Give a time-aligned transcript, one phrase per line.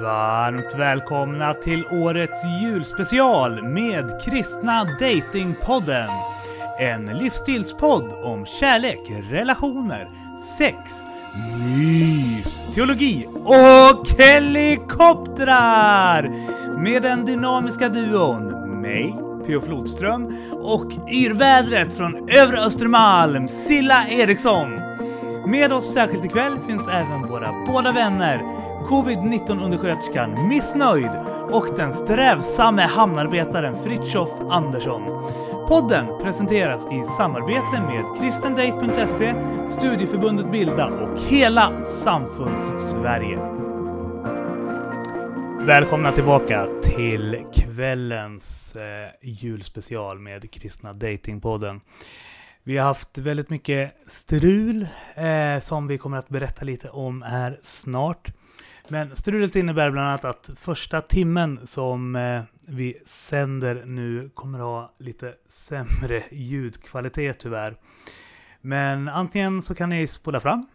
[0.00, 6.08] Varmt välkomna till årets julspecial med Kristna Datingpodden.
[6.80, 9.00] En livsstilspodd om kärlek,
[9.30, 10.10] relationer,
[10.58, 10.76] sex,
[11.58, 16.30] mys, teologi och helikoptrar!
[16.82, 18.44] Med den dynamiska duon
[18.80, 19.14] mig,
[19.46, 19.60] P.O.
[19.60, 24.80] Flodström och yrvädret från övre Östermalm, Silla Eriksson.
[25.46, 28.42] Med oss särskilt ikväll finns även våra båda vänner,
[28.84, 31.10] covid-19-undersköterskan Missnöjd
[31.50, 35.02] och den strävsamme hamnarbetaren Fritjof Andersson.
[35.68, 39.34] Podden presenteras i samarbete med kristendate.se,
[39.70, 43.38] Studieförbundet Bilda och hela Samfunds-Sverige.
[45.66, 51.80] Välkomna tillbaka till kvällens eh, julspecial med Kristna Datingpodden.
[52.64, 57.58] Vi har haft väldigt mycket strul eh, som vi kommer att berätta lite om här
[57.62, 58.32] snart.
[58.92, 64.92] Men strulet innebär bland annat att första timmen som eh, vi sänder nu kommer ha
[64.98, 67.76] lite sämre ljudkvalitet tyvärr.
[68.60, 70.66] Men antingen så kan ni spola fram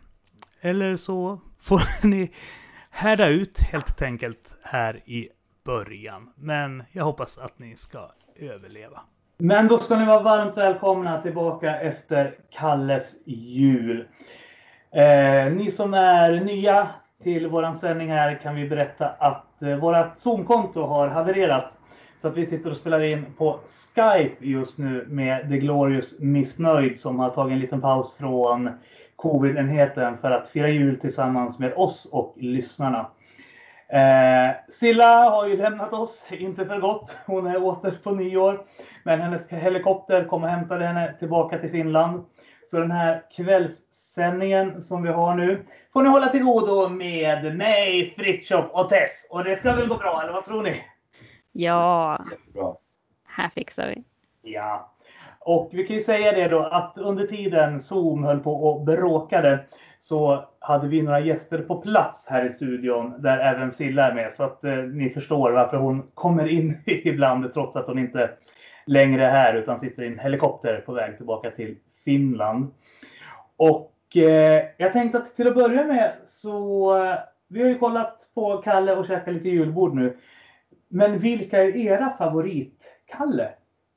[0.61, 2.31] eller så får ni
[2.89, 5.29] härda ut helt enkelt här i
[5.65, 6.33] början.
[6.35, 8.99] Men jag hoppas att ni ska överleva.
[9.37, 14.07] Men då ska ni vara varmt välkomna tillbaka efter Kalles jul.
[14.91, 16.89] Eh, ni som är nya
[17.23, 21.77] till våran sändning här kan vi berätta att eh, vårat Zoom-konto har havererat.
[22.21, 23.59] Så att vi sitter och spelar in på
[23.95, 28.69] Skype just nu med The Glorious Missnöjd som har tagit en liten paus från
[29.15, 33.11] covid-enheten för att fira jul tillsammans med oss och lyssnarna.
[33.89, 37.17] Eh, Silla har ju lämnat oss, inte för gott.
[37.25, 38.65] Hon är åter på nyår.
[39.03, 42.25] Men hennes helikopter kom och hämtade henne tillbaka till Finland.
[42.67, 48.13] Så den här kvällssändningen som vi har nu får ni hålla till godo med mig,
[48.17, 49.27] Fritiof och Tess.
[49.29, 50.83] Och det ska väl gå bra, eller vad tror ni?
[51.51, 52.73] Ja, Jättebra.
[53.27, 54.03] här fixar vi.
[54.51, 54.93] Ja.
[55.39, 59.59] Och vi kan ju säga det då att under tiden Zoom höll på och bråkade
[59.99, 64.33] så hade vi några gäster på plats här i studion där även Silla är med.
[64.33, 68.29] Så att eh, ni förstår varför hon kommer in ibland trots att hon inte
[68.85, 71.77] längre är här utan sitter i en helikopter på väg tillbaka till
[72.07, 72.67] Finland.
[73.57, 77.15] Och eh, jag tänkte att till att börja med så eh,
[77.47, 80.17] vi har ju kollat på Kalle och käkat lite julbord nu.
[80.87, 83.49] Men vilka är era favorit-Kalle?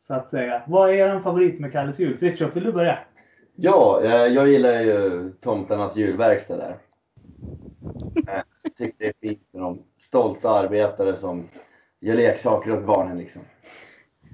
[0.07, 0.63] Så att säga.
[0.67, 2.19] Vad är er favorit med Kalles jul?
[2.19, 2.99] Fritiof, vill du börja?
[3.55, 6.77] Ja, eh, jag gillar ju Tomtarnas julverkstad där.
[8.29, 11.49] Eh, Jag tycker det är fint med de stolta arbetare som
[12.01, 13.43] gör leksaker åt barnen liksom.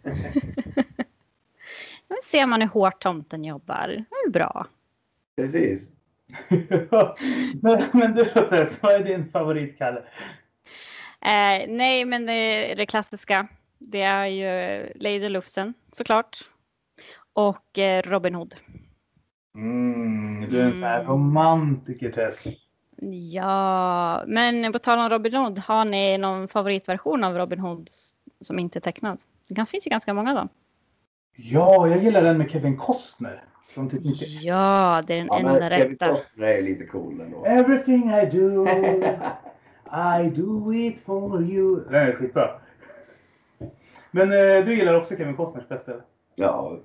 [2.08, 3.88] Nu ser man hur hårt tomten jobbar.
[3.88, 4.66] Det är bra.
[5.36, 5.80] Precis.
[7.62, 9.98] men, men du då Tess, vad är din favorit Kalle?
[11.20, 13.48] Eh, nej, men det, det klassiska.
[13.78, 16.38] Det är ju Lady Lufsen såklart.
[17.32, 18.54] Och eh, Robin Hood.
[19.54, 21.12] Mm, du är en sån här Mm.
[21.12, 22.44] romantiker Tess.
[23.32, 25.58] Ja, men på tal om Robin Hood.
[25.58, 27.88] Har ni någon favoritversion av Robin Hood
[28.40, 29.22] som inte är tecknad?
[29.48, 30.48] Det finns ju ganska många då.
[31.36, 33.44] Ja, jag gillar den med Kevin Costner.
[33.68, 34.26] Från typ 90.
[34.42, 36.08] Ja, det är den Ja, men enda Kevin rätta.
[36.10, 37.44] Costner är lite cool ändå.
[37.44, 38.66] Everything I do,
[40.20, 41.80] I do it for you.
[41.90, 42.50] Den är skitbra.
[44.10, 45.92] Men eh, du gillar också Kevin Costners bästa?
[46.34, 46.78] Ja,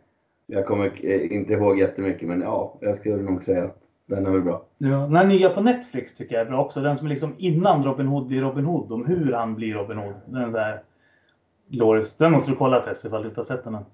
[0.47, 4.31] jag kommer eh, inte ihåg jättemycket men ja, jag skulle nog säga att den är
[4.31, 4.66] väl bra.
[4.78, 6.81] Ja, den här nya på Netflix tycker jag är bra också.
[6.81, 8.91] Den som är liksom innan Robin Hood blir Robin Hood.
[8.91, 10.13] Om hur han blir Robin Hood.
[10.25, 10.84] Den där
[11.67, 12.17] glorious.
[12.17, 13.85] Den måste du kolla Tess ifall du inte har sett den än.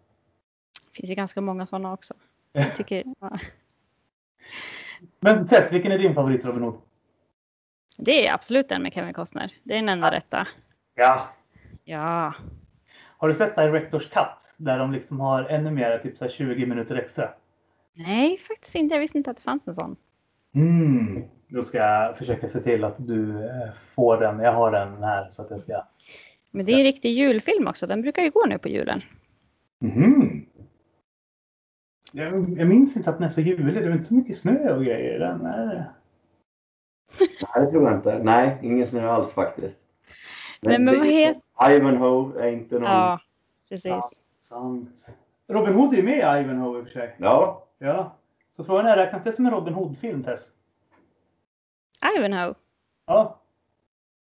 [0.92, 2.14] Det finns ju ganska många sådana också.
[2.52, 3.40] Jag tycker, ja.
[5.20, 6.82] Men Tess, vilken är din favorit Robin Hood?
[7.98, 9.54] Det är absolut den med Kevin Costner.
[9.64, 10.48] Det är den enda rätta.
[10.96, 11.28] Ja.
[11.84, 12.34] Ja.
[13.18, 14.54] Har du sett Directors Cut?
[14.58, 17.30] Där de liksom har ännu mer, typ så här 20 minuter extra.
[17.94, 18.96] Nej, faktiskt inte.
[18.96, 19.96] Jag visste inte att det fanns en sån.
[20.56, 21.24] Mm.
[21.47, 24.40] Då ska jag försöka se till att du eh, får den.
[24.40, 25.84] Jag har den här så att jag ska...
[26.52, 27.88] Men det är en riktig julfilm också.
[27.88, 29.02] Den brukar ju gå nu på julen.
[29.80, 30.36] Mhm.
[32.17, 33.73] Jag, jag minns inte att den är så julig.
[33.75, 35.16] Det är inte så mycket snö och grejer.
[35.16, 35.91] i Den är...
[37.19, 38.19] Nej, det tror jag inte.
[38.23, 39.78] Nej, ingen snö alls faktiskt.
[40.61, 42.84] Nej, men vad är- heter- Ivanhoe är inte någon...
[42.84, 43.19] Ja,
[43.69, 43.85] precis.
[43.85, 44.09] Ja.
[44.40, 45.08] Sant.
[45.47, 47.16] Robin Hood är med i Ivanhoe i och för sig.
[47.17, 48.16] Ja, Ja.
[48.55, 50.47] Så frågan är, räknas det som en Robin Hood-film, Tess?
[52.17, 52.53] Ivanhoe.
[53.08, 53.40] Ja.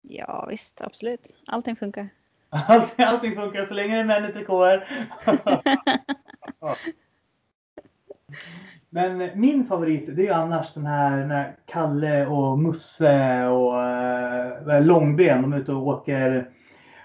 [0.01, 0.81] Ja, visst.
[0.81, 1.35] Absolut.
[1.47, 2.09] Allting funkar.
[2.49, 4.87] Allting, allting funkar så länge det är män i trikåer.
[8.89, 13.73] Men min favorit det är ju annars den här när Kalle och Musse och
[14.65, 15.41] vad långben.
[15.41, 16.49] De är ute och åker,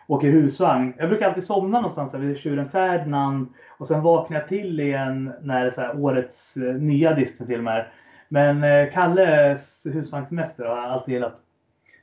[0.06, 0.94] åker husvagn.
[0.98, 3.48] Jag brukar alltid somna någonstans där vid tjuren Ferdinand.
[3.78, 7.92] Och sen vaknar jag till igen när det är så här, årets eh, nya Disney-filmer.
[8.28, 11.40] Men eh, Kalles husvagnssemester har jag alltid gillat.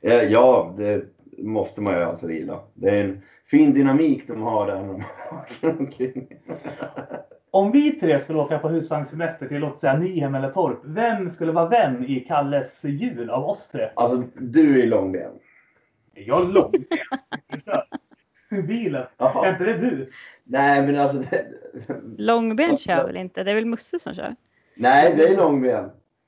[0.02, 1.04] Eh, ja, det
[1.38, 2.60] måste man ju alltså gilla.
[2.74, 5.04] Det är en fin dynamik de har där när de
[5.36, 6.26] åker omkring.
[7.54, 10.78] Om vi tre skulle åka på husvagnssemester till låt säga Nyhem eller Torp.
[10.84, 13.90] Vem skulle vara vem i Kalles jul av oss tre?
[13.96, 15.32] Alltså, du är långben.
[16.14, 16.88] Jag är långbent.
[18.68, 19.02] Bilen.
[19.02, 19.48] Är Jaha.
[19.48, 20.10] inte det du?
[20.44, 21.18] Nej, men alltså.
[21.18, 21.46] Det...
[22.18, 23.44] Långben kör väl inte?
[23.44, 24.36] Det är väl Musse som kör?
[24.74, 25.84] Nej, det är långben.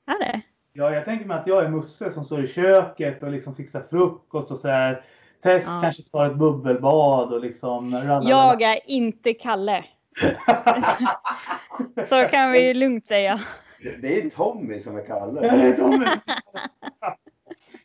[0.07, 0.41] Är det?
[0.73, 3.83] Ja, jag tänker mig att jag är Musse som står i köket och liksom fixar
[3.89, 5.03] frukost och så här.
[5.43, 5.79] Tess Ja.
[5.83, 8.29] kanske tar ett bubbelbad och liksom rallar.
[8.29, 9.85] Jag är inte Kalle.
[12.05, 13.39] Så kan vi lugnt säga.
[14.01, 15.41] Det- är Tommy som är Ja, Kalle.
[15.41, 16.05] det är Tommy.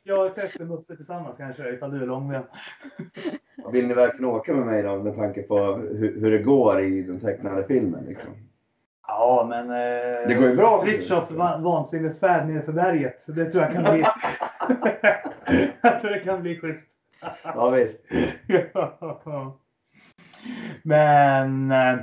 [0.02, 2.42] Jag och Tess är Musse tillsammans kanske ifall du är långben.
[3.72, 7.02] Vill ni verkligen åka med mig då med tanke på hur, hur det går i
[7.02, 8.04] den tecknade filmen?
[8.04, 8.30] Liksom?
[9.06, 9.70] Ja, men...
[9.70, 10.82] Eh, Det går ju bra.
[10.84, 13.22] Fritiof va- vansinnesfärd ner för berget.
[13.26, 14.04] Så det tror jag kan bli...
[15.82, 16.86] jag tror det kan bli schysst.
[17.44, 17.98] Ja, visst.
[18.74, 19.58] Ja.
[20.82, 21.94] Men eh,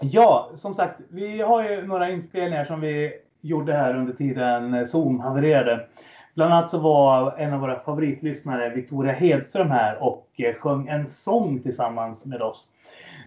[0.00, 5.20] ja, som sagt, vi har ju några inspelningar som vi gjorde här under tiden Zoom
[5.20, 5.86] havererade.
[6.34, 11.08] Bland annat så var en av våra favoritlyssnare, Victoria Hedström här och eh, sjöng en
[11.08, 12.68] sång tillsammans med oss.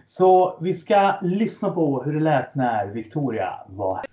[0.06, 4.04] Så vi ska lyssna på hur det lät när Victoria var här.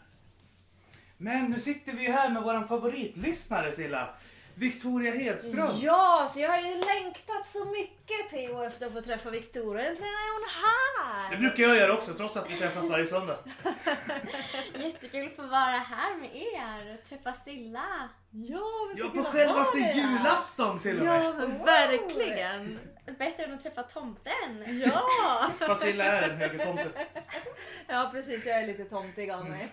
[1.17, 4.07] Men nu sitter vi här med våran favoritlyssnare Silla.
[4.55, 5.69] Victoria Hedström.
[5.81, 9.85] Ja, så jag har ju längtat så mycket PO efter att få träffa Victoria.
[9.85, 11.31] Äntligen är hon här!
[11.31, 13.37] Det brukar jag göra också, trots att vi träffas varje söndag.
[14.75, 18.09] Jättekul att få vara här med er och träffa Silla.
[18.31, 21.25] Ja, men så Ja, på att självaste julafton till och med.
[21.25, 22.79] Ja, men verkligen.
[23.05, 24.79] Bättre än att träffa tomten.
[24.85, 25.01] Ja!
[25.59, 26.89] Fast Silla är en högertomte.
[27.87, 28.45] ja, precis.
[28.45, 29.67] Jag är lite tomtig av mig.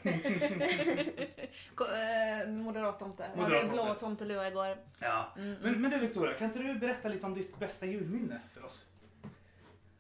[1.74, 3.30] Ko- eh, Moderat tomte.
[3.36, 4.00] Jag hade en Moderat blå tomte.
[4.00, 4.76] tomtelua igår.
[5.00, 5.32] Ja.
[5.36, 8.84] Men, men du Victoria, kan inte du berätta lite om ditt bästa julminne för oss?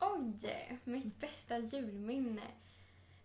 [0.00, 2.42] Oj, mitt bästa julminne.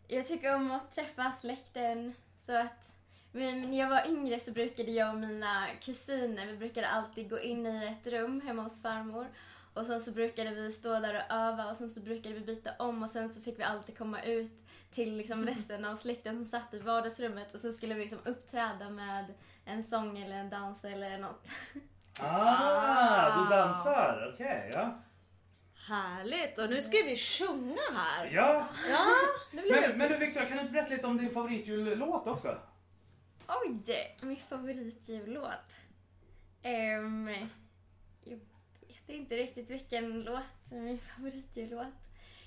[0.08, 2.14] Jag tycker om att träffa släkten.
[2.40, 2.96] Så att
[3.32, 7.40] men när jag var yngre så brukade jag och mina kusiner, vi brukade alltid gå
[7.40, 9.28] in i ett rum hemma hos farmor.
[9.74, 12.72] Och sen så brukade vi stå där och öva och sen så brukade vi byta
[12.80, 16.46] om och sen så fick vi alltid komma ut till liksom resten av släkten som
[16.46, 19.34] satt i vardagsrummet och så skulle vi liksom uppträda med
[19.66, 21.50] en sång eller en dans eller något.
[22.22, 24.32] Ah, du dansar.
[24.34, 25.00] Okej, ja.
[25.88, 26.60] Härligt!
[26.60, 28.30] Och nu ska vi sjunga här.
[28.34, 29.06] Ja, Ja,
[29.52, 32.58] men, men du Victoria, kan du inte berätta lite om din favoritjullåt också?
[33.48, 35.66] Oj, min favoritjullåt.
[36.64, 37.30] Um,
[39.06, 41.88] det är inte riktigt vilken låt som är min favoritjullåt.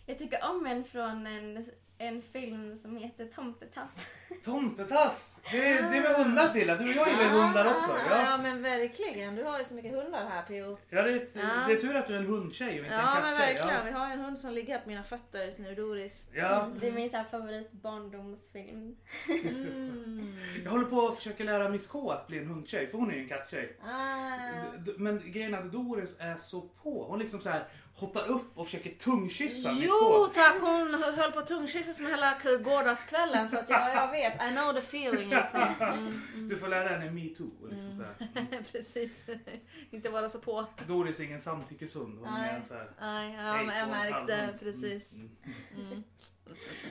[0.06, 4.14] Jag tycker om en från en, en film som heter Tomtetass.
[4.44, 5.34] Tomtetass!
[5.52, 7.90] Det, det är med hundar Silla, du och jag gillar ju hundar också.
[8.10, 8.36] Ja, Ja.
[8.36, 9.36] men verkligen.
[9.36, 10.78] Du har ju så mycket hundar här PO.
[10.90, 11.42] Ja, det, är ett, Ja.
[11.68, 13.46] det är tur att du är en hundtjej och inte Ja, en men katttjej.
[13.54, 13.76] verkligen.
[13.78, 13.82] Ja.
[13.84, 16.26] Vi har en hund som ligger på mina fötter just nu, Doris.
[16.32, 16.68] Ja.
[16.80, 18.96] Det är min så här favorit barndomsfilm.
[19.44, 20.36] Mm.
[20.64, 23.14] Jag håller på att försöka lära Miss K att bli en hundtjej, för hon är
[23.14, 23.76] ju en katttjej.
[23.84, 24.36] Ah.
[24.36, 27.04] D- d- Men grejen är att Doris är så på.
[27.08, 27.64] Hon liksom så här
[27.96, 32.34] hoppar upp och försöker tungkyssa Jo tack, hon höll på att tungkyssas med hela
[32.64, 35.60] gårdagskvällen så att jag, jag vet, I know the feeling liksom.
[35.80, 36.48] Mm, mm.
[36.48, 37.50] Du får lära henne metoo.
[37.62, 38.62] och Liksom så här.
[38.72, 39.26] Precis,
[39.90, 40.66] inte vara så på.
[40.86, 42.18] Doris är ingen samtyckeshund.
[42.18, 42.54] Hon Nej.
[42.54, 42.90] en så här...
[43.00, 44.60] Nej, ja, hej men jag märkte halvhund.
[44.60, 45.14] precis.
[45.16, 45.30] Mm,
[45.74, 45.86] mm.
[45.86, 46.02] Mm.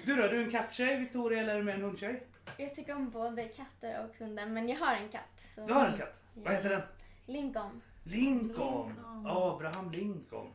[0.05, 2.27] Du då, du är en katttjej Victoria eller är du med en hundtjej?
[2.57, 5.41] Jag tycker om både katter och hundar, men jag har en katt.
[5.55, 6.21] Så Du har en katt.
[6.33, 6.81] Vad heter den?
[7.25, 7.81] Lincoln.
[8.07, 8.87] Lincoln.
[8.87, 9.27] Lincoln.
[9.27, 10.47] Abraham Lincoln.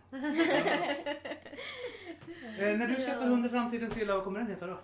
[2.59, 4.78] eh, när du skaffar hund i framtiden Silla, vad kommer den heta då?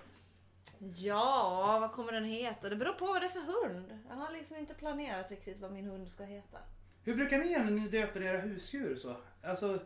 [0.96, 2.68] Ja, vad kommer den heta?
[2.68, 3.98] Det beror på vad det är för hund.
[4.08, 6.58] Jag har liksom inte planerat riktigt vad min hund ska heta.
[7.04, 9.16] Hur brukar ni göra när ni döper era husdjur så?
[9.42, 9.80] Alltså,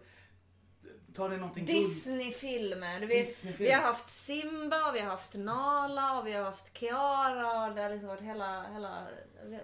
[1.14, 3.00] tar ni någonting Disneyfilmer.
[3.00, 3.67] Vet, Disneyfilm.
[3.67, 7.71] vi har haft Simba, vi har haft Nala och vi har haft Kiara.
[7.75, 9.07] Det har liksom varit hela, hela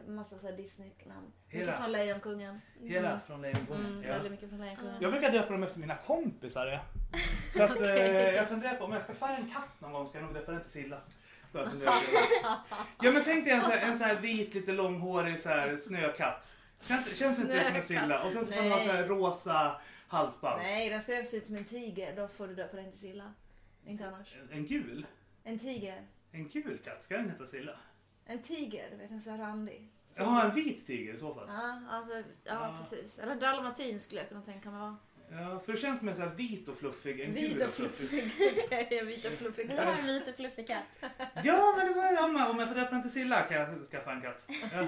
[0.07, 1.33] massa så här Disney-namn.
[1.49, 1.65] Hela?
[1.65, 2.61] Mycket från Lejonkungen.
[2.83, 3.87] Hela från Lejonkungen?
[3.87, 4.09] Mm, ja.
[4.09, 4.95] Väldigt mycket från Lejonkungen.
[5.01, 6.81] Jag brukar döpa dem efter mina kompisar.
[7.57, 7.87] Så att, eh,
[8.35, 10.53] jag funderar på om jag ska få en katt någon gång ska jag nog döpa
[10.53, 11.01] den till Silla.
[13.03, 15.77] Ja men tänk dig en så här, en så här vit, lite långhårig så här,
[15.77, 16.57] snökatt.
[16.81, 17.83] Känns, känns inte det som en.
[17.83, 18.23] Silla?
[18.23, 20.63] Och sen så får den ha så här rosa halsband.
[20.63, 22.17] Nej, den ska se ut som en tiger.
[22.17, 23.33] Då får du döpa den till Silla.
[23.87, 24.37] Inte annars.
[24.51, 25.07] En gul?
[25.45, 26.07] En tiger.
[26.33, 27.77] En gul katt, ska den heta Silla?
[28.27, 29.89] En tiger, du vet en sån här randig.
[30.15, 31.49] Ja, en vit tiger i så fall.
[31.49, 32.77] Ja, alltså, ja, Ja.
[32.81, 33.19] precis.
[33.19, 34.97] Eller dalmatin skulle jag kunna tänka mig vara.
[35.31, 38.23] Ja, för det känns mer så här vit och fluffig än Vit gul och fluffig.
[39.07, 39.99] Vit och fluffig katt.
[40.01, 41.11] en vit och fluffig katt.
[41.45, 44.13] Ja, men det var men om jag får döpa den till Silla kan jag skaffa
[44.13, 44.49] en katt.
[44.73, 44.87] Ja,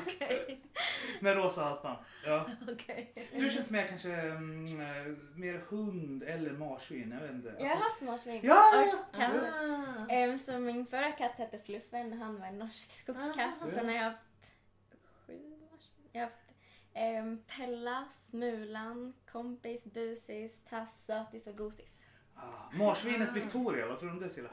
[1.21, 1.99] med rosa halsband.
[2.27, 2.47] Ja.
[2.73, 3.29] okej.
[3.33, 7.11] Du känns mer kanske mm, eh, mer hund eller marsvin.
[7.21, 7.49] Jag vet inte.
[7.59, 8.41] Jag har Alltså- haft marsvin.
[8.45, 9.33] Ja, Och katt.
[9.35, 10.13] Ah.
[10.13, 13.55] Ehm, så min förra katt hette Fluffen, han var en norsk skogskatt.
[13.63, 13.71] Ah.
[13.71, 14.53] Sen har jag haft
[15.27, 15.33] sju
[15.73, 16.09] marsvin.
[16.13, 16.48] Jag har haft
[16.99, 22.05] ehm, Pella, Smulan, Kompis, Busis, Tass, Sötis och Gosis.
[22.35, 24.49] Ah, marsvinet Victoria, vad tror du om det Silla?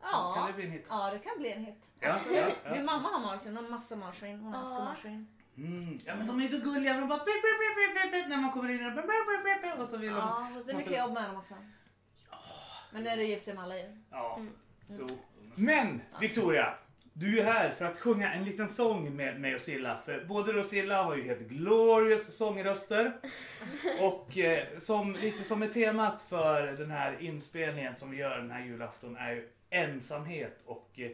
[0.00, 0.44] Kan Ja.
[0.46, 0.86] det bli en hit?
[0.88, 1.84] ja, det kan bli en hit.
[2.00, 2.70] Ja, ja, ja.
[2.72, 4.40] Min mamma har marsvin, hon har massa marsvin.
[4.40, 4.84] Hon älskar Ja.
[4.84, 5.28] marsvin.
[5.56, 5.98] Mm.
[6.04, 8.52] Ja men de är så gulliga, de bara pip, pip, pip, pip, pip, när man
[8.52, 9.06] kommer in och, pip,
[9.44, 10.18] pip, pip, och så vill de...
[10.18, 11.54] Ja, fast det är mycket jobb med dem också.
[12.92, 14.00] Men det är det gift sig med alla djur.
[14.10, 14.52] Ja, Mm.
[14.88, 15.06] jo.
[15.56, 16.74] Men Victoria,
[17.16, 20.00] du är här för att sjunga en liten sång med mig och Silla.
[20.04, 23.12] För både du och Silla har ju helt glorious sångröster.
[24.00, 28.50] Och eh, som, lite som är temat för den här inspelningen som vi gör den
[28.50, 31.10] här julafton är ju ensamhet och eh,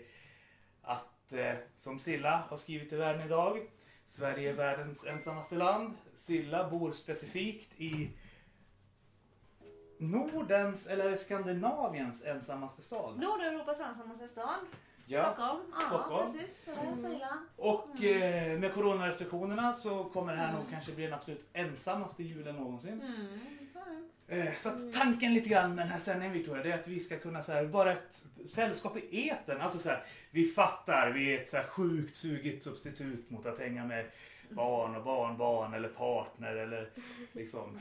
[0.83, 3.59] att, eh, som Silla har skrivit i världen idag,
[4.09, 5.95] Sverige är världens ensammaste land.
[6.15, 8.11] Silla bor specifikt i
[9.99, 13.19] Nordens eller Skandinaviens ensammaste stad.
[13.19, 14.67] Nordeuropas ensammaste stad.
[15.11, 15.25] Ja.
[15.25, 15.61] Stockholm.
[15.73, 16.33] Ja, Stockholm.
[16.33, 16.69] precis.
[16.69, 17.39] Är så illa.
[17.57, 22.57] Och eh, med coronarestriktionerna så kommer det här nog kanske bli den absolut ensammaste julen
[22.57, 23.03] någonsin.
[23.03, 23.29] Mm,
[23.73, 24.35] så.
[24.35, 27.01] Eh, så att tanken lite grann med den här sändningen Victoria, det är att vi
[27.01, 29.61] ska kunna så här, vara ett sällskap i etern.
[29.61, 33.59] Alltså så här, vi fattar, vi är ett så här sjukt sugigt substitut mot att
[33.59, 34.07] hänga med
[34.49, 36.91] barn och barnbarn eller partner eller
[37.33, 37.81] liksom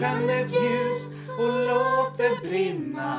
[0.00, 3.16] Tänd ett ljus och låt det brinna.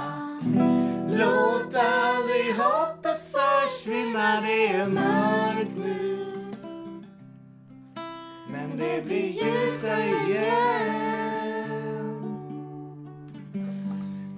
[1.09, 6.25] Låt aldrig hoppet försvinna, det är mörkt nu.
[8.47, 10.61] Men det blir ljusare igen.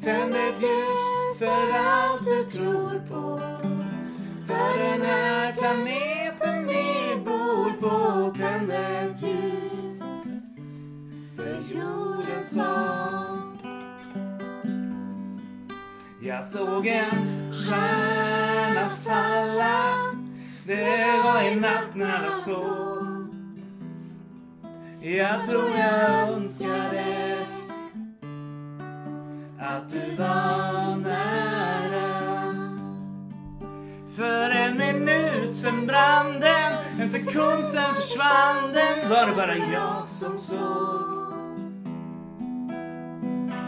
[0.04, 3.40] Tänd ett ljus för allt du tror på.
[4.48, 6.12] För den här planeten
[11.74, 13.58] jordens barn.
[16.22, 19.96] Jag såg en stjärna falla.
[20.68, 23.27] Det var i natt när jag sov.
[25.01, 27.38] Jag tror jag önskade
[29.60, 32.24] att du var nära.
[34.15, 39.10] För en minut sen brann den, en sekund sen försvann den.
[39.10, 41.12] Var det bara jag som såg?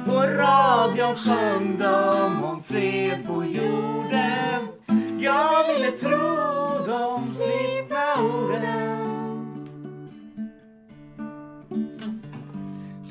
[0.06, 4.68] På radion sjöng de om fred på jorden.
[5.20, 6.46] Jag ville tro
[6.88, 8.96] de slitna orden.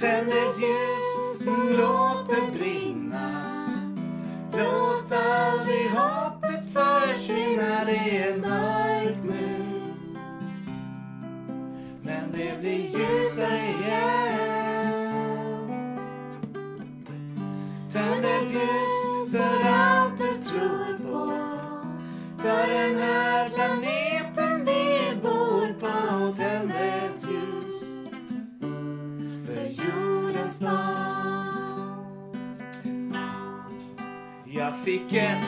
[0.01, 1.49] Tänd ett ljus,
[1.79, 3.31] låt det brinna.
[4.53, 9.65] Låt aldrig hoppet försvinna, det är mörkt nu.
[12.03, 14.54] Men det blir ljusare igen.
[17.95, 21.33] Tänd ett ljus för allt du tror på.
[22.43, 26.35] För den här planeten vi bor på.
[26.37, 27.83] Tänd ett ljus
[29.47, 31.95] för jordens barn.
[34.45, 35.47] Jag fick ett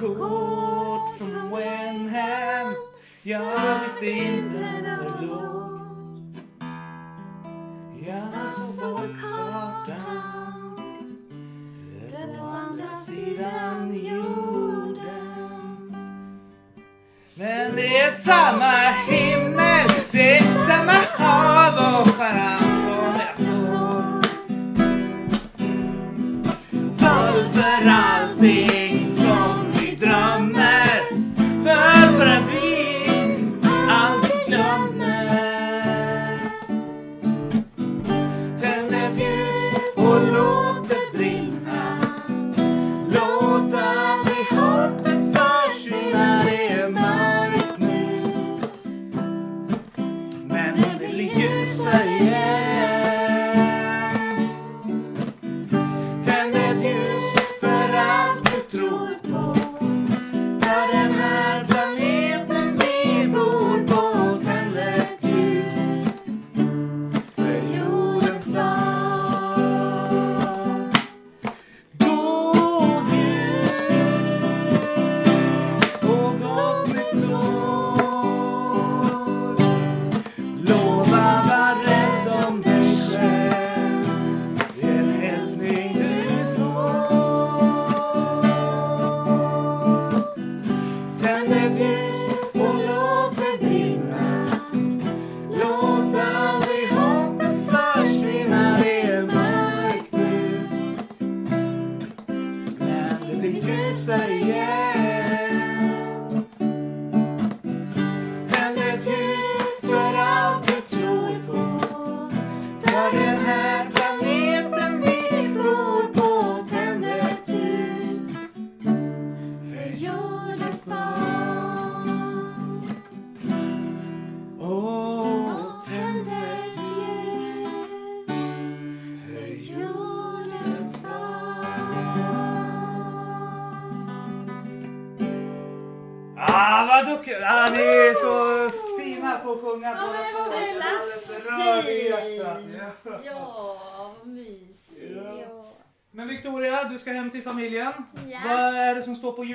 [0.00, 2.74] kort från Wenham.
[3.22, 6.36] Jag visste inte var det låg.
[8.06, 10.43] Jag såg kartan.
[12.38, 15.04] På andra sidan jorden.
[17.34, 24.24] Men det är samma himmel, det är samma hav och stjärnan som jag såg.
[26.98, 28.83] Fall för alltid.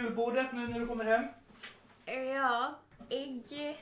[0.09, 1.25] Julbordet nu när du kommer hem?
[2.35, 2.75] Ja,
[3.09, 3.77] ägg,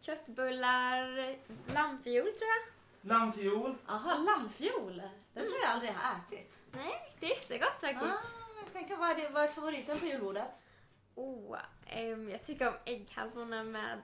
[0.00, 1.36] köttbullar,
[1.74, 2.62] lammfiol tror jag.
[3.08, 3.76] Lammfiol.
[3.86, 5.02] Jaha, lammfiol.
[5.34, 6.58] Det tror jag aldrig jag har ätit.
[6.72, 8.32] Nej, det är jättegott Ah, faktiskt.
[8.64, 10.62] jag tänker, vad är, det, vad är favoriten på julbordet?
[11.14, 13.98] Oh, ehm, jag tycker om ägghalvorna med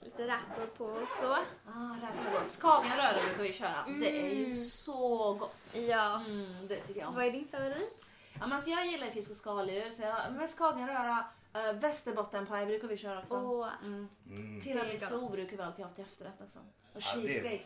[0.00, 1.32] lite räkor på och så.
[1.32, 2.48] Ah, räkor.
[2.48, 3.84] Skagenröra brukar vi köra.
[4.00, 4.64] Det är ju Mm.
[4.64, 5.76] så gott.
[5.88, 6.20] Ja.
[6.26, 7.12] Mm, det tycker jag.
[7.12, 8.07] Vad är din favorit?
[8.40, 11.24] Ja, men alltså jag gillar fisk och skaldjur, så jag, med skagenröra,
[11.54, 13.34] äh, västerbottenpaj brukar vi köra också.
[13.34, 14.08] Åh, Mm.
[14.26, 14.60] Mm.
[14.60, 16.58] Tiramisu brukar vi alltid ha till efterrätt också.
[16.94, 17.64] Och cheesecake.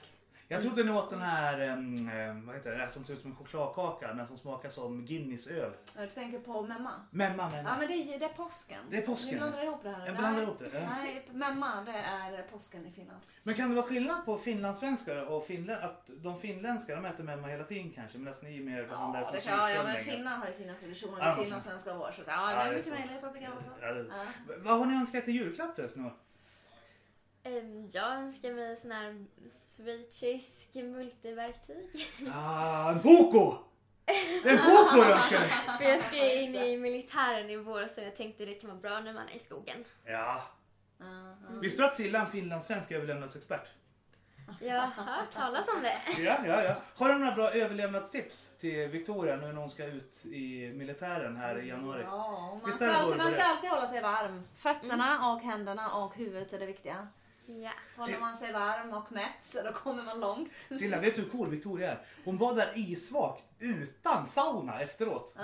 [0.53, 3.37] Jag trodde ni åt den här, em, vad heter det, som ser ut som en
[3.37, 5.73] chokladkaka men som smakar som Guinnessöl.
[5.97, 6.91] Ja, Du tänker på memma?
[7.11, 7.69] Memma, memma.
[7.71, 8.79] Ja men det är, det är påsken.
[8.91, 9.35] Det är påsken.
[9.35, 10.07] Ni blandar ihop det här.
[10.07, 10.71] Jag blandar ihop det.
[10.75, 10.81] Ja.
[10.91, 13.21] Nej, memma det är påsken i Finland.
[13.43, 17.49] Men kan det vara skillnad på finlandssvenskar och finlän, att de finländska de äter memma
[17.49, 19.97] hela tiden kanske medan ni mer behandlar Ja, det som kan, ja, ja men?
[19.97, 21.19] Finland har ju sina traditioner.
[21.19, 22.11] Ja, Ja, men- Finland svenska år.
[22.13, 23.71] Så att, ja, Ja, det är är mycket möjligt att det kan vara så.
[23.81, 24.07] Ja, det-
[24.49, 24.55] Ja.
[24.59, 26.11] Vad har ni önskat till julklapp förresten?
[27.93, 29.25] Jag önskar mig sån här
[29.77, 32.09] schweizisk multiverktyg.
[32.35, 33.59] Ah, en Poco!
[34.45, 35.79] En Poco önskar ni!
[35.79, 38.81] För jag ska ju in i militären i vår så jag tänkte det kan vara
[38.81, 39.85] bra när man är i skogen.
[40.05, 40.43] Ja.
[40.99, 41.37] Ja.
[41.61, 43.69] Visste du att Silla är en finlandssvensk överlevnadsexpert?
[44.61, 46.23] Jag har hört talas om det.
[46.23, 46.75] Ja, ja, ja.
[46.97, 51.59] Har du några bra överlevnadstips till Victoria nu när hon ska ut i militären här
[51.59, 52.03] i januari?
[52.03, 54.43] Ja, man, ska alltid, man ska alltid hålla sig varm.
[54.57, 57.09] Fötterna och händerna och huvudet är det viktiga.
[57.47, 57.71] Ja.
[57.97, 60.49] Håller man sig varm och mätt så då kommer man långt.
[60.79, 61.99] Silla, vet du hur cool Victoria är?
[62.25, 65.35] Hon var där isvak utan sauna efteråt.
[65.39, 65.43] Ah,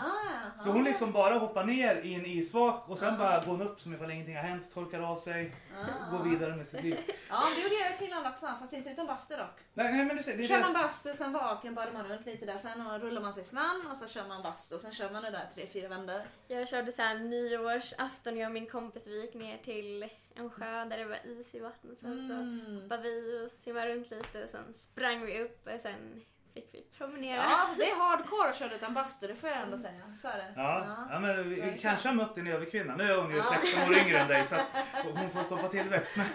[0.56, 0.62] ja.
[0.64, 3.80] Så hon liksom bara hoppar ner i en isvak och sen bara går hon upp
[3.80, 6.11] som ifall ingenting har hänt, torkar av sig, Ah.
[6.16, 6.98] går vidare med sitt liv.
[7.30, 9.58] Ja, det gjorde jag i Finland också, fast inte utan bastu dock.
[9.74, 10.78] Nej, nej men du ser, det Kör man det.
[10.78, 14.08] bastu, sen vaken badar man runt lite där, sen rullar man sig snabbt och så
[14.08, 16.22] kör man bastu och sen kör man det där tre, fyra vändor.
[16.48, 20.08] Jag körde så här nyårsafton, jag och min kompis vi gick ner till
[20.38, 21.98] en sjö där det var is i vattnet.
[21.98, 22.81] Sen så Mm.
[22.83, 26.20] hoppade vi och simmade runt lite och sen sprang vi upp och sen
[26.55, 27.42] fick vi promenera.
[27.42, 30.16] Ja, det är hardcore att köra utan bastu, det får jag ändå säga.
[30.22, 30.53] Så är det.
[30.57, 32.96] Ja, ja men vi, vi kanske har mött en överkvinna.
[32.96, 33.44] Nu är hon ju Ja.
[33.62, 34.72] 16 år yngre än dig så att
[35.14, 36.12] hon får stå på tillväxt.
[36.16, 36.27] Men,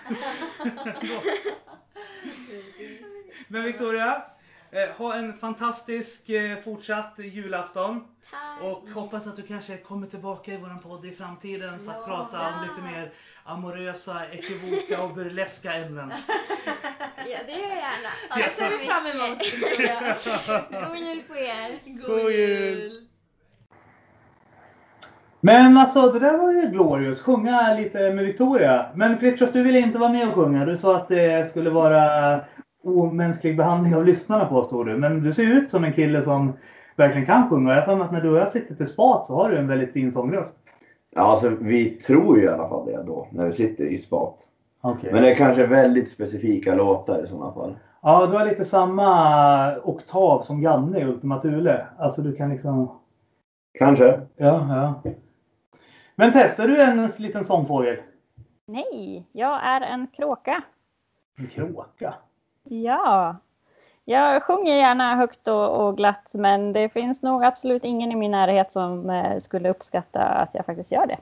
[3.47, 4.23] men Victoria,
[4.97, 8.03] ha en fantastisk eh, fortsatt julafton.
[8.31, 8.61] Tack!
[8.71, 12.05] Och hoppas att du kanske kommer tillbaka i våran podd i framtiden för att Ja.
[12.07, 13.09] prata om lite mer
[13.43, 16.13] amorösa, ekivoka och burleska ämnen.
[17.27, 18.09] Ja, det gör jag gärna.
[18.29, 19.39] Ja, det ser vi fram emot.
[20.89, 21.79] God jul på er!
[22.07, 23.07] God jul.
[25.39, 27.21] Men alltså det där var ju glorious.
[27.21, 28.91] Sjunga lite med Victoria.
[28.95, 30.65] Men Fritiof, du ville inte vara med och sjunga.
[30.65, 32.39] Du sa att det skulle vara
[32.83, 34.97] omänsklig behandling av lyssnarna påstod du.
[34.97, 36.53] Men du ser ut som en kille som
[36.95, 37.75] verkligen kan sjunga.
[37.75, 39.93] Jag har att när du och jag sitter till spat så har du en väldigt
[39.93, 40.55] fin sångröst.
[41.15, 44.37] Ja, alltså vi tror ju i alla fall det då när vi sitter i spat.
[44.81, 45.13] Okej.
[45.13, 47.77] Men det är kanske väldigt specifika låtar i sådana fall.
[48.01, 51.87] Ja, du har lite samma oktav som Janne i Ultima Thule.
[51.97, 52.91] Alltså du kan liksom...
[53.79, 54.21] Kanske.
[54.35, 54.67] Ja,
[55.03, 55.11] ja.
[56.15, 57.97] Men testar du en liten sångfågel?
[58.67, 60.63] Nej, jag är en kråka.
[61.37, 62.13] En kråka?
[62.63, 63.37] Ja.
[64.05, 68.31] Jag sjunger gärna högt och, och glatt, men det finns nog absolut ingen i min
[68.31, 71.17] närhet som eh, skulle uppskatta att jag faktiskt gör det.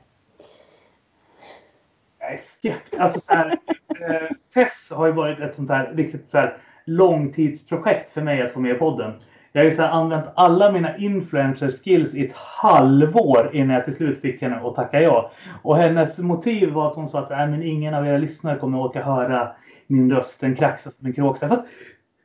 [2.20, 3.02] Jag är skeptisk.
[3.02, 3.60] Alltså så här,
[4.10, 8.52] eh, Tess har ju varit ett sånt här riktigt så här långtidsprojekt för mig att
[8.52, 9.14] få med i podden.
[9.52, 13.86] Jag har ju så här använt alla mina influencer skills i ett halvår innan jag
[13.86, 15.32] till slut fick henne att tacka ja.
[15.62, 18.80] Och hennes motiv var att hon sa att äh, men ingen av era lyssnare kommer
[18.80, 19.52] att orka höra
[19.92, 21.14] min röst, den kraxar som en.
[21.40, 21.64] Fast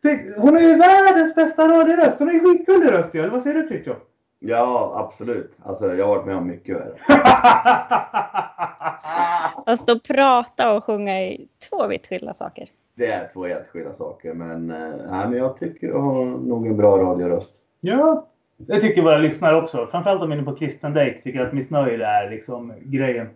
[0.02, 2.18] det, hon har ju världens bästa radioröst.
[2.18, 3.28] Hon har ju skitgullig röst ju.
[3.28, 3.96] Vad säger du Fritiof?
[4.38, 5.52] Ja, absolut.
[5.62, 6.96] Alltså jag har varit med om mycket värre.
[9.66, 11.38] Fast att prata och sjunga är
[11.70, 12.68] två vitt skilda saker.
[12.94, 14.34] Det är två helt skilda saker.
[14.34, 17.54] Men, eh, nej, men jag tycker du har nog en bra radioröst.
[17.80, 18.26] Ja,
[18.56, 19.88] det tycker våra lyssnare också.
[19.90, 23.28] Framförallt om inne på Kristen Date tycker att missnöje är liksom grejen.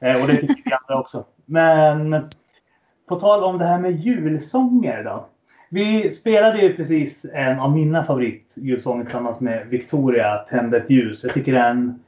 [0.00, 1.24] Eh, och det tycker vi andra också.
[1.44, 2.30] Men
[3.08, 5.26] på tal om det här med julsånger då.
[5.70, 11.24] Vi spelade ju precis en av mina favoritjulsånger tillsammans med Victoria, Tänd ett ljus.
[11.24, 12.02] Jag tycker den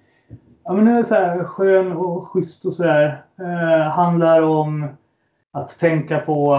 [0.64, 3.22] ja, men den är så här skön och schysst och sådär.
[3.38, 4.88] Eh, handlar om
[5.52, 6.54] att tänka på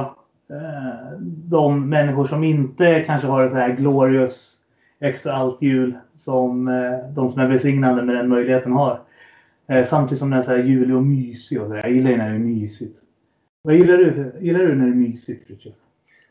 [0.50, 4.58] eh, de människor som inte kanske har ett så här glorious
[5.00, 9.00] extra allt jul som eh, de som är välsignade med den möjligheten har.
[9.68, 11.82] Eh, samtidigt som den är så här julig och mysig och så där.
[11.82, 12.98] Jag gillar ju när det är mysigt.
[13.62, 14.34] Vad gillar du?
[14.40, 15.76] Gillar du när det är mysigt, Fritiof?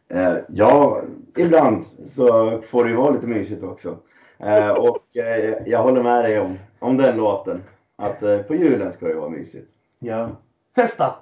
[0.09, 1.03] Eh, ja,
[1.37, 3.99] ibland så får det ju vara lite mysigt också.
[4.38, 7.62] Eh, och eh, jag håller med dig om, om den låten.
[7.97, 9.69] Att eh, på julen ska det vara mysigt.
[9.99, 10.31] Ja.
[10.75, 11.14] Testa!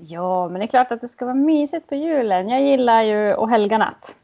[0.00, 2.48] Ja, men det är klart att det ska vara mysigt på julen.
[2.48, 4.14] Jag gillar ju Och helga natt.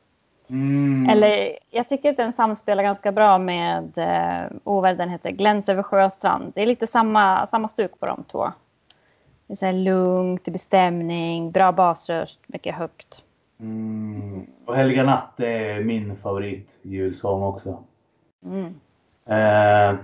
[0.49, 1.09] Mm.
[1.11, 5.83] Eller jag tycker att den samspelar ganska bra med eh, vad den heter, Gläns över
[5.83, 6.53] sjö och strand.
[6.55, 8.53] Det är lite samma, samma stuk på de två.
[9.55, 13.25] Det är så här lugnt, det blir stämning, bra basröst, mycket högt.
[13.61, 14.47] Mm.
[14.65, 17.85] Och Helga natt är min favorit julsång också.
[18.45, 18.67] Mm.
[19.29, 19.99] Eh,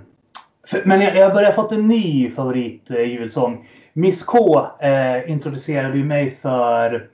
[0.66, 3.64] för, men jag, jag börjar fått en ny favorit eh.
[3.92, 7.08] Miss K eh, introducerade ju mig för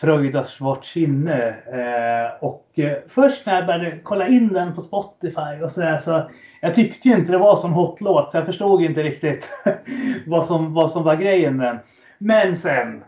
[0.00, 1.48] Fröjdas vart sinne.
[1.48, 6.30] Eh, och eh, först när jag började kolla in den på Spotify och sådär så
[6.60, 9.50] jag tyckte ju inte det var som hotlåt så jag förstod inte riktigt
[10.26, 11.78] vad, som, vad som var grejen med den.
[12.18, 13.04] Men sen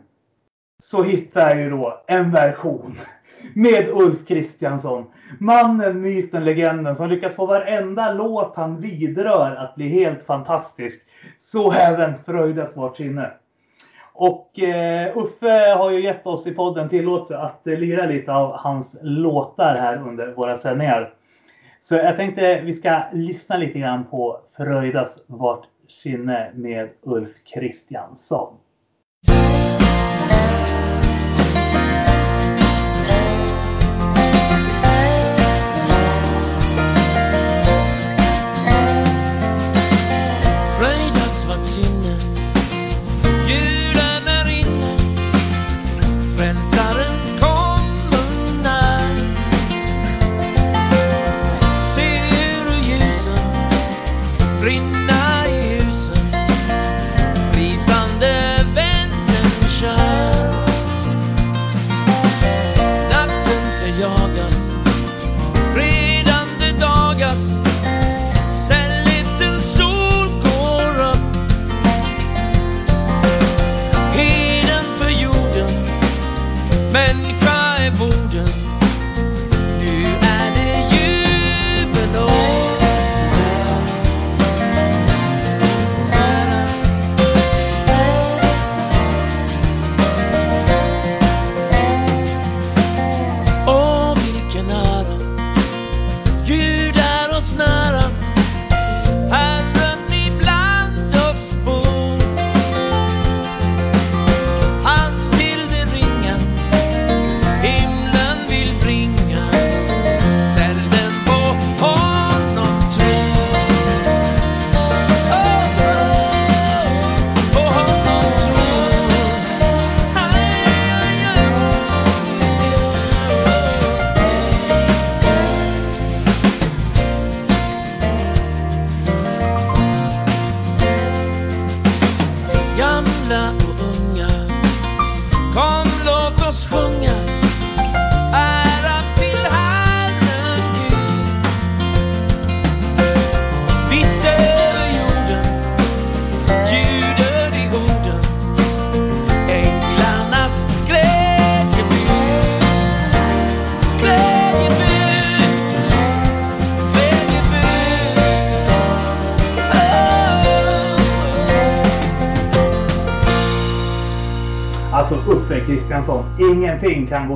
[0.83, 2.99] så hittade jag ju då en version
[3.55, 5.07] med Ulf Kristiansson.
[5.39, 11.03] Mannen, myten, legenden som lyckas få varenda låt han vidrör att bli helt fantastisk.
[11.39, 13.31] Så även Fröjdas vart sinne.
[14.21, 18.53] Och eh, Uffe har ju gett oss i podden tillåtelse att eh, lira lite av
[18.53, 21.15] hans låtar här under våra sändningar.
[21.83, 28.55] Så jag tänkte vi ska lyssna lite grann på Fröjdas vart sinne med Ulf Kristiansson.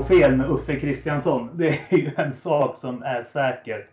[0.03, 1.51] Fel med Uffe Kristiansson.
[1.55, 3.87] Det är ju en sak som är säker.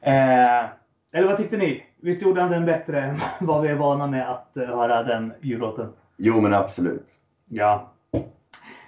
[0.00, 0.64] Eh,
[1.12, 1.82] eller vad tyckte ni?
[2.00, 5.32] Visst gjorde han den bättre än vad vi är vana med att eh, höra den
[5.40, 5.92] jullåten?
[6.16, 7.06] Jo, men absolut.
[7.48, 7.92] Ja.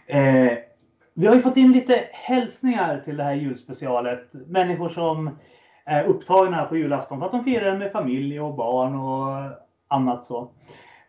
[0.07, 0.53] Eh,
[1.15, 4.29] vi har ju fått in lite hälsningar till det här julspecialet.
[4.33, 5.31] Människor som
[5.85, 9.51] är upptagna på julafton för att de firar den med familj och barn och
[9.89, 10.51] annat så.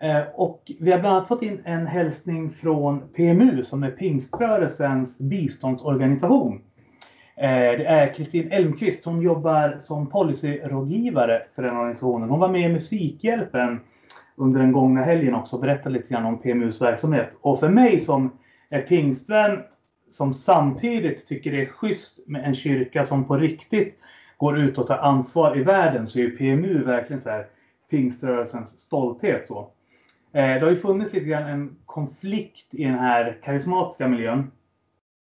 [0.01, 5.17] Eh, och vi har bland annat fått in en hälsning från PMU som är pingströrelsens
[5.17, 6.61] biståndsorganisation.
[7.35, 9.05] Eh, det är Kristin Elmqvist.
[9.05, 12.29] Hon jobbar som policyrådgivare för den organisationen.
[12.29, 13.79] Hon var med i Musikhjälpen
[14.35, 17.29] under den gångna helgen också och berättade lite grann om PMUs verksamhet.
[17.41, 18.31] Och för mig som
[18.69, 19.59] är pingstvän
[20.11, 23.99] som samtidigt tycker det är schysst med en kyrka som på riktigt
[24.37, 27.47] går ut och tar ansvar i världen så är ju PMU verkligen så här
[27.89, 29.47] pingströrelsens stolthet.
[29.47, 29.71] Så.
[30.33, 34.51] Eh, det har ju funnits lite grann en konflikt i den här karismatiska miljön.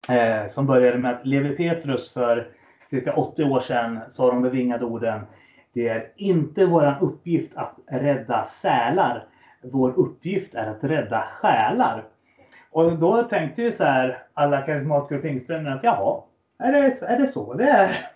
[0.08, 2.48] Eh, som började med att Levi Petrus för
[2.90, 5.20] cirka 80 år sedan sa de bevingade orden
[5.72, 9.24] Det är inte våran uppgift att rädda sälar.
[9.62, 12.04] Vår uppgift är att rädda själar.
[12.70, 16.20] Och då tänkte ju så här alla karismatiker och pingstvänner att jaha,
[16.58, 18.08] är det, är det så det är?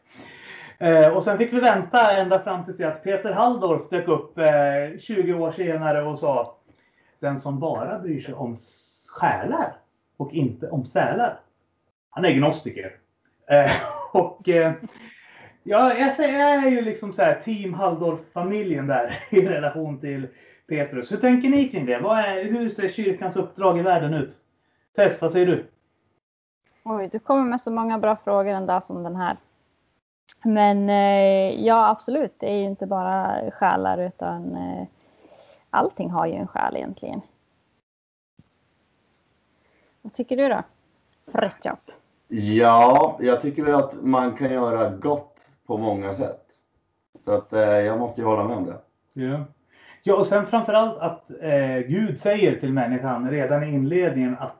[0.78, 4.38] Eh, och sen fick vi vänta ända fram tills det att Peter Halldorf dök upp
[4.38, 6.59] eh, 20 år senare och sa
[7.20, 8.56] den som bara bryr sig om
[9.08, 9.76] själar
[10.16, 11.40] och inte om sälar.
[12.10, 12.96] Han är gnostiker.
[13.50, 13.70] Eh,
[14.12, 14.72] och eh,
[15.62, 20.28] ja, jag, säger, jag är ju liksom så här team Halldorf-familjen där i relation till
[20.68, 21.12] Petrus.
[21.12, 21.98] Hur tänker ni kring det?
[21.98, 24.36] Vad är, hur ser kyrkans uppdrag i världen ut?
[24.96, 25.66] Tess, vad säger du?
[26.84, 29.36] Oj, du kommer med så många bra frågor en dag som den här.
[30.44, 32.34] Men eh, ja, absolut.
[32.38, 34.86] Det är ju inte bara själar utan eh,
[35.70, 37.20] allting har ju en själ egentligen.
[40.02, 40.62] Vad tycker du då?
[41.32, 41.78] Fritiof?
[42.28, 46.46] Ja, jag tycker väl att man kan göra gott på många sätt.
[47.24, 48.78] Så att eh, jag måste ju hålla med om det.
[49.12, 49.44] Ja.
[50.02, 54.56] ja, och sen framförallt att eh, Gud säger till människan redan i inledningen att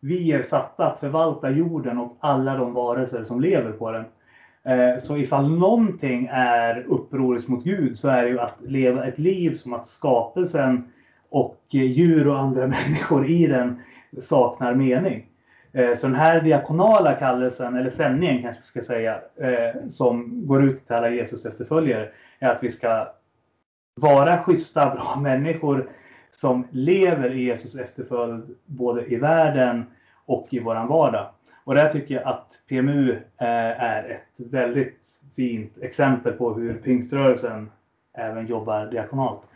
[0.00, 4.04] vi är satta att förvalta jorden och alla de varelser som lever på den.
[4.68, 9.18] Eh, så ifall någonting är upproriskt mot Gud så är det ju att leva ett
[9.18, 10.92] liv som att skapelsen
[11.28, 13.80] och eh, djur och andra människor i den
[14.20, 15.26] saknar mening.
[15.72, 19.20] Eh, så den här diakonala kallelsen, eller sändningen kanske vi ska säga,
[19.88, 23.08] som går ut till alla Jesus efterföljare är att vi ska
[23.94, 25.88] vara schyssta, bra människor
[26.30, 29.86] som lever i Jesus efterföljd både i världen
[30.26, 31.26] och i våran vardag.
[31.68, 33.46] Och där tycker jag att PMU eh,
[33.82, 37.70] är ett väldigt fint exempel på hur pingströrelsen
[38.18, 39.48] även jobbar diakonalt.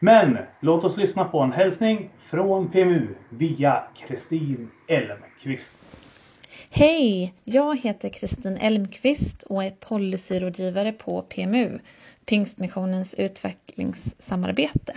[0.00, 5.76] Men låt oss lyssna på en hälsning från PMU via Kristin Elmqvist.
[6.70, 7.34] Hej!
[7.44, 11.78] Jag heter Kristin Elmqvist och är policyrådgivare på PMU,
[12.26, 14.94] Pingstmissionens utvecklingssamarbete.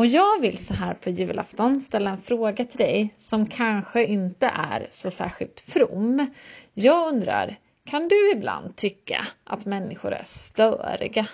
[0.00, 4.46] Och jag vill så här på julafton ställa en fråga till dig som kanske inte
[4.46, 6.26] är så särskilt from.
[6.74, 11.26] Jag undrar, kan du ibland tycka att människor är störiga?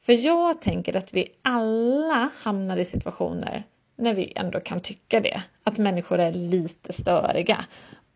[0.00, 3.64] För jag tänker att vi alla hamnar i situationer
[3.96, 5.42] när vi ändå kan tycka det.
[5.64, 7.64] Att människor är lite störiga.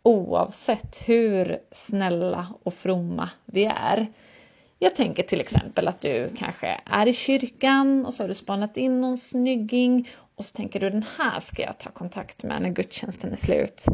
[0.03, 4.07] Oavsett hur snälla och fromma vi är.
[4.79, 8.77] Jag tänker till exempel att du kanske är i kyrkan och så har du spanat
[8.77, 12.71] in någon snygging och så tänker du den här ska jag ta kontakt med när
[12.71, 13.85] gudstjänsten är slut.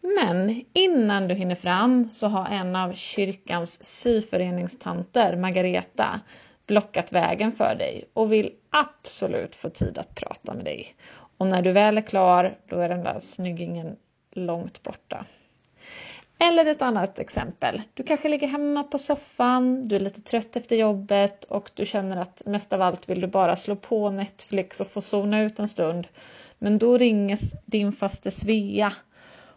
[0.00, 6.20] Men innan du hinner fram så har en av kyrkans syföreningstanter, Margareta,
[6.66, 10.94] blockat vägen för dig och vill absolut få tid att prata med dig.
[11.38, 13.96] Och när du väl är klar, då är den där snyggingen
[14.32, 15.24] långt borta.
[16.40, 17.82] Eller ett annat exempel.
[17.94, 22.16] Du kanske ligger hemma på soffan, du är lite trött efter jobbet och du känner
[22.16, 25.68] att mest av allt vill du bara slå på Netflix och få zona ut en
[25.68, 26.08] stund.
[26.58, 28.92] Men då ringer din faste Svea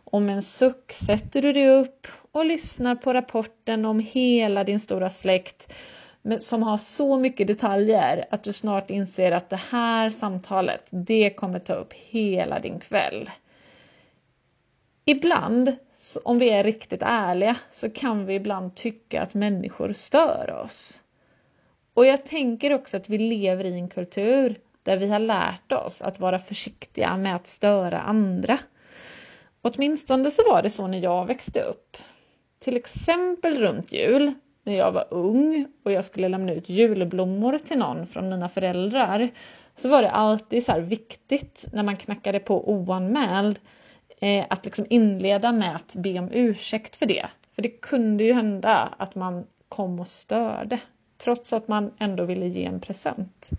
[0.04, 4.80] och med en suck sätter du dig upp och lyssnar på rapporten om hela din
[4.80, 5.74] stora släkt
[6.40, 11.60] som har så mycket detaljer att du snart inser att det här samtalet, det kommer
[11.60, 13.30] ta upp hela din kväll.
[15.06, 20.62] Ibland, så om vi är riktigt ärliga, så kan vi ibland tycka att människor stör
[20.64, 21.02] oss.
[21.94, 26.02] Och jag tänker också att vi lever i en kultur där vi har lärt oss
[26.02, 28.60] att vara försiktiga med att störa andra.
[29.62, 31.98] Åtminstone så var det så när jag växte upp.
[32.60, 34.34] Till exempel runt jul,
[34.64, 39.30] när jag var ung och jag skulle lämna ut julblommor till någon från mina föräldrar,
[39.76, 43.60] så var det alltid så här viktigt när man knackade på oanmäld
[44.22, 47.30] eh, att liksom inleda med att be om ursäkt för det.
[47.56, 50.80] För det kunde ju hända att man kom och störde,
[51.18, 53.50] trots att man ändå ville ge en present.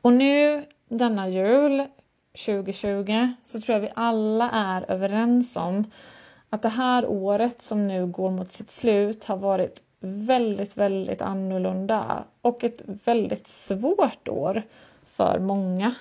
[0.00, 1.86] Och nu denna jul
[2.46, 5.84] 2020 så tror jag vi alla är överens om
[6.50, 12.24] att det här året som nu går mot sitt slut har varit väldigt, väldigt annorlunda
[12.40, 14.62] och ett väldigt svårt år
[15.06, 15.94] för många.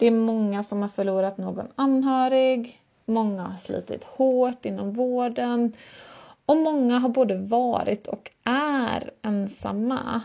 [0.00, 5.72] Det är många som har förlorat någon anhörig, många har slitit hårt inom vården
[6.46, 10.20] och många har både varit och är ensamma.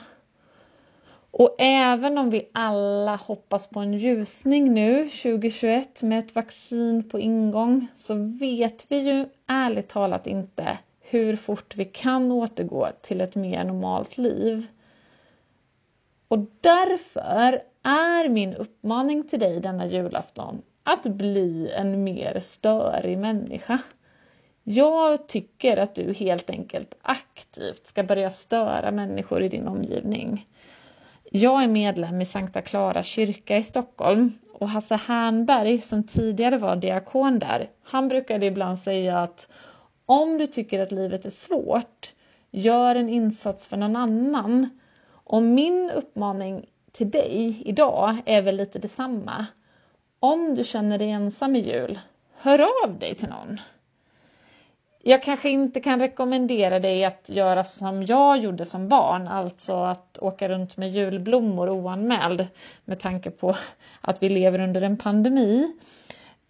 [1.31, 7.19] Och även om vi alla hoppas på en ljusning nu 2021 med ett vaccin på
[7.19, 13.35] ingång så vet vi ju ärligt talat inte hur fort vi kan återgå till ett
[13.35, 14.67] mer normalt liv.
[16.27, 23.79] Och därför är min uppmaning till dig denna julafton att bli en mer störig människa.
[24.63, 30.47] Jag tycker att du helt enkelt aktivt ska börja störa människor i din omgivning.
[31.31, 36.75] Jag är medlem i Sankta Clara kyrka i Stockholm och Hasse Hernberg som tidigare var
[36.75, 39.49] diakon där, han brukade ibland säga att
[40.05, 42.13] om du tycker att livet är svårt,
[42.51, 44.79] gör en insats för någon annan.
[45.07, 49.45] Och min uppmaning till dig idag är väl lite detsamma.
[50.19, 51.99] Om du känner dig ensam i jul,
[52.37, 53.59] hör av dig till någon.
[55.03, 60.17] Jag kanske inte kan rekommendera dig att göra som jag gjorde som barn, alltså att
[60.21, 62.47] åka runt med julblommor oanmäld
[62.85, 63.55] med tanke på
[64.01, 65.73] att vi lever under en pandemi.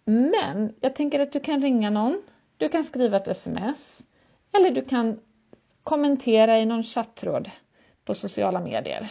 [0.04, 2.22] Men jag tänker att du kan ringa någon,
[2.56, 4.02] du kan skriva ett sms
[4.52, 5.20] eller du kan
[5.82, 7.50] kommentera i någon chattråd
[8.04, 9.10] på sociala medier.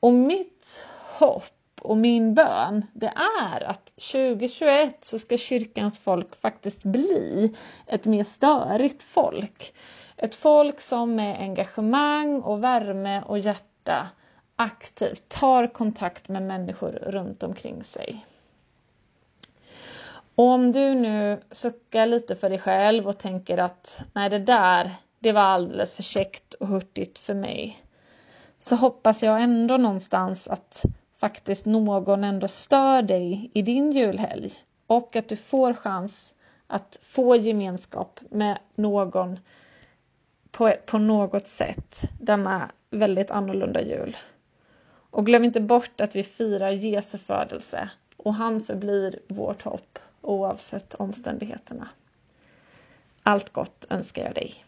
[0.00, 0.86] Och mitt
[1.18, 1.44] hopp
[1.80, 3.12] och min bön, det
[3.44, 7.54] är att 2021 så ska kyrkans folk faktiskt bli
[7.86, 9.74] ett mer störigt folk.
[10.16, 14.08] Ett folk som med engagemang och värme och hjärta
[14.56, 18.26] aktivt tar kontakt med människor runt omkring sig.
[20.34, 24.94] Och om du nu suckar lite för dig själv och tänker att nej, det där,
[25.18, 27.85] det var alldeles för käckt och hurtigt för mig.
[28.68, 30.84] Så hoppas jag ändå någonstans att
[31.18, 34.52] faktiskt någon ändå stör dig i din julhelg
[34.86, 36.34] och att du får chans
[36.66, 39.38] att få gemenskap med någon
[40.50, 44.16] på, på något sätt denna väldigt annorlunda jul.
[45.10, 50.94] Och glöm inte bort att vi firar Jesu födelse och han förblir vårt hopp oavsett
[50.94, 51.88] omständigheterna.
[53.22, 54.64] Allt gott önskar jag dig.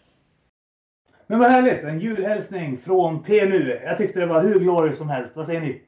[1.31, 1.85] Men vad härligt!
[1.85, 3.81] En julhälsning från PMU.
[3.85, 5.37] Jag tyckte det var hur glorious som helst.
[5.37, 5.83] Vad säger ni?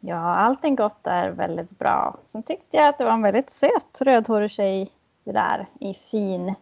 [0.00, 2.18] Ja, allting gott är väldigt bra.
[2.24, 4.90] Sen tyckte jag att det var en väldigt söt rödhårig tjej
[5.24, 6.54] det där i fin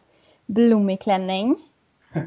[0.46, 1.56] blommig klänning.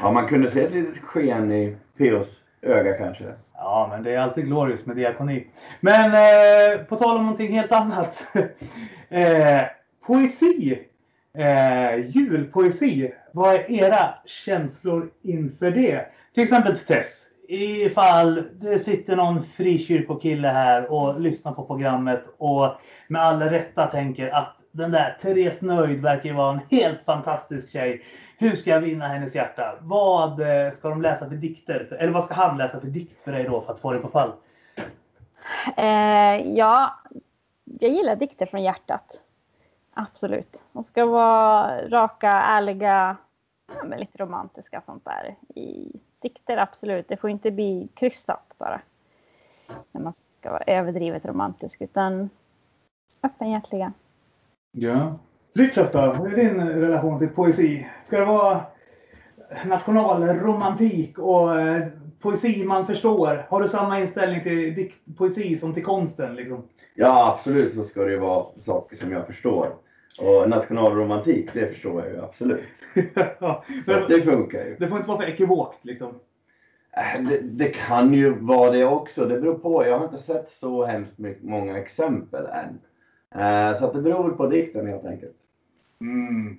[0.00, 3.24] Ja, man kunde se ett litet sken i P.O.s öga kanske.
[3.54, 5.46] Ja, men det är alltid glorious med diakoni.
[5.80, 8.26] Men eh, på tal om någonting helt annat.
[9.08, 9.62] eh,
[10.06, 10.78] poesi.
[11.36, 13.12] Eh, julpoesi.
[13.32, 16.06] Vad är era känslor inför det?
[16.34, 17.22] Till exempel Tess.
[17.48, 22.72] Ifall det sitter någon frikyrkokille här och lyssnar på programmet och
[23.08, 27.72] med all rätta tänker att den där Therese Nöjd verkar ju vara en helt fantastisk
[27.72, 28.02] tjej.
[28.38, 29.74] Hur ska jag vinna hennes hjärta?
[29.80, 31.96] Vad eh, ska de läsa för dikter?
[32.00, 34.08] Eller vad ska han läsa för dikt för dig då för att få dig på
[34.08, 34.32] fall?
[35.76, 36.94] Eh, ja,
[37.64, 39.22] jag gillar dikter från hjärtat.
[39.98, 40.64] Absolut.
[40.72, 43.16] De ska vara raka, ärliga,
[43.78, 45.36] ja, men lite romantiska sånt där.
[45.60, 47.08] I dikter, absolut.
[47.08, 48.80] Det får inte bli krystat bara.
[49.92, 52.30] När man ska vara överdrivet romantisk, utan
[53.22, 53.92] öppenhjärtiga.
[54.72, 55.18] Ja.
[55.54, 56.00] Fritiof då?
[56.00, 57.86] Hur är din relation till poesi?
[58.04, 58.60] Ska det vara
[59.66, 61.86] nationalromantik och eh,
[62.20, 63.46] poesi man förstår?
[63.48, 66.34] Har du samma inställning till dikt, poesi som till konsten?
[66.34, 66.68] Liksom?
[66.94, 69.85] Ja, absolut så ska det vara saker som jag förstår.
[70.18, 72.60] Och nationalromantik, det förstår jag ju absolut.
[73.38, 74.76] ja, att det funkar ju.
[74.78, 76.14] det får inte vara för ekivokt liksom.
[76.96, 79.24] Äh, Det, det kan ju vara det också.
[79.24, 79.86] Det beror på.
[79.86, 82.78] Jag har inte sett så hemskt mycket, många exempel än.
[83.40, 85.36] Eh, Så att det beror på dikten helt enkelt.
[86.00, 86.58] Mm.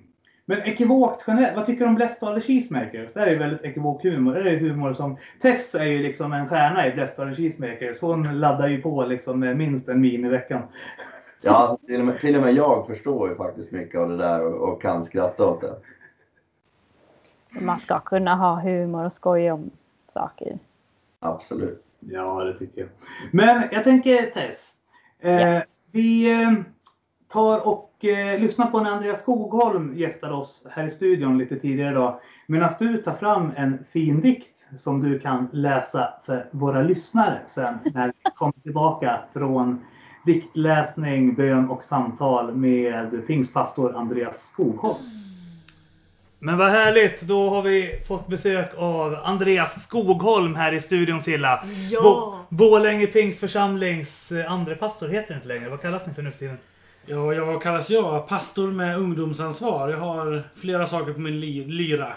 [0.50, 1.98] Men ekivokt generellt, vad tycker du om
[2.36, 3.14] the Cheesemakers?
[3.14, 4.34] Det här är ju väldigt ekivok humor.
[4.34, 5.18] Det är humor som...
[5.42, 8.02] Tess är ju liksom en stjärna i the Cheesemakers.
[8.02, 10.62] Hon laddar ju på liksom minst en meme i veckan.
[11.42, 14.18] Ja, alltså, till, och med, till och med jag förstår ju faktiskt mycket av det
[14.18, 15.76] där och, och kan skratta åt det.
[17.62, 19.72] Man ska kunna ha humor och skoja om
[20.08, 20.60] saker.
[21.20, 21.84] Absolut.
[22.00, 22.90] Ja, det tycker jag.
[23.32, 24.74] Men jag tänker Tess.
[25.20, 25.62] Eh, Ja.
[25.92, 26.52] Vi eh,
[27.28, 31.92] tar och eh, lyssnar på när Andreas Skogholm gästade oss här i studion lite tidigare
[31.92, 32.20] idag.
[32.48, 37.78] Medan du tar fram en fin dikt som du kan läsa för våra lyssnare sen
[37.94, 39.86] när vi kommer tillbaka från
[40.28, 45.04] diktläsning, bön och samtal med pingstpastor Andreas Skogholm.
[46.40, 47.22] Men vad härligt!
[47.22, 51.64] Då har vi fått besök av Andreas Skogholm här i studion Silla.
[51.92, 52.02] Ja!
[52.02, 55.70] Bo- Borlänge pingstförsamlings eh, andre pastor heter det inte längre.
[55.70, 56.58] Vad kallas ni för nu för tiden?
[57.06, 59.90] Ja, jag kallas jag pastor med ungdomsansvar.
[59.90, 62.14] Jag har flera saker på min ly- lyra.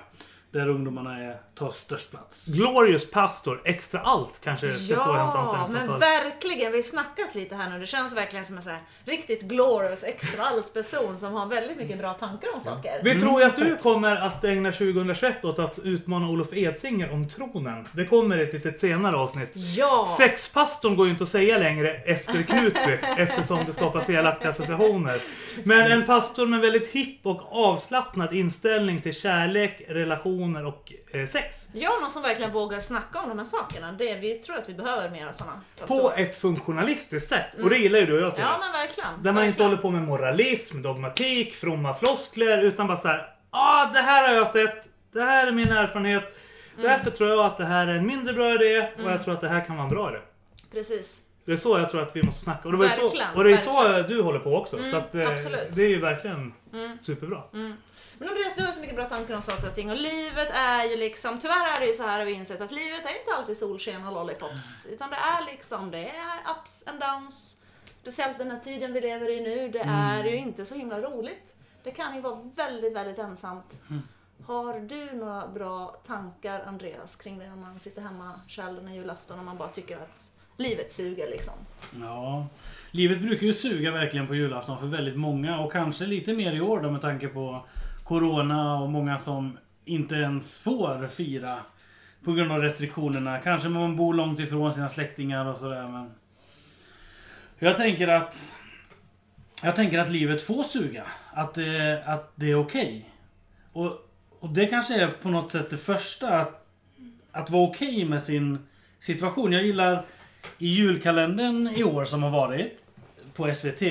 [0.52, 2.46] Där ungdomarna är, tar störst plats.
[2.46, 5.88] Glorious Pastor, extra allt kanske det står i hans Ja, anställningsavtal.
[5.88, 6.72] men verkligen.
[6.72, 7.78] Vi har snackat lite här nu.
[7.78, 11.76] Det känns verkligen som en så här riktigt glorious extra allt person som har väldigt
[11.76, 13.00] mycket bra tankar om saker.
[13.04, 17.28] Vi tror ju att du kommer att ägna 2021 åt att utmana Olof Edsinger om
[17.28, 17.86] tronen.
[17.92, 19.50] Det kommer i ett lite senare avsnitt.
[19.54, 20.14] Ja!
[20.18, 25.20] Sexpastorn går ju inte att säga längre efter Knutby eftersom det skapar felaktiga associationer.
[25.64, 29.82] Men en pastor med väldigt hipp och avslappnad inställning till kärlek,
[30.48, 31.68] relationer och eh, sex.
[31.72, 33.92] Ja, någon som verkligen vågar snacka om de här sakerna.
[33.92, 35.60] Det, vi tror att vi behöver mer av sådana.
[35.86, 37.46] På ett funktionalistiskt sätt.
[37.62, 38.44] Och det gillar ju du och jag till.
[38.44, 39.22] Ja, men verkligen.
[39.22, 39.70] Där man inte verkligen.
[39.70, 43.34] håller på med moralism, dogmatik, fromma floskler utan bara så här.
[43.50, 44.88] ah, det här har jag sett.
[45.12, 46.36] Det här är min erfarenhet.
[46.82, 49.40] Därför tror jag att det här är en mindre bra idé och jag tror att
[49.40, 50.18] det här kan vara en bra idé.
[50.72, 51.22] Precis.
[51.44, 52.68] Det är så jag tror att vi måste snacka.
[52.68, 54.08] Och det, var ju så, Verkligen, och det är så verkligen.
[54.08, 54.78] du håller på också.
[54.78, 55.30] Mm, så att, eh,
[55.74, 56.52] det är ju verkligen
[57.00, 57.42] superbra.
[58.20, 60.84] Men Andreas, du har så mycket bra tankar om saker och ting och livet är
[60.84, 63.34] ju liksom, tyvärr är det ju så här har vi insett att livet är inte
[63.36, 64.86] alltid solsken och lollipops.
[64.90, 67.56] Utan det är liksom, det är ups and downs.
[68.00, 71.54] Speciellt den här tiden vi lever i nu, det är ju inte så himla roligt.
[71.84, 73.82] Det kan ju vara väldigt, väldigt ensamt.
[74.46, 79.38] Har du några bra tankar Andreas kring det om man sitter hemma själv den julafton
[79.38, 81.54] och man bara tycker att livet suger liksom?
[82.00, 82.46] Ja,
[82.90, 86.60] livet brukar ju suga verkligen på julafton för väldigt många och kanske lite mer i
[86.60, 87.64] år då med tanke på
[88.10, 91.58] Corona och många som inte ens får fira
[92.24, 93.38] på grund av restriktionerna.
[93.38, 96.10] Kanske man bor långt ifrån sina släktingar och sådär men...
[97.58, 98.58] Jag tänker att...
[99.62, 101.06] Jag tänker att livet får suga.
[101.32, 103.10] Att det, att det är okej.
[103.72, 103.92] Och,
[104.40, 106.40] och det kanske är på något sätt det första.
[106.40, 106.66] Att,
[107.32, 109.52] att vara okej med sin situation.
[109.52, 110.04] Jag gillar
[110.58, 112.84] i julkalendern i år som har varit
[113.34, 113.82] på SVT.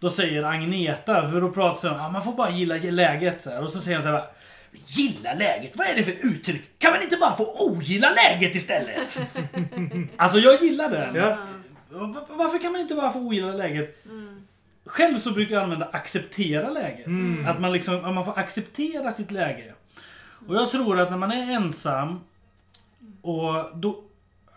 [0.00, 3.42] Då säger Agneta, för då pratar hon om att man får bara gilla läget.
[3.42, 3.62] Så här.
[3.62, 4.24] Och så säger hon så här.
[4.86, 5.72] Gilla läget?
[5.78, 6.62] Vad är det för uttryck?
[6.78, 9.20] Kan man inte bara få ogilla läget istället?
[10.16, 11.14] alltså jag gillar den.
[11.14, 11.38] Ja.
[11.90, 14.04] Va- Varför kan man inte bara få ogilla läget?
[14.86, 17.06] Själv så brukar jag använda acceptera läget.
[17.06, 17.46] Mm.
[17.48, 19.74] Att man liksom, att man får acceptera sitt läge.
[20.48, 22.20] Och jag tror att när man är ensam
[23.22, 24.02] och då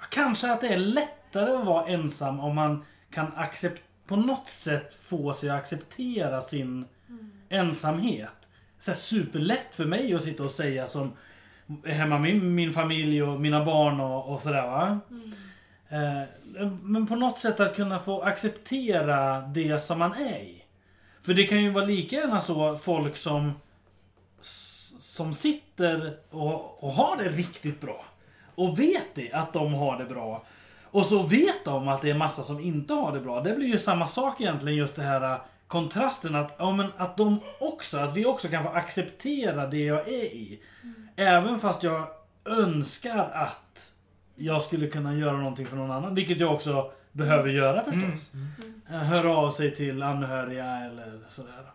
[0.10, 4.94] kanske att det är lättare att vara ensam om man kan accept, på något sätt
[4.94, 6.86] få sig att acceptera sin
[7.50, 8.30] ensamhet.
[8.80, 11.12] Så här superlätt för mig att sitta och säga som
[11.86, 15.00] hemma med min, min familj och mina barn och, och sådär va.
[15.90, 20.64] Eh, men på något sätt att kunna få acceptera det som man är i.
[21.22, 23.54] För det kan ju vara lika gärna så folk som
[25.04, 28.06] som sitter och, och har det riktigt bra.
[28.56, 30.46] Och vet det, att de har det bra.
[30.94, 33.42] Och så vet de att det är massa som inte har det bra.
[33.42, 37.18] Det blir ju samma sak egentligen just det här äh, kontrasten att, ja, men att
[37.18, 40.60] de också, att vi också kan få acceptera det jag är i.
[41.16, 42.08] Även fast jag
[42.46, 43.94] önskar att
[44.36, 46.16] jag skulle kunna göra någonting för någon annan.
[46.16, 48.32] Vilket jag också behöver göra förstås.
[48.90, 51.72] Eh, Höra av sig till anhöriga eller sådär.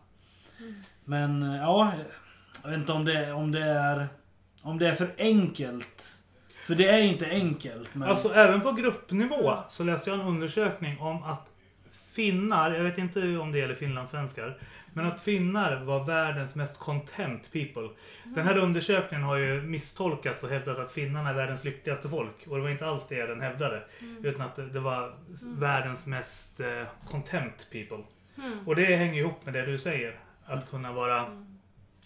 [1.05, 1.93] Men eh, ja,
[2.63, 4.09] jag vet inte om det, om det är
[4.63, 6.18] om det är för enkelt.
[6.69, 7.95] För det är inte enkelt.
[7.95, 8.09] Men...
[8.09, 11.49] Alltså även på gruppnivå så läste jag en undersökning om att
[12.13, 14.59] finnar, jag vet inte om det gäller finlandssvenskar,
[14.95, 17.89] men att finnar var världens mest content people.
[18.25, 22.47] Den här undersökningen har ju misstolkats och hävdat att finnarna är världens lyckligaste folk.
[22.47, 23.83] Och det var inte alls det den hävdade.
[24.23, 25.15] Utan att det, var
[25.59, 28.05] världens mest eh, content people.
[28.67, 30.19] Och det hänger ihop med det du säger.
[30.47, 31.45] Att kunna vara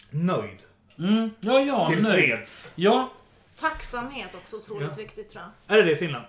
[0.09, 0.59] nöjd.
[0.97, 2.03] Mm, ja, ja, nöjd.
[2.03, 2.71] Tillfreds.
[2.75, 3.09] Ja,
[3.55, 5.03] Tacksamhet också otroligt Ja.
[5.03, 5.77] viktigt tror jag.
[5.77, 6.25] Är det det i Finland?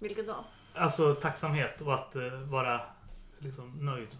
[0.00, 0.44] Vilket då?
[0.74, 2.80] Alltså tacksamhet och att eh, vara
[3.38, 4.16] liksom nöjd.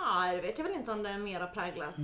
[0.00, 1.94] Nej, det vet jag väl inte om det är mera präglat,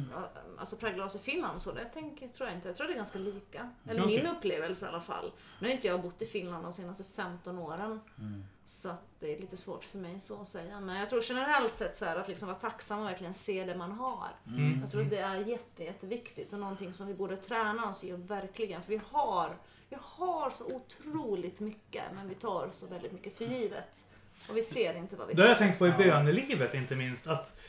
[0.58, 2.68] alltså präglat oss i Finland så det tänker, tror jag inte.
[2.68, 3.70] Jag tror det är ganska lika.
[3.88, 4.16] Eller Okej.
[4.16, 5.32] min upplevelse i alla fall.
[5.60, 8.00] Nu har inte jag bott i Finland de senaste 15 åren.
[8.72, 10.80] Så att det är lite svårt för mig så att säga.
[10.80, 13.74] Men jag tror generellt sett så här att liksom vara tacksam och verkligen se det
[13.74, 14.28] man har.
[14.46, 14.80] Mm.
[14.80, 18.30] Jag tror det är jätte, jätteviktigt och någonting som vi borde träna oss i och
[18.30, 18.82] verkligen.
[18.82, 19.56] För vi har,
[19.88, 24.04] vi har så otroligt mycket men vi tar så väldigt mycket för givet.
[24.48, 25.52] Och vi ser inte vad vi Det har har.
[25.52, 27.26] jag tänkt på i bönelivet inte minst.
[27.26, 27.60] Att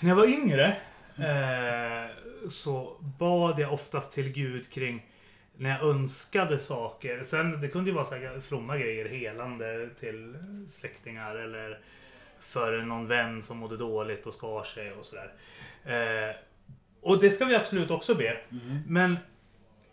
[0.00, 0.66] när jag var yngre
[1.16, 5.06] eh, så bad jag oftast till Gud kring
[5.60, 7.22] när jag önskade saker.
[7.24, 10.36] Sen det kunde ju vara så här fromma grejer, helande till
[10.70, 11.80] släktingar eller
[12.40, 15.32] för någon vän som mådde dåligt och skar sig och sådär.
[15.84, 16.36] Eh,
[17.00, 18.36] och det ska vi absolut också be.
[18.86, 19.16] Men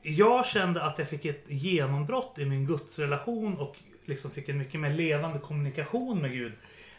[0.02, 4.80] jag kände att jag fick ett genombrott i min gudsrelation och liksom fick en mycket
[4.80, 6.54] mer levande kommunikation med Gud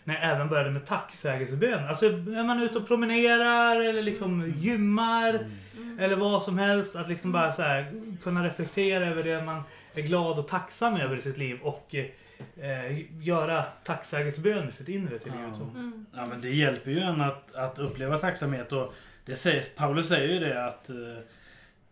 [0.09, 1.89] när jag även började med tacksägelsebön.
[1.89, 5.51] Alltså när man är ute och promenerar eller liksom gymmar.
[5.99, 6.97] Eller vad som helst.
[6.97, 7.93] Att liksom bara så här,
[8.23, 9.63] kunna reflektera över det man
[9.95, 11.59] är glad och tacksam över i sitt liv.
[11.63, 15.57] Och eh, göra tacksägelsebön i sitt inre till Gud.
[15.57, 15.63] Så.
[15.63, 16.07] Mm.
[16.15, 18.73] Ja, men det hjälper ju en att, att uppleva tacksamhet.
[18.73, 18.95] Och
[19.25, 20.97] det sägs, Paulus säger ju det att eh,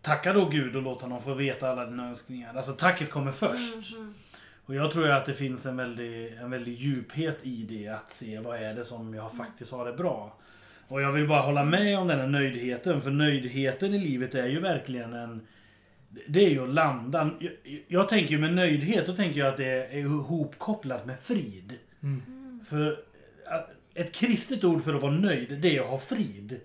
[0.02, 2.54] Tacka då Gud och låt honom få veta alla dina önskningar.
[2.54, 3.96] Alltså tacket kommer först.
[3.96, 4.14] Mm.
[4.66, 7.88] Och jag tror ju att det finns en väldig, en väldig djuphet i det.
[7.88, 10.38] Att se vad är det som jag faktiskt har det bra.
[10.88, 13.00] Och jag vill bara hålla med om den här nöjdheten.
[13.00, 15.40] För nöjdheten i livet är ju verkligen en...
[16.28, 17.30] Det är ju att landa.
[17.38, 17.52] Jag,
[17.88, 21.72] jag tänker ju med nöjdhet, då tänker jag att det är ihopkopplat med frid.
[22.02, 22.60] Mm.
[22.64, 22.98] För
[23.46, 26.60] att- ett kristet ord för att vara nöjd, det är att ha frid.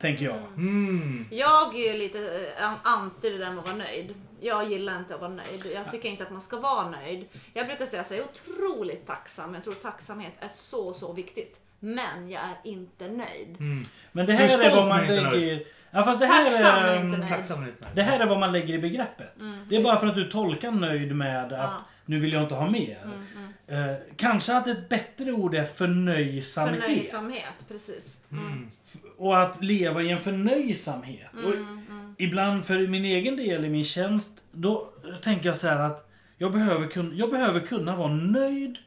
[0.00, 0.38] Tänker jag.
[0.56, 1.26] Mm.
[1.30, 4.14] Jag är ju lite eh, anti det där med att vara nöjd.
[4.40, 5.66] Jag gillar inte att vara nöjd.
[5.74, 7.28] Jag tycker inte att man ska vara nöjd.
[7.52, 9.54] Jag brukar säga att jag är otroligt tacksam.
[9.54, 11.60] Jag tror tacksamhet är så, så viktigt.
[11.80, 13.56] Men jag är inte nöjd.
[13.58, 13.84] Mm.
[14.12, 15.64] Men det är här är stolt vad man lägger...
[15.90, 16.94] Ja, fast det här Tacksam är...
[16.94, 17.74] men inte nöjd.
[17.94, 19.34] Det här är vad man lägger i begreppet.
[19.68, 21.80] Det är bara för att du tolkar nöjd med att Ja.
[22.10, 22.98] Nu vill jag inte ha mer.
[23.04, 23.90] Mm, mm.
[23.90, 26.82] Eh, kanske att ett bättre ord är förnöjsamhet.
[26.82, 28.20] Förnöjsamhet, precis.
[28.32, 28.46] Mm.
[28.46, 28.68] Mm.
[29.16, 31.30] Och att leva i en förnöjsamhet.
[31.32, 32.14] Och Mm, mm.
[32.18, 34.90] ibland för min egen del i min tjänst, då
[35.22, 38.78] tänker jag så här att jag behöver, kun, jag behöver kunna vara nöjd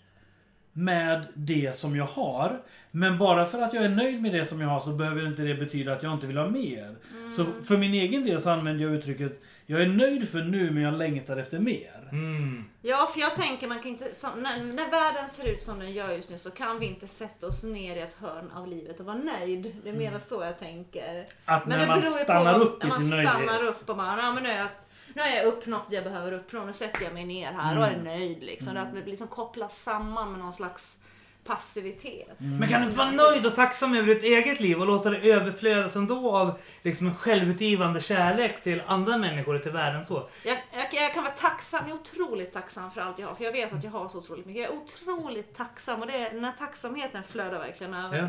[0.74, 2.62] med det som jag har.
[2.92, 5.42] Men bara för att jag är nöjd med det som jag har så behöver inte
[5.42, 6.96] det betyda att jag inte vill ha mer.
[7.36, 10.84] Så för min egen del så använder jag uttrycket Jag är nöjd för nu men
[10.84, 12.09] jag längtar efter mer.
[12.11, 12.64] Mm.
[12.82, 15.91] Ja, för jag tänker man kan inte, som, när, när världen ser ut som den
[15.91, 18.99] gör just nu så kan vi inte sätta oss ner i ett hörn av livet
[18.99, 19.76] och vara nöjd.
[19.84, 21.26] Det är mer så jag tänker.
[21.45, 23.34] Att Men när det man stannar på, upp i när sin man nöjdhet.
[23.34, 24.68] stannar upp och bara, ja men nu har jag,
[25.14, 27.86] nu har jag uppnått det jag behöver uppnå, nu sätter jag mig ner här och
[27.86, 28.78] är nöjd liksom.
[28.78, 31.03] Att det liksom kopplas samman med någon slags
[31.44, 32.36] passivitet.
[32.38, 35.18] Men kan du inte vara nöjd och tacksam över ditt eget liv och låta det
[35.18, 40.30] överflödas ändå av liksom en självutgivande kärlek till andra människor och till världen så?
[40.46, 43.44] Jag, jag, jag kan vara tacksam, jag är otroligt tacksam för allt jag har, för
[43.44, 44.62] jag vet att jag har så otroligt mycket.
[44.62, 48.18] Jag är otroligt tacksam och det är, den här tacksamheten flödar verkligen över.
[48.18, 48.28] Ja.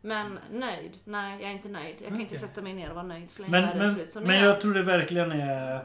[0.00, 0.98] Men nöjd?
[1.04, 1.96] Nej, jag är inte nöjd.
[1.98, 2.48] Jag kan inte Okej.
[2.48, 4.44] sätta mig ner och vara nöjd så länge Men, världen ser men, ut som men
[4.44, 5.84] jag tror det verkligen är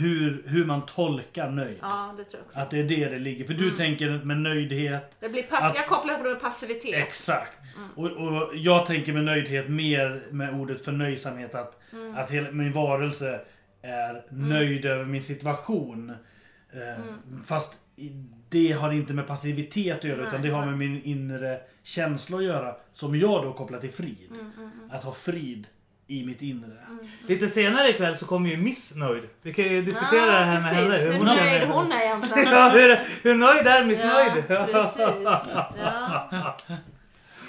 [0.00, 1.78] hur, hur man tolkar nöjd.
[1.82, 2.60] Ja, det tror jag också.
[2.60, 3.44] Att det är det det ligger.
[3.44, 3.76] För du Mm.
[3.76, 5.16] tänker med nöjdhet.
[5.20, 6.94] Det blir pass- att- Jag kopplar ihop det med passivitet.
[6.94, 7.58] Exakt.
[7.76, 7.88] Mm.
[7.94, 11.54] Och, och jag tänker med nöjdhet mer med ordet förnöjsamhet.
[11.54, 12.14] Att, Mm.
[12.16, 13.40] att hela min varelse
[13.82, 16.10] är nöjd över min situation.
[16.72, 17.42] Eh, Mm.
[17.44, 17.78] Fast
[18.48, 22.36] det har inte med passivitet att göra Nej, utan det har med min inre känsla
[22.36, 22.76] att göra.
[22.92, 24.26] Som jag då kopplar till frid.
[24.30, 24.90] Mm, mm, mm.
[24.90, 25.66] Att ha frid
[26.18, 26.76] i mitt inre.
[27.26, 29.22] Lite senare ikväll så kommer ju Miss Nöjd.
[29.42, 30.88] Vi kan ju diskutera det här med henne.
[30.90, 31.06] precis.
[31.08, 32.48] Hur hon nöjd hon är egentligen.
[32.52, 34.46] Ja, hur, hur nöjd är Miss Ja, Nöjd?
[34.72, 35.00] precis.
[35.82, 36.56] Ja.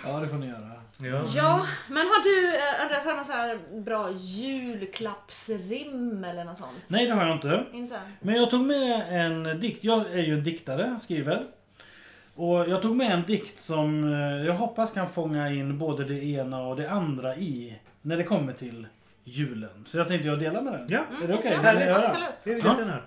[0.05, 0.69] Ja, det får ni göra.
[0.97, 1.23] Ja.
[1.35, 6.71] ja, men har du eh, Andreas, har någon så här bra julklappsrim eller något sånt?
[6.89, 7.63] Nej, det har jag inte.
[7.73, 7.99] Inte?
[8.21, 9.83] Men jag tog med en dikt.
[9.83, 11.43] Jag är ju en diktare, skriver.
[12.35, 16.23] Och jag tog med en dikt som eh, jag hoppas kan fånga in både det
[16.25, 18.87] ena och det andra i när det kommer till
[19.23, 19.83] julen.
[19.85, 20.85] Så jag tänkte jag dela med den.
[20.89, 21.57] Ja, Är det okej?
[21.57, 21.95] ni höra?
[22.07, 22.63] Absolut.
[22.63, 22.75] Ja.
[22.75, 23.01] sitter nu.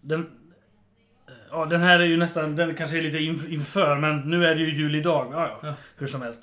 [0.00, 0.30] Den,
[1.50, 4.54] ja, den här är ju nästan, den kanske är lite inf- inför, men nu är
[4.54, 5.28] det ju jul idag.
[5.32, 5.68] Ja, ja.
[5.68, 5.74] Ja.
[5.96, 6.42] Hur som helst.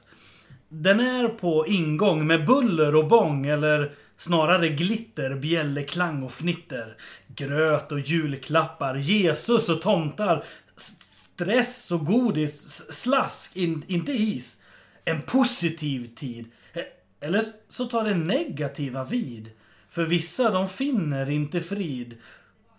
[0.70, 6.96] Den är på ingång med buller och bång, eller snarare glitter, bjällerklang och fnitter.
[7.28, 10.44] Gröt och julklappar, Jesus och tomtar.
[10.76, 14.61] Stress och godis, slask, in, inte is.
[15.06, 16.46] En positiv tid.
[17.20, 19.50] Eller så tar det negativa vid.
[19.90, 22.18] För vissa de finner inte frid.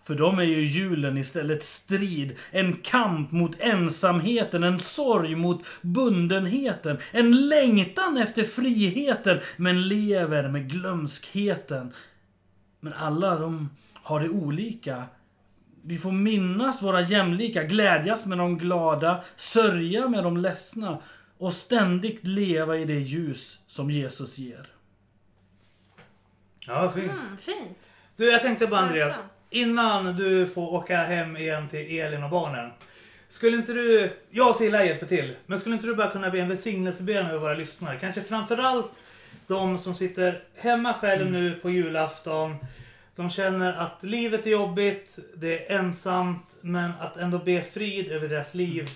[0.03, 2.35] För dem är ju julen istället strid.
[2.51, 6.97] En kamp mot ensamheten, en sorg mot bundenheten.
[7.11, 11.93] En längtan efter friheten, men lever med glömskheten.
[12.79, 15.03] Men alla de har det olika.
[15.85, 21.01] Vi får minnas våra jämlika, glädjas med de glada, sörja med de ledsna
[21.37, 24.67] och ständigt leva i det ljus som Jesus ger.
[26.67, 27.11] Ja, fint.
[27.11, 27.91] Mm, fint.
[28.15, 29.19] Du, jag tänkte bara Andreas.
[29.49, 32.71] Innan du får åka hem igen till Elin och barnen.
[33.27, 36.39] Skulle inte du, jag och Silla hjälper till, men skulle inte du bara kunna be
[36.39, 37.99] en välsignelsebön över våra lyssnare?
[37.99, 38.91] Kanske framförallt
[39.47, 42.55] de som sitter hemma själv nu på julafton.
[43.15, 48.27] De känner att livet är jobbigt, det är ensamt, men att ändå be frid över
[48.27, 48.89] deras liv.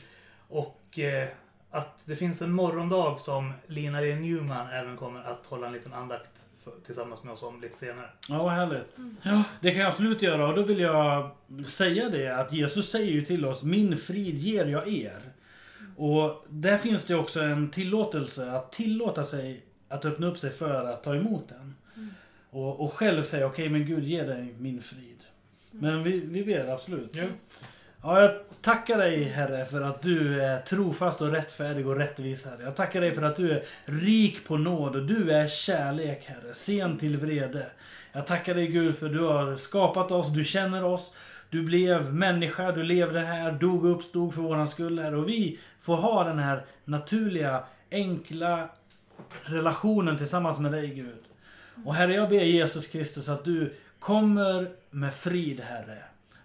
[0.47, 1.29] Och eh,
[1.77, 5.93] att det finns en morgondag som Lina Lee Newman även kommer att hålla en liten
[5.93, 8.09] andakt för, tillsammans med oss om lite senare.
[8.29, 8.97] Ja, vad härligt.
[9.21, 10.47] Ja, det kan jag absolut göra.
[10.47, 11.31] Och då vill jag
[11.65, 15.21] säga det att Jesus säger ju till oss Min frid ger jag er.
[15.97, 20.85] Och där finns det också en tillåtelse att tillåta sig att öppna upp sig för
[20.85, 21.75] att ta emot den.
[22.49, 25.23] Och, och själv säga okej men Gud ge dig min frid.
[25.71, 27.15] Men vi, vi ber absolut.
[27.15, 27.23] Ja.
[28.03, 32.63] Ja, jag tackar dig Herre för att du är trofast och rättfärdig och rättvis Herre.
[32.63, 36.53] Jag tackar dig för att du är rik på nåd och du är kärlek Herre,
[36.53, 37.65] sen till vrede.
[38.11, 41.13] Jag tackar dig Gud för du har skapat oss, du känner oss.
[41.49, 45.17] Du blev människa, du levde här, dog och uppstod för våran skull Herre.
[45.17, 48.69] Och vi får ha den här naturliga, enkla
[49.43, 51.23] relationen tillsammans med dig Gud.
[51.85, 56.03] Och Herre, jag ber Jesus Kristus att du kommer med frid Herre.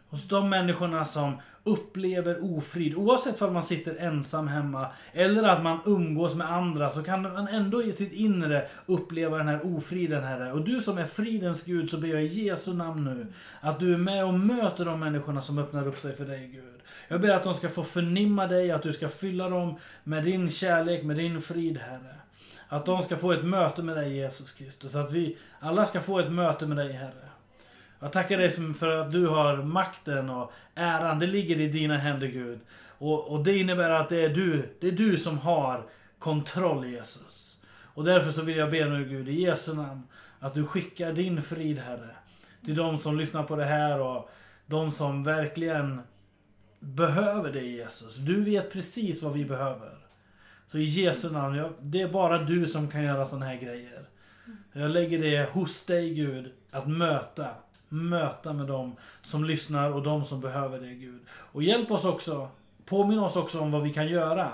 [0.09, 5.79] Hos de människorna som upplever ofrid, oavsett om man sitter ensam hemma eller att man
[5.87, 10.53] umgås med andra, så kan man ändå i sitt inre uppleva den här ofriden Herre.
[10.53, 13.27] Och du som är fridens Gud, så ber jag i Jesu namn nu
[13.61, 16.81] att du är med och möter de människorna som öppnar upp sig för dig Gud.
[17.09, 20.51] Jag ber att de ska få förnimma dig, att du ska fylla dem med din
[20.51, 22.15] kärlek, med din frid Herre.
[22.69, 24.95] Att de ska få ett möte med dig Jesus Kristus.
[24.95, 27.32] Att vi alla ska få ett möte med dig Herre.
[28.03, 31.19] Jag tackar dig för att du har makten och äran.
[31.19, 32.61] Det ligger i dina händer Gud.
[32.99, 35.85] Och, och det innebär att det är, du, det är du som har
[36.19, 37.59] kontroll Jesus.
[37.95, 40.03] Och därför så vill jag be nu Gud i Jesu namn
[40.39, 42.17] att du skickar din frid Herre.
[42.65, 44.31] Till de som lyssnar på det här och
[44.67, 46.01] de som verkligen
[46.81, 48.17] behöver dig Jesus.
[48.17, 49.99] Du vet precis vad vi behöver.
[50.67, 54.09] Så i Jesu namn, jag, det är bara du som kan göra sådana här grejer.
[54.73, 57.49] Jag lägger det hos dig Gud, att möta.
[57.93, 61.21] Möta med dem som lyssnar och de som behöver det Gud.
[61.29, 62.49] Och hjälp oss också,
[62.85, 64.51] påminn oss också om vad vi kan göra.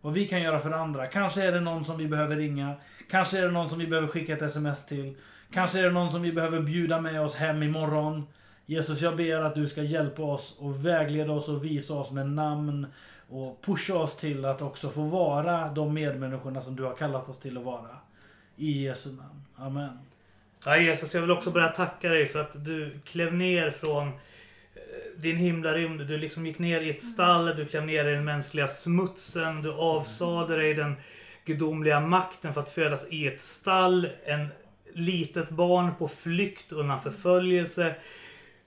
[0.00, 1.06] Vad vi kan göra för andra.
[1.06, 2.74] Kanske är det någon som vi behöver ringa.
[3.10, 5.16] Kanske är det någon som vi behöver skicka ett sms till.
[5.50, 8.26] Kanske är det någon som vi behöver bjuda med oss hem imorgon.
[8.66, 12.30] Jesus, jag ber att du ska hjälpa oss och vägleda oss och visa oss med
[12.30, 12.86] namn
[13.28, 17.38] och pusha oss till att också få vara de medmänniskorna som du har kallat oss
[17.38, 17.96] till att vara.
[18.56, 19.44] I Jesu namn.
[19.56, 19.98] Amen.
[20.64, 24.12] Ja, Jesus, jag vill också börja tacka dig för att du klev ner från eh,
[25.16, 26.06] din himlarymd.
[26.06, 29.72] Du liksom gick ner i ett stall, du klev ner i den mänskliga smutsen, du
[29.72, 30.96] avsade dig den
[31.44, 34.08] gudomliga makten för att födas i ett stall.
[34.24, 34.48] En
[34.92, 37.94] litet barn på flykt undan förföljelse.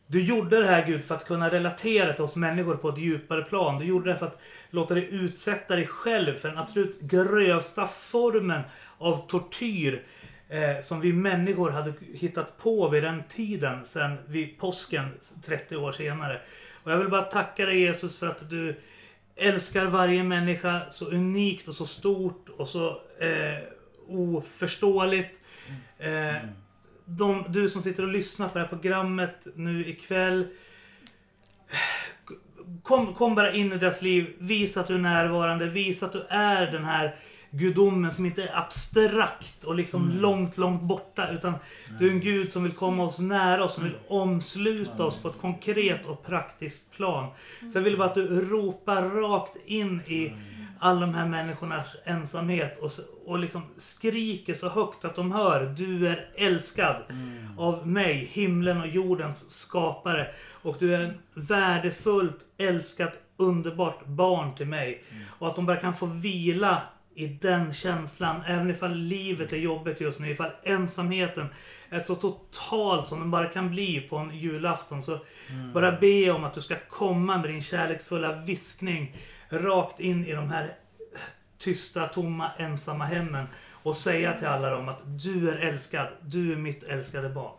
[0.07, 3.41] Du gjorde det här Gud för att kunna relatera till oss människor på ett djupare
[3.41, 3.79] plan.
[3.79, 8.61] Du gjorde det för att låta dig utsätta dig själv för den absolut grövsta formen
[8.97, 10.03] av tortyr
[10.49, 15.09] eh, som vi människor hade hittat på vid den tiden sen vid påsken
[15.45, 16.41] 30 år senare.
[16.83, 18.75] Och jag vill bara tacka dig Jesus för att du
[19.35, 22.89] älskar varje människa så unikt och så stort och så
[23.19, 23.63] eh,
[24.07, 25.39] oförståeligt.
[25.97, 26.35] Eh,
[27.05, 30.47] de, du som sitter och lyssnar på det här programmet nu ikväll.
[32.83, 34.35] Kom, kom bara in i deras liv.
[34.39, 35.65] Visa att du är närvarande.
[35.65, 37.15] Visa att du är den här
[37.51, 41.29] gudomen som inte är abstrakt och liksom långt, långt borta.
[41.29, 41.53] Utan
[41.99, 45.29] du är en gud som vill komma oss nära oss, som vill omsluta oss på
[45.29, 47.27] ett konkret och praktiskt plan.
[47.59, 50.33] Så jag vill bara att du ropar rakt in i
[50.79, 52.91] alla de här människornas ensamhet och,
[53.25, 57.03] och liksom skriker så högt att de hör Du är älskad
[57.57, 60.27] av mig, himlen och jordens skapare.
[60.61, 65.03] Och du är en värdefullt älskat, underbart barn till mig.
[65.39, 66.81] Och att de bara kan få vila
[67.19, 71.47] i den känslan, även ifall livet är jobbigt just nu, ifall ensamheten
[71.89, 75.01] är så total som den bara kan bli på en julafton.
[75.01, 75.19] Så
[75.73, 79.15] bara be om att du ska komma med din kärleksfulla viskning
[79.49, 80.75] rakt in i de här
[81.57, 86.57] tysta, tomma, ensamma hemmen och säga till alla dem att du är älskad, du är
[86.57, 87.55] mitt älskade barn.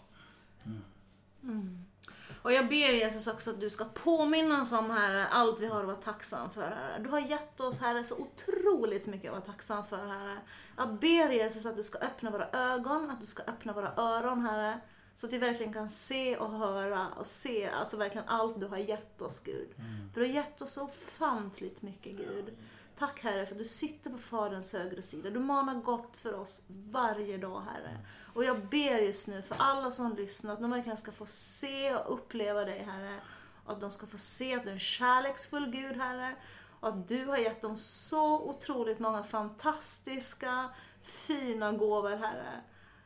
[2.42, 5.80] Och jag ber Jesus också att du ska påminna oss om Herre, allt vi har
[5.80, 6.98] att vara tacksam för Herre.
[6.98, 10.38] Du har gett oss Herre så otroligt mycket att vara tacksam för Herre.
[10.76, 14.40] Jag ber Jesus att du ska öppna våra ögon, att du ska öppna våra öron
[14.40, 14.80] Herre.
[15.14, 18.78] Så att vi verkligen kan se och höra och se alltså verkligen allt du har
[18.78, 19.68] gett oss Gud.
[20.12, 22.56] För du har gett oss så ofantligt mycket Gud.
[22.98, 25.30] Tack Herre för att du sitter på Faderns högra sida.
[25.30, 27.98] Du manar gott för oss varje dag Herre.
[28.34, 31.94] Och jag ber just nu för alla som lyssnar att de verkligen ska få se
[31.94, 33.20] och uppleva dig Herre.
[33.64, 36.36] Och att de ska få se att du är en kärleksfull Gud Herre.
[36.80, 40.68] Och att du har gett dem så otroligt många fantastiska,
[41.02, 42.60] fina gåvor Herre.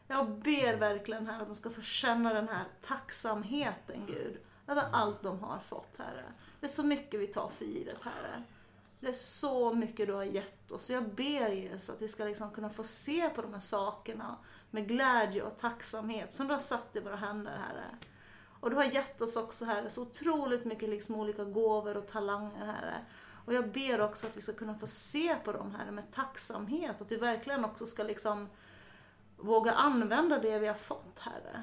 [0.06, 4.38] Jag ber verkligen Herre att de ska få känna den här tacksamheten Gud.
[4.66, 6.24] Över allt de har fått Herre.
[6.60, 8.42] Det är så mycket vi tar för givet Herre.
[9.00, 10.90] Det är så mycket du har gett oss.
[10.90, 14.36] Jag ber Jesus att vi ska liksom kunna få se på de här sakerna
[14.74, 17.84] med glädje och tacksamhet som du har satt i våra händer, Herre.
[18.60, 22.66] Och du har gett oss också, Herre, så otroligt mycket liksom olika gåvor och talanger,
[22.66, 23.04] Herre.
[23.44, 27.00] Och jag ber också att vi ska kunna få se på dem, Herre, med tacksamhet.
[27.00, 28.48] Att vi verkligen också ska liksom
[29.36, 31.62] våga använda det vi har fått, Herre.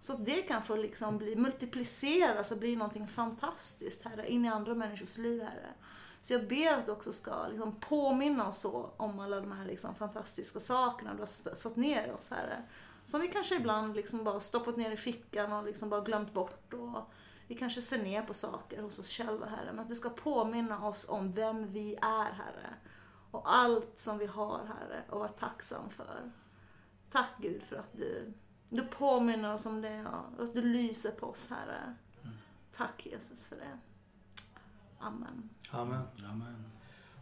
[0.00, 4.48] Så att det kan få liksom bli, multipliceras och bli någonting fantastiskt, Herre, in i
[4.48, 5.74] andra människors liv, Herre.
[6.20, 9.66] Så jag ber att du också ska liksom påminna oss så om alla de här
[9.66, 12.62] liksom fantastiska sakerna du har satt ner i oss, Herre.
[13.04, 16.74] Som vi kanske ibland liksom bara stoppat ner i fickan och liksom bara glömt bort.
[16.74, 17.02] Och
[17.46, 19.72] vi kanske ser ner på saker hos oss själva, Herre.
[19.72, 22.74] Men att du ska påminna oss om vem vi är, Herre.
[23.30, 26.32] Och allt som vi har, Herre, och vara tacksam för.
[27.10, 28.32] Tack Gud för att du,
[28.68, 30.06] du påminner oss om det
[30.38, 31.96] och att du lyser på oss, Herre.
[32.72, 33.78] Tack Jesus för det.
[35.00, 35.48] Amen.
[35.70, 36.02] Amen.
[36.30, 36.64] Amen.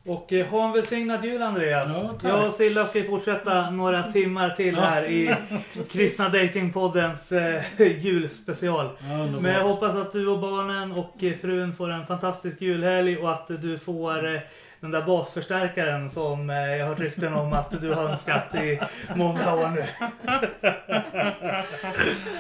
[0.07, 1.87] Och eh, ha en välsignad jul Andreas.
[1.89, 2.31] Ja, tack.
[2.31, 5.37] jag och Silla ska fortsätta några timmar till här i
[5.93, 8.91] Kristna Datingpoddens eh, julspecial.
[9.01, 9.27] Ja.
[9.41, 13.33] Men jag hoppas att du och barnen och eh, frun får en fantastisk julhelg och
[13.33, 14.41] att du får eh,
[14.81, 18.81] den där basförstärkaren som eh, jag har hört rykten om att du har önskat i
[19.15, 19.85] många år nu.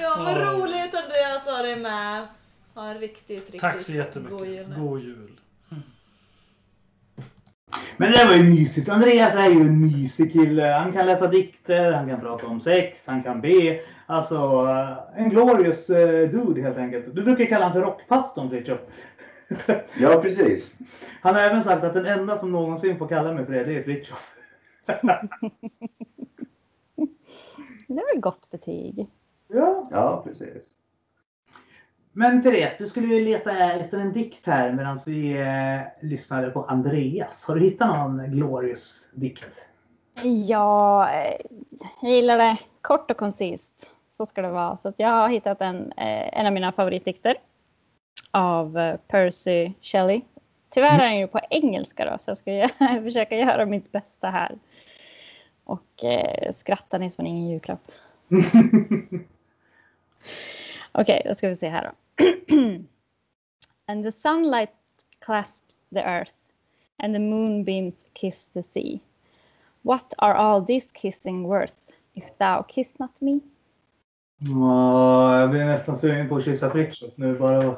[0.03, 2.27] Ja, vad roligt att Andreas har dig med.
[2.79, 4.49] Ha en riktigt, riktigt Tack så god jättemycket.
[4.49, 4.77] jul nu.
[4.81, 5.41] God jul.
[7.97, 8.89] Men det var ju mysigt.
[8.89, 10.63] Andreas är ju en mysig kille.
[10.63, 13.81] Han kan läsa dikter, han kan prata om sex, han kan be.
[14.07, 17.15] Alltså, eh, en glorious eh, dude helt enkelt.
[17.15, 18.81] Du brukar kalla honom för rockpastorn, Fritiof.
[20.01, 20.73] Ja, precis.
[21.21, 23.77] Han har även sagt att den enda som någonsin får kalla mig för det, det
[23.79, 24.35] är Fritiof.
[27.89, 29.07] Det är väl gott betyg.
[29.49, 29.89] Ja.
[29.91, 30.78] Ja, precis.
[32.19, 36.65] Men Therese, du skulle ju leta efter en dikt här medan vi eh, lyssnade på
[36.65, 37.45] Andreas.
[37.45, 39.67] Har du hittat någon glorious dikt?
[40.23, 41.37] Ja, eh,
[42.03, 43.91] jag gillar det kort och koncist.
[44.11, 44.77] Så ska det vara.
[44.77, 47.37] Så jag har hittat en, eh, en av mina favoritdikter.
[48.31, 50.21] Av eh, Percy Shelley.
[50.71, 52.69] Tyvärr är den ju på engelska då, så jag ska
[53.03, 54.59] försöka göra mitt bästa här.
[55.65, 57.91] Och eh, skratta ni som ingen julklapp.
[60.93, 61.91] Okej, då ska vi se här då.
[63.87, 64.71] and the sunlight
[65.21, 66.35] clasps the earth
[66.99, 69.01] and the moonbeams kiss the sea.
[69.83, 73.41] What are all this kissing worth if thou kiss not me?
[74.41, 77.63] Åh, jag blir nästan sugen på att kyssa Fritiof nu bara.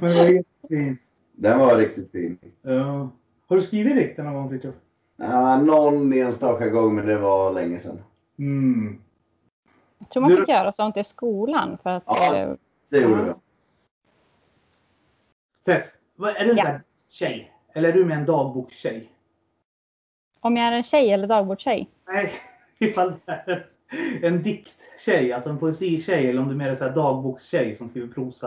[0.00, 1.00] Men det var jättefint.
[1.32, 2.38] Den var riktigt fin.
[2.62, 3.10] Ja.
[3.46, 4.74] Har du skrivit dikter någon gång Fritiof?
[5.16, 7.98] Ja, någon enstaka gång, men det var länge sedan.
[8.38, 8.98] Mm.
[10.00, 12.34] Jag tror man Du- fick göra sånt i skolan för att Ja.
[12.36, 12.52] eh,
[12.88, 13.34] Det gjorde Ja.
[15.64, 15.72] vi.
[15.72, 15.90] Tess,
[16.36, 16.80] är du en Ja.
[17.10, 17.52] tjej?
[17.74, 19.12] Eller är du med en dagbokstjej?
[20.42, 21.90] om jag är en tjej eller dagbordstjej.
[22.06, 22.32] Nej,
[22.78, 23.32] ifall det
[24.22, 28.08] är en dikttjej, alltså en poesitjej, eller om du är mer här dagbokstjej som skriver
[28.14, 28.46] prosa.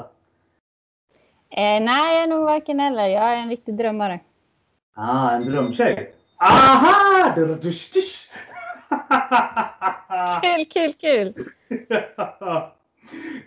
[1.49, 3.07] Eh, nej, jag är nog varken eller.
[3.07, 4.19] Jag är en riktig drömmare.
[4.95, 6.13] Ah, en drömtjej.
[6.37, 7.35] Aha!
[10.41, 11.33] Kul, kul, kul!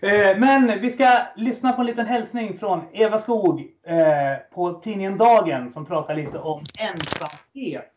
[0.01, 5.18] Eh, Men vi ska lyssna på en liten hälsning från Eva Skog eh, på tidningen
[5.18, 7.93] Dagen som pratar lite om ensamhet.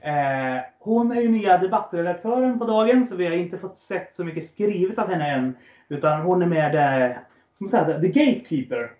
[0.00, 4.24] Eh, hon är ju nya debattredaktören på Dagen så vi har inte fått sett så
[4.24, 5.56] mycket skrivet av henne än.
[5.88, 7.16] Utan hon är med eh,
[7.58, 8.90] som man säger, The Gatekeeper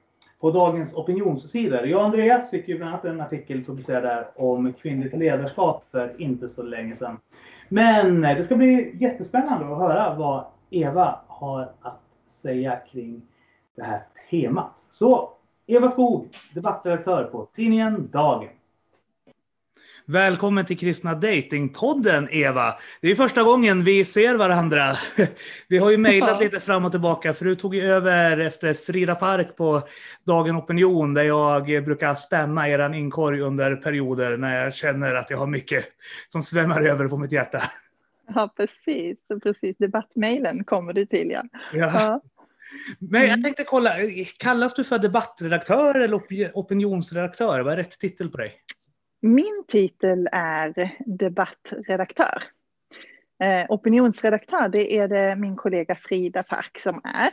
[0.40, 1.86] på Dagens opinionssidor.
[1.86, 6.20] Jag och Andreas fick ju bland annat en artikel publicerad där om kvinnligt ledarskap för
[6.20, 7.18] inte så länge sedan.
[7.68, 13.22] Men det ska bli jättespännande att höra vad Eva har att säga kring
[13.76, 14.86] det här temat.
[14.90, 15.30] Så
[15.66, 18.48] Eva Skog, debattredaktör på tidningen Dagen.
[20.10, 22.74] Välkommen till Kristna Datingpodden Eva.
[23.00, 24.96] Det är första gången vi ser varandra.
[25.68, 29.14] Vi har ju mejlat lite fram och tillbaka för du tog ju över efter Frida
[29.14, 29.82] Park på
[30.26, 35.38] Dagen Opinion där jag brukar spamma eran inkorg under perioder när jag känner att jag
[35.38, 35.84] har mycket
[36.28, 37.62] som svämmar över på mitt hjärta.
[38.34, 39.18] Ja, precis.
[39.42, 39.76] precis.
[39.78, 41.42] Debattmejlen kommer du till, ja.
[41.72, 41.90] Ja.
[41.94, 42.22] ja.
[42.98, 43.90] Men jag tänkte kolla,
[44.38, 47.60] kallas du för debattredaktör eller op- opinionsredaktör?
[47.60, 48.52] Vad är rätt titel på dig?
[49.20, 52.42] Min titel är debattredaktör.
[53.42, 57.30] Eh, opinionsredaktör, det är det min kollega Frida Fark som är.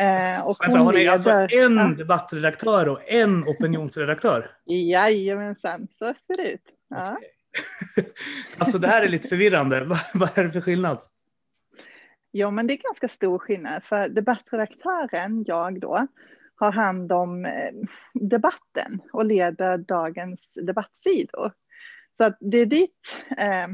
[0.00, 4.50] Eh, och Vänta, har ni leder- alltså en debattredaktör och en opinionsredaktör?
[4.64, 6.64] Jajamensan, så ser det ut.
[6.88, 7.18] Ja.
[8.58, 9.84] Alltså det här är lite förvirrande.
[9.84, 10.98] Vad, vad är det för skillnad?
[12.30, 13.84] Ja, men det är ganska stor skillnad.
[13.84, 16.06] För debattredaktören, jag då,
[16.58, 17.72] har hand om eh,
[18.14, 21.52] debatten och leder dagens debattsidor.
[22.16, 23.66] Så att det är dit, eh,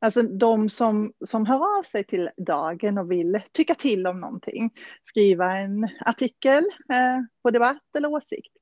[0.00, 4.70] alltså de som, som hör av sig till dagen och vill tycka till om någonting,
[5.04, 8.56] skriva en artikel eh, på debatt eller åsikt,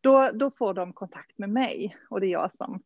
[0.00, 2.82] då, då får de kontakt med mig och det är jag som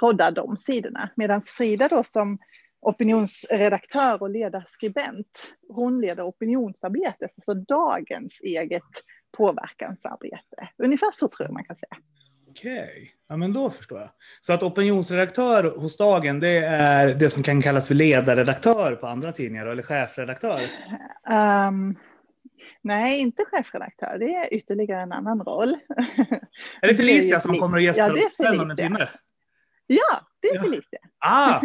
[0.00, 1.10] roddar de sidorna.
[1.16, 2.38] Medan Frida då som
[2.80, 8.82] opinionsredaktör och ledarskribent, hon leder opinionsarbetet, alltså dagens eget
[9.36, 10.68] påverkansarbete.
[10.78, 11.96] Ungefär så tror jag man kan säga.
[12.50, 14.10] Okej, ja men då förstår jag.
[14.40, 19.32] Så att opinionsredaktör hos Dagen, det är det som kan kallas för ledarredaktör på andra
[19.32, 20.60] tidningar, eller chefredaktör?
[21.68, 21.96] Um,
[22.82, 24.16] nej, inte chefredaktör.
[24.18, 25.76] Det är ytterligare en annan roll.
[26.82, 29.08] Är det Felicia som kommer att gästa Ja, det är oss sen om en timme?
[29.86, 30.62] Ja, det är Ja.
[30.62, 30.98] Felicia.
[31.18, 31.60] Ah,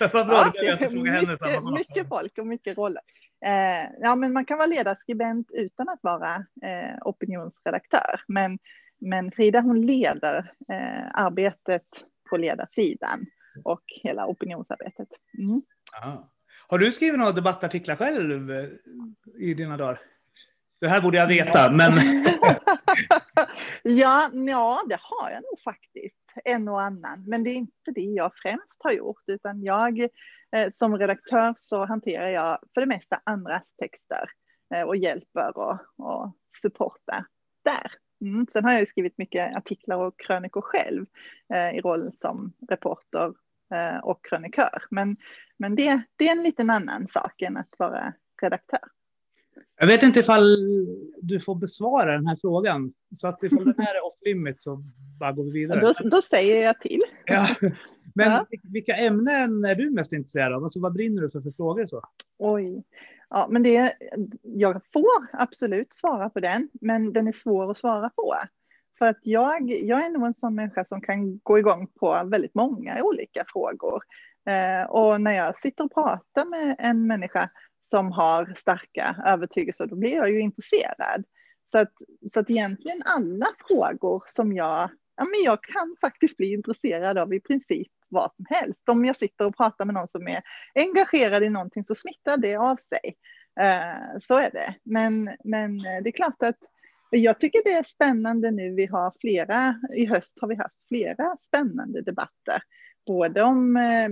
[0.12, 3.02] vad bra, Ja, henne samma mycket, mycket folk och mycket roller.
[3.44, 8.20] Eh, ja, men man kan vara ledarskribent utan att vara eh, opinionsredaktör.
[8.28, 8.58] Men,
[8.98, 11.86] men Frida hon leder eh, arbetet
[12.30, 13.26] på ledarsidan
[13.64, 15.08] och hela opinionsarbetet.
[15.38, 15.62] Mm.
[15.92, 16.16] Ah.
[16.68, 18.50] Har du skrivit några debattartiklar själv
[19.38, 19.98] i dina dagar?
[20.80, 21.92] Det här borde jag veta, men
[23.82, 26.16] ja, ja, det har jag nog faktiskt.
[26.44, 27.24] En och annan.
[27.26, 29.22] Men det är inte det jag främst har gjort.
[29.26, 30.08] Utan jag
[30.72, 34.30] som redaktör så hanterar jag för det mesta andras texter.
[34.74, 36.32] Eh, och hjälper och, och
[36.62, 37.24] supportar
[37.64, 37.92] där.
[38.20, 38.46] Mm.
[38.52, 41.06] Sen har jag ju skrivit mycket artiklar och krönikor själv.
[41.54, 43.32] Eh, I roll som reporter
[43.74, 44.82] eh, och krönikör.
[44.90, 45.16] Men,
[45.56, 48.80] men det, det är en liten annan sak än att vara redaktör.
[49.80, 50.56] jag vet inte ifall
[51.22, 52.92] du får besvara den här frågan.
[53.14, 54.82] Så att ifall den här är off limit så
[55.20, 55.80] bara går vi vidare.
[55.80, 57.00] Då, då säger jag till.
[57.24, 57.48] Ja.
[58.20, 58.46] Men Ja.
[58.62, 60.64] vilka ämnen är du mest intresserad av?
[60.64, 61.86] Alltså, vad brinner du för, för frågor?
[61.86, 62.02] Så?
[62.38, 62.84] Oj.
[63.30, 63.92] Ja, men det,
[64.42, 68.34] jag får absolut svara på den, men den är svår att svara på.
[68.98, 72.54] För att jag, jag är nog en sån människa som kan gå igång på väldigt
[72.54, 74.02] många olika frågor.
[74.46, 77.50] Eh, och när jag sitter och pratar med en människa
[77.90, 81.24] som har starka övertygelser, då blir jag ju intresserad.
[81.72, 81.92] Så att,
[82.32, 87.34] så att egentligen alla frågor som jag, ja men jag kan faktiskt bli intresserad av
[87.34, 88.88] i princip vad som helst.
[88.88, 90.42] Om jag sitter och pratar med någon som är
[90.74, 93.14] engagerad i någonting så smittar det av sig.
[93.60, 94.74] Eh, så är det.
[94.82, 96.58] Men, men eh, det är klart att
[97.10, 98.74] jag tycker det är spännande nu.
[98.74, 102.62] Vi har flera, i höst har vi haft flera spännande debatter.
[103.06, 104.08] Både om eh,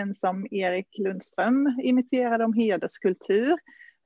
[0.00, 3.58] en som Erik Lundström imiterade om hederskultur.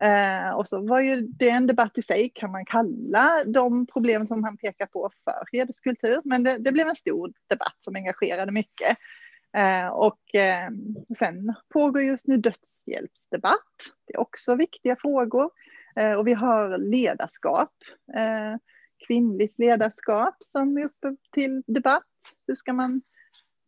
[0.03, 4.27] Eh, och så var ju det en debatt i sig, kan man kalla de problem
[4.27, 6.21] som han pekar på för hederskultur?
[6.25, 8.97] Men det, det blev en stor debatt som engagerade mycket.
[9.57, 10.71] Eh, och eh,
[11.19, 13.77] sen pågår just nu dödshjälpsdebatt.
[14.07, 15.51] Det är också viktiga frågor.
[15.97, 17.73] Eh, och vi har ledarskap,
[18.17, 18.57] eh,
[19.07, 22.03] kvinnligt ledarskap som är uppe till debatt.
[22.47, 23.03] Hur ska man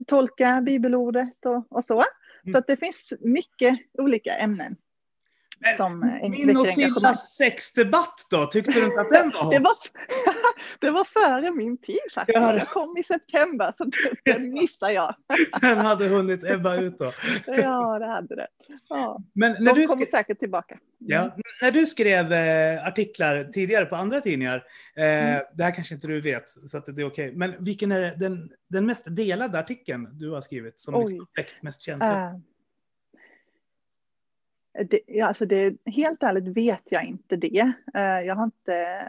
[0.07, 2.03] tolka bibelordet och, och så.
[2.53, 4.77] Så att det finns mycket olika ämnen.
[5.77, 6.67] Som eh, Min och.
[6.67, 8.47] Sillas sexdebatt då?
[8.47, 9.65] Tyckte du inte att den var Det hot?
[9.65, 9.75] var,
[10.81, 12.37] det var före min tid faktiskt.
[12.39, 12.57] Ja.
[12.57, 13.91] Jag kom i september så
[14.25, 15.15] den missade jag.
[15.61, 17.13] Den hade hunnit ebba ut då.
[17.47, 18.47] Ja, det hade det.
[18.89, 19.21] Ja.
[19.33, 20.79] Men när De du, kommer säkert tillbaka.
[20.99, 24.65] ja, när du skrev eh, artiklar tidigare på andra tidningar,
[24.97, 25.43] eh, Mm.
[25.55, 27.33] det här kanske inte du vet, så att det är okej.
[27.37, 31.03] Men vilken är den, den mest delade artikeln du har skrivit som Oj.
[31.05, 32.11] liksom väckt mest känslor?
[32.11, 32.33] Eh,
[34.91, 37.73] det, alltså det, helt ärligt vet jag inte det.
[37.95, 39.07] Eh, jag har inte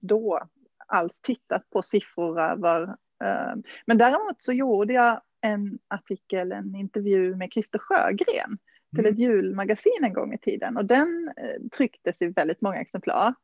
[0.00, 0.42] då
[0.86, 2.82] alls tittat på siffror över.
[3.24, 3.54] eh,
[3.86, 8.58] men däremot så gjorde jag en artikel, en intervju med Christer Sjögren
[8.96, 13.34] till ett julmagasin en gång i tiden och den eh, trycktes i väldigt många exemplar.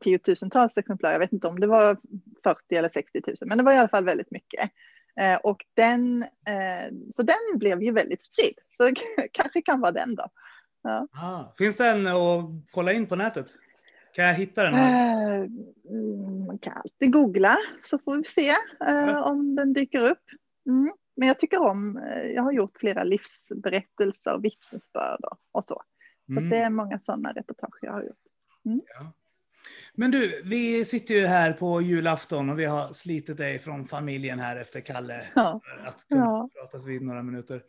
[0.00, 1.96] Tiotusentals exemplar, jag vet inte om det var
[2.44, 4.70] 40 eller 60 000, men det var i alla fall väldigt mycket.
[5.20, 8.94] Eh, och den, eh, så den blev ju väldigt spridd, så det
[9.32, 10.28] kanske kan vara den då.
[10.88, 11.06] Ja.
[11.12, 13.46] Ah, finns den att kolla in på nätet?
[14.14, 14.74] Kan jag hitta den?
[14.74, 18.50] Mm, man kan alltid googla så får vi se
[18.88, 20.22] eh, om den dyker upp.
[20.66, 20.92] Mm.
[21.16, 25.20] Men jag tycker om, eh, jag har gjort flera livsberättelser och vittnesbörd
[25.52, 25.82] och, så.
[26.26, 26.44] Så Mm.
[26.44, 28.16] att det är många sådana reportage jag har gjort.
[28.64, 28.80] Mm.
[29.94, 34.38] Men du, vi sitter ju här på julafton och vi har slitit dig från familjen
[34.38, 35.60] här efter Kalle Ja.
[35.64, 36.48] för att kunna Ja.
[36.54, 37.62] pratas vid några minuter.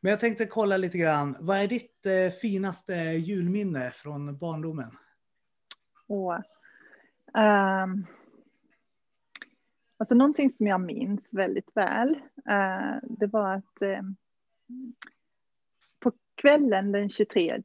[0.00, 1.36] Men jag tänkte kolla lite grann.
[1.40, 4.90] Vad är ditt eh, finaste julminne från barndomen?
[6.06, 6.34] Och,
[7.34, 8.06] ehm,
[9.98, 14.02] alltså någonting som jag minns väldigt väl, eh, det var att eh,
[16.00, 17.62] på kvällen den 23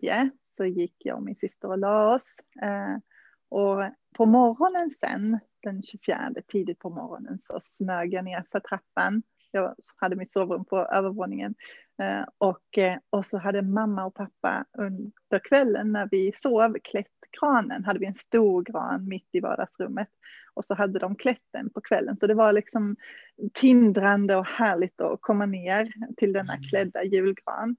[0.57, 2.35] så gick jag och min syster och la oss.
[2.61, 2.95] Eh,
[3.51, 3.83] Och
[4.15, 9.23] på morgonen sen, den 24, tidigt på morgonen, så smög jag ner för trappan.
[9.51, 11.55] Jag hade mitt sovrum på övervåningen.
[12.01, 17.07] Eh, och, eh, och så hade mamma och pappa under kvällen när vi sov klätt
[17.39, 20.09] granen, hade vi en stor gran mitt i vardagsrummet.
[20.53, 22.17] Och så hade de klätt den på kvällen.
[22.19, 22.95] Så det var liksom
[23.53, 27.75] tindrande och härligt att komma ner till denna klädda julgran.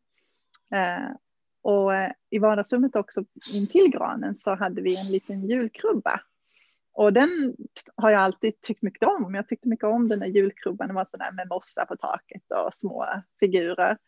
[1.62, 6.20] Och eh, i vardagsrummet också intill granen så hade vi en liten julkrubba.
[6.94, 7.56] Och den
[7.96, 9.34] har jag alltid tyckt mycket om.
[9.34, 10.88] Jag tyckte mycket om den där julkrubban.
[10.88, 13.06] Den var sådär med mossa på taket och små
[13.40, 13.98] figurer.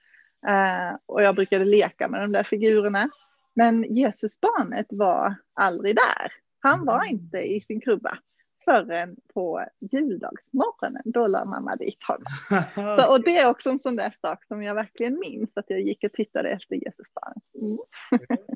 [0.46, 3.10] Eh, och jag brukade leka med de där figurerna.
[3.54, 6.32] Men Jesusbarnet var aldrig där.
[6.60, 8.18] Han var inte i sin krubba
[8.64, 11.02] förrän på juldagsmorgonen.
[11.04, 12.62] Då la mamma dit honom.
[12.98, 15.80] Så, och det är också en sån där sak som jag verkligen minns, att jag
[15.80, 17.42] gick och tittade efter Jesusbarnet.
[17.60, 17.78] Mm.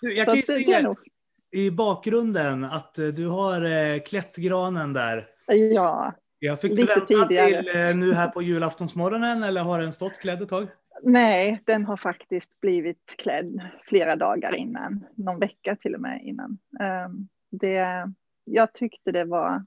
[0.00, 0.94] Du, Jag kan ju se
[1.52, 5.26] i bakgrunden att eh, du har eh, klätt granen där.
[5.46, 7.62] Ja, Jag fick du Lite vänta tidigare.
[7.62, 10.68] till eh, nu här på julaftonsmorgonen eller har den stått klädd ett tag?
[11.02, 16.58] nej, den har faktiskt blivit klädd flera dagar innan, någon vecka till och med innan.
[16.80, 18.12] Ehm, det,
[18.46, 19.64] jag tyckte det var,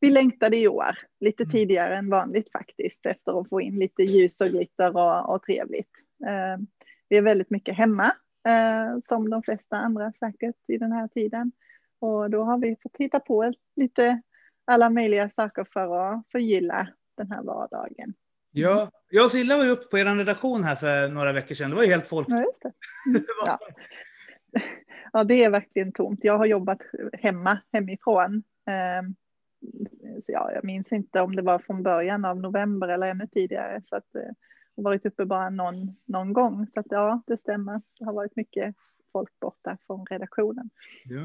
[0.00, 1.52] vi längtade i år, lite Mm.
[1.52, 5.90] tidigare än vanligt faktiskt, efter att få in lite ljus och glitter och, och trevligt.
[6.26, 6.66] Ehm,
[7.08, 8.04] vi är väldigt mycket hemma,
[8.48, 11.52] eh, som de flesta andra säkert i den här tiden.
[12.00, 14.22] Och då har vi fått hitta på lite
[14.64, 18.14] alla möjliga saker för att förgylla den här vardagen.
[18.54, 21.70] Ja, jag och Silla var ju uppe på er redaktion här för några veckor sedan.
[21.70, 22.28] Det var ju helt folk.
[22.30, 22.72] Ja, just det.
[23.10, 23.58] Mm, ja
[25.12, 26.20] ja, det är verkligen tomt.
[26.22, 26.78] Jag har jobbat
[27.12, 28.42] hemma, hemifrån.
[28.66, 29.14] Ehm,
[30.26, 33.82] så ja, jag minns inte om det var från början av november eller ännu tidigare.
[33.88, 34.22] Så att, eh,
[34.74, 36.66] jag har varit uppe bara någon, någon gång.
[36.74, 37.80] Så att, ja, det stämmer.
[37.98, 38.74] Det har varit mycket
[39.12, 40.70] folk borta från redaktionen.
[41.04, 41.20] Ja.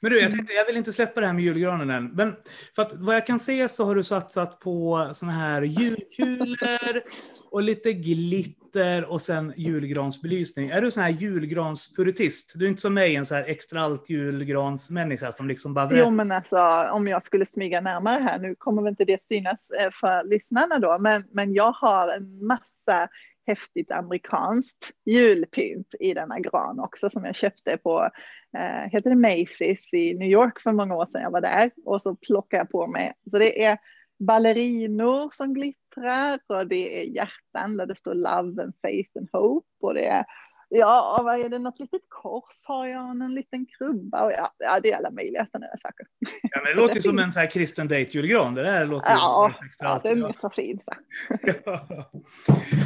[0.00, 2.06] Men du, jag tänkte, jag vill inte släppa det här med julgranen än.
[2.06, 2.36] Men
[2.74, 7.02] för att vad jag kan se så har du satsat på såna här julkulor
[7.50, 8.65] och lite glitter
[9.08, 10.70] och sen julgransbelysning.
[10.70, 12.52] Är du sån här julgranspuritist?
[12.54, 16.10] Du är inte som mig, en så här extra allt julgransmänniska som liksom bara Jo,
[16.10, 16.58] men alltså
[16.92, 20.78] om jag skulle smyga närmare här, nu kommer väl inte det synas eh, för lyssnarna
[20.78, 23.08] då, men, men jag har en massa
[23.46, 28.10] häftigt amerikanskt julpynt i denna gran också som jag köpte på,
[28.58, 32.02] eh, heter det Macy's i New York för många år sedan jag var där och
[32.02, 33.78] så plockade jag på mig, så det är
[34.18, 39.68] ballerinor som glittrar och det är hjärtan där det står love and faith and hope
[39.80, 40.24] och det är
[40.68, 41.58] Ja, vad är det?
[41.58, 45.46] Något litet kors har jag, en liten krubba och ja, ja det är alla möjliga
[45.52, 46.06] sådana saker.
[46.42, 48.54] Ja, men det låter ju som en så här kristen date-julgran.
[48.54, 50.80] Det där låter Ja, ja den är så fin.
[50.84, 50.94] Så.
[51.64, 52.10] Ja.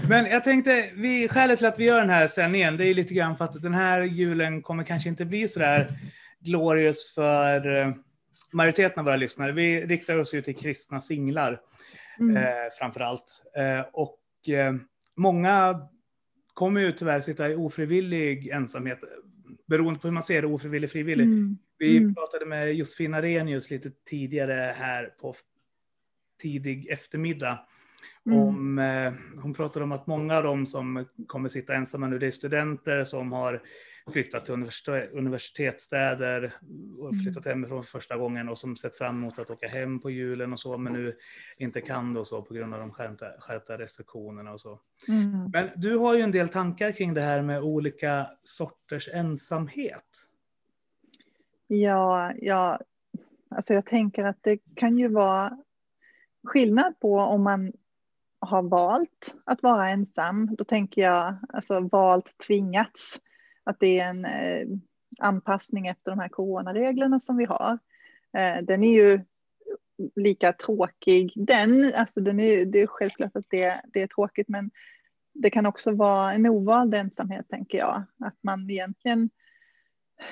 [0.09, 3.15] Men jag tänkte, vi, skälet till att vi gör den här sändningen, det är lite
[3.15, 5.87] grann för att den här julen kommer kanske inte bli så där
[6.41, 7.93] glorious för eh,
[8.53, 9.53] majoriteten av våra lyssnare.
[9.53, 11.61] Vi riktar oss ju till kristna singlar
[12.21, 12.37] Mm.
[12.37, 12.43] eh,
[12.79, 13.43] framför allt.
[13.57, 14.75] Eh, och eh,
[15.17, 15.81] många
[16.55, 18.99] kommer ju tyvärr sitta i ofrivillig ensamhet,
[19.67, 21.25] beroende på hur man ser det, ofrivillig, frivillig.
[21.25, 21.59] Mm.
[21.79, 22.15] Vi Mm.
[22.15, 25.35] pratade med Josefin Arrhenius lite tidigare här på
[26.43, 27.59] tidig eftermiddag.
[28.27, 28.39] Mm.
[28.39, 29.13] Om, eh,
[29.43, 33.05] hon pratade om att många av dem som kommer sitta ensamma nu, det är studenter
[33.05, 33.63] som har
[34.13, 36.55] flyttat till universitet, universitetsstäder
[36.99, 40.11] och flyttat hemifrån för första gången och som sett fram emot att åka hem på
[40.11, 41.17] julen och så, men nu
[41.59, 44.81] inte kan det och så på grund av de skärpta, skärpta restriktionerna och så.
[45.09, 45.51] Mm.
[45.53, 50.27] Men du har ju en del tankar kring det här med olika sorters ensamhet.
[51.67, 52.81] Ja, ja,
[53.49, 55.59] alltså jag tänker att det kan ju vara
[56.45, 57.73] skillnad på om man
[58.41, 60.57] har valt att vara ensam.
[60.57, 63.21] Då tänker jag alltså valt tvingats.
[63.65, 64.67] Att det är en eh,
[65.19, 67.79] anpassning efter de här coronareglerna som vi har.
[68.37, 69.21] Eh, den är ju
[70.17, 71.93] lika tråkig den.
[71.97, 74.71] Alltså den är, det är självklart att det, det är tråkigt men
[75.35, 78.03] det kan också vara en ovald ensamhet tänker jag.
[78.19, 79.31] Att man egentligen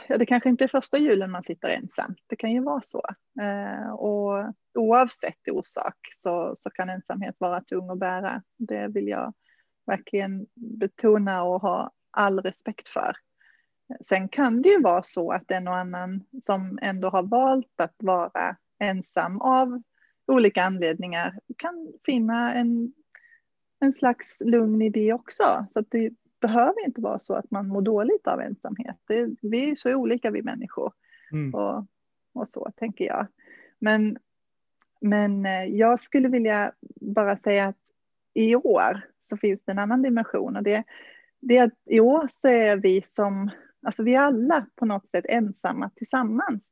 [0.08, 2.14] Ja, det kanske inte är första julen man sitter ensam.
[2.26, 3.02] Det kan ju vara så.
[3.40, 8.42] Eh, och oavsett orsak så, så kan ensamhet vara tung att bära.
[8.56, 9.34] Det vill jag
[9.86, 13.16] verkligen betona och ha all respekt för.
[14.00, 17.96] Sen kan det ju vara så att en och annan som ändå har valt att
[17.98, 19.82] vara ensam av
[20.26, 22.92] olika anledningar kan finna en,
[23.80, 25.66] en slags lugn i det också.
[25.70, 28.96] Så att det behöver inte vara så att man mår dåligt av ensamhet.
[29.06, 30.92] Det, vi är så olika vi människor
[31.32, 31.54] Mm.
[31.54, 31.86] och,
[32.34, 33.26] och så tänker jag.
[33.78, 34.18] Men,
[35.00, 37.76] men eh, jag skulle vilja bara säga att
[38.34, 40.84] i år så finns det en annan dimension och det,
[41.40, 43.50] det är att i år så är vi som,
[43.86, 46.62] alltså vi alla på något sätt ensamma tillsammans.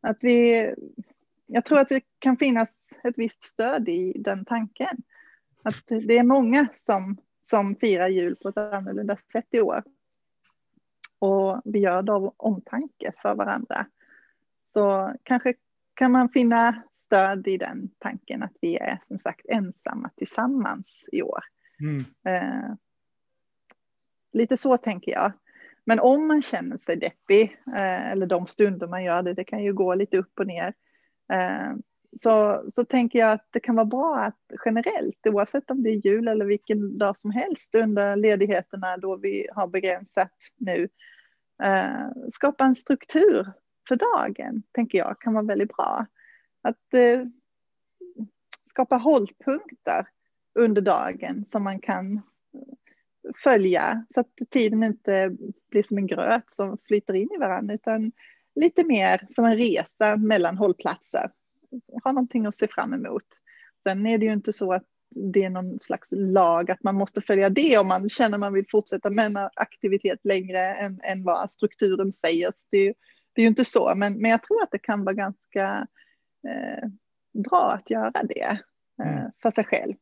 [0.00, 0.74] Att vi,
[1.46, 2.74] jag tror att det kan finnas
[3.04, 5.02] ett visst stöd i den tanken.
[5.62, 9.82] Att det är många som, som firar jul på ett annorlunda sätt i år.
[11.18, 13.86] Och vi gör det av omtanke för varandra.
[14.72, 15.54] Så kanske
[15.94, 21.22] kan man finna stöd i den tanken att vi är som sagt ensamma tillsammans i
[21.22, 21.44] år.
[21.80, 22.04] Mm.
[22.24, 22.74] Eh,
[24.36, 25.32] lite så tänker jag.
[25.84, 29.64] Men om man känner sig deppig, eh, eller de stunder man gör det, det kan
[29.64, 30.74] ju gå lite upp och ner.
[31.32, 31.72] Eh,
[32.22, 36.06] så, så tänker jag att det kan vara bra att generellt, oavsett om det är
[36.06, 40.88] jul eller vilken dag som helst under ledigheterna då vi har begränsat nu,
[41.62, 43.52] eh, skapa en struktur
[43.88, 46.06] för dagen, tänker jag, kan vara väldigt bra.
[46.62, 47.22] Att eh,
[48.70, 50.06] skapa hållpunkter
[50.54, 52.22] under dagen som man kan
[53.44, 55.36] följa så att tiden inte
[55.70, 58.12] blir som en gröt som flyter in i varandra utan
[58.54, 61.30] lite mer som en resa mellan hållplatser.
[62.04, 63.26] Ha någonting att se fram emot.
[63.82, 67.20] Sen är det ju inte så att det är någon slags lag att man måste
[67.20, 71.50] följa det om man känner man vill fortsätta med en aktivitet längre än, än vad
[71.50, 72.52] strukturen säger.
[72.70, 72.94] Det,
[73.32, 75.86] det är ju inte så, men, men jag tror att det kan vara ganska
[76.48, 76.88] eh,
[77.32, 78.58] bra att göra det
[79.02, 79.94] eh, för sig själv.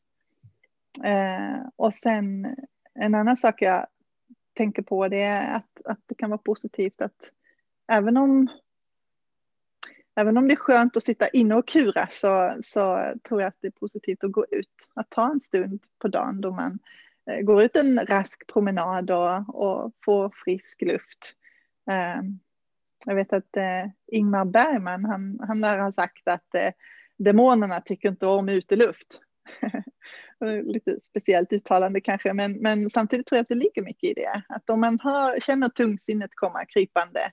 [1.05, 2.57] Eh, och sen
[2.95, 3.86] en annan sak jag
[4.57, 7.30] tänker på det är att, att det kan vara positivt att
[7.88, 8.49] även om
[10.16, 13.57] Även om det är skönt att sitta inne och kura så, så tror jag att
[13.61, 14.88] det är positivt att gå ut.
[14.95, 16.78] Att ta en stund på dagen då man
[17.30, 21.34] eh, går ut en rask promenad och, och får frisk luft.
[21.90, 22.38] Ehm,
[23.05, 26.70] jag vet att eh, Ingmar Bergman, han, han har sagt att eh,
[27.16, 29.20] demonerna tycker inte om uteluft.
[30.64, 34.42] Lite speciellt uttalande kanske, men, men samtidigt tror jag att det ligger mycket i det.
[34.49, 37.32] Att om man har, känner tungsinnet komma krypande,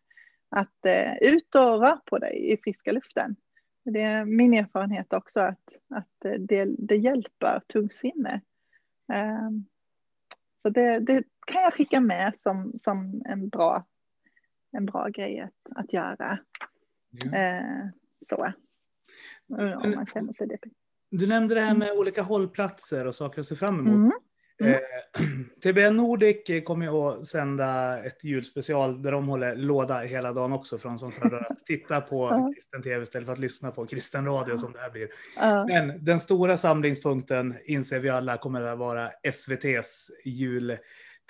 [0.50, 3.36] att eh, ut och rör på dig i friska luften.
[3.84, 8.42] Det är min erfarenhet också att, att eh, det, det hjälper tungsinne.
[9.14, 9.50] Eh,
[10.62, 13.86] så det, det, kan jag skicka med som, som en, bra,
[14.72, 16.40] en bra grej att, att göra.
[17.10, 17.38] Ja.
[17.38, 17.88] Eh,
[18.30, 18.54] så.
[19.48, 20.74] Om man känner sig deppig.
[21.12, 23.94] Du nämnde det här med olika hållplatser och saker att se fram emot.
[23.94, 24.12] Mm.
[24.62, 24.80] Mm.
[25.14, 30.52] Eh, TBN Nordic kommer ju att sända ett julspecial där de håller låda hela dagen
[30.52, 34.26] också de som föredrar att titta på kristen tv istället för att lyssna på kristen
[34.26, 35.08] radio som det här blir.
[35.68, 40.78] Men den stora samlingspunkten inser vi alla kommer att vara SVTs jul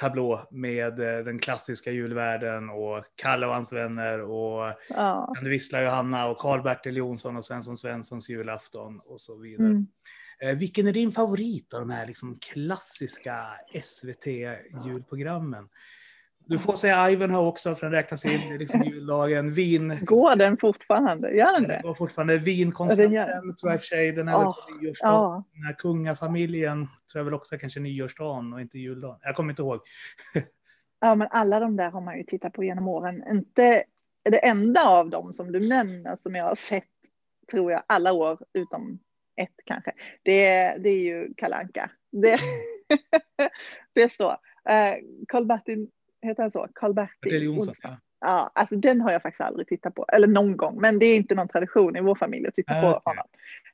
[0.01, 5.33] tablå med eh, den klassiska julvärden och Kalle och hans vänner och ja.
[5.35, 9.67] Kan du vissla Johanna och Karl-Bertil Jonsson och Svensson Svenssons julafton och så vidare.
[9.67, 9.87] Mm.
[10.41, 13.45] Eh, vilken är din favorit av de här liksom klassiska
[13.83, 15.69] SVT-julprogrammen?
[16.45, 19.53] Du får säga Ivanhoe också, för den räknas in i liksom juldagen.
[19.53, 19.97] Vin...
[20.01, 21.31] Går den fortfarande?
[21.31, 21.73] Gör den det?
[21.73, 22.37] Den går fortfarande.
[22.37, 25.39] Vinkonserten tror jag i och för sig, den är oh, på nyårsdagen.
[25.39, 25.43] Oh.
[25.53, 29.19] Den här kungafamiljen tror jag väl också kanske nyårsdagen och inte juldagen.
[29.21, 29.79] Jag kommer inte ihåg.
[31.01, 33.23] ja, men alla de där har man ju tittat på genom åren.
[33.31, 33.83] Inte
[34.23, 36.83] det enda av dem som du nämner som jag har sett,
[37.51, 38.99] tror jag, alla år utom
[39.35, 39.91] ett kanske.
[40.23, 41.91] Det, det är ju Kalanka.
[42.11, 42.39] Det,
[43.93, 44.31] det är så.
[44.31, 45.87] Uh, Karl-Bertil
[46.21, 46.67] heter han så?
[46.75, 47.75] Karl-Bertil Jonsson.
[47.83, 47.97] Ja.
[48.21, 51.15] ja, alltså den har jag faktiskt aldrig tittat på, eller någon gång, men det är
[51.15, 53.01] inte någon tradition i vår familj att titta äh, på okay.
[53.05, 53.25] honom.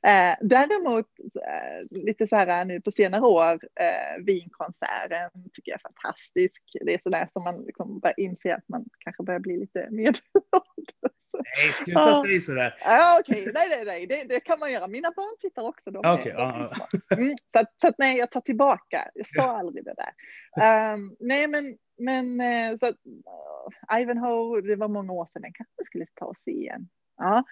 [0.02, 5.92] Eh, däremot eh, lite så här nu på senare år, eh, vinkonserten tycker jag är
[5.92, 6.62] fantastisk.
[6.80, 11.17] Det är sådär som man liksom börjar inse att man kanske börjar bli lite medelålders.
[11.44, 12.22] Nej, sluta ja.
[12.26, 12.74] säga sådär.
[12.84, 13.52] Ja, okej, okay.
[13.52, 14.86] nej, nej, nej, det, det, kan man göra.
[14.86, 15.90] Mina barn tittar också.
[15.90, 16.70] De okay, ja.
[17.16, 19.10] mm, så, att, så att nej, jag tar tillbaka.
[19.14, 20.94] Jag sa aldrig det där.
[20.94, 25.52] Um, nej, men men eh, så att, uh, Ivanhoe, det var många år sedan, den
[25.52, 26.88] kanske skulle ta och se igen.
[27.16, 27.44] Ja.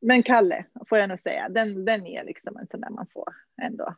[0.00, 3.34] Men Kalle, får jag nog säga, den, den är liksom en sån där man får
[3.62, 3.94] ändå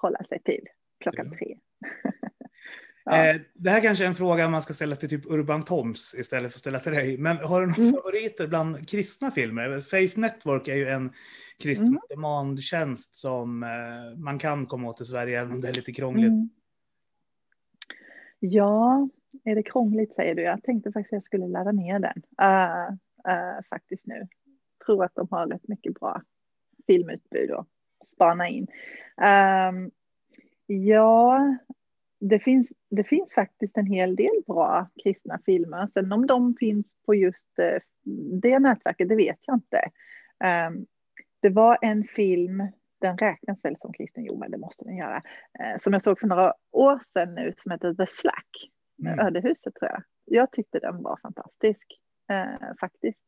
[0.00, 0.64] hålla sig till
[1.00, 1.58] klockan tre.
[3.04, 3.26] ja.
[3.26, 6.52] eh, det här kanske är en fråga man ska ställa till typ Urban Toms istället
[6.52, 7.18] för att ställa till dig.
[7.18, 7.94] Men har du några mm.
[7.94, 9.80] favoriter bland kristna filmer?
[9.80, 11.12] Faith Network är ju en
[11.58, 12.00] kristen mm.
[12.08, 16.32] demandtjänst som eh, man kan komma åt i Sverige, även om det är lite krångligt.
[16.32, 16.48] Mm.
[18.38, 19.08] Ja,
[19.44, 20.42] är det krångligt säger du?
[20.42, 22.22] Jag tänkte faktiskt att jag skulle ladda ner den.
[22.42, 22.90] Uh,
[23.32, 24.28] uh, faktiskt nu.
[24.86, 26.22] Tror att de har rätt mycket bra
[26.86, 27.68] filmutbud att
[28.08, 28.66] spana in.
[29.16, 29.90] Um,
[30.66, 31.56] ja,
[32.28, 35.86] det finns, det finns faktiskt en hel del bra kristna filmer.
[35.86, 37.78] Sen om de finns på just uh,
[38.40, 39.90] det nätverket, det vet jag inte.
[40.68, 40.86] Um,
[41.40, 42.62] det var en film
[43.00, 44.24] den räknas väl som kristen?
[44.24, 45.22] Jo, men det måste den göra.
[45.60, 48.70] Eh, som jag såg för några år sedan nu som heter The Slack.
[48.98, 49.18] Mm.
[49.18, 50.02] Ödehuset tror jag.
[50.24, 53.18] Jag tyckte den var fantastisk eh, faktiskt.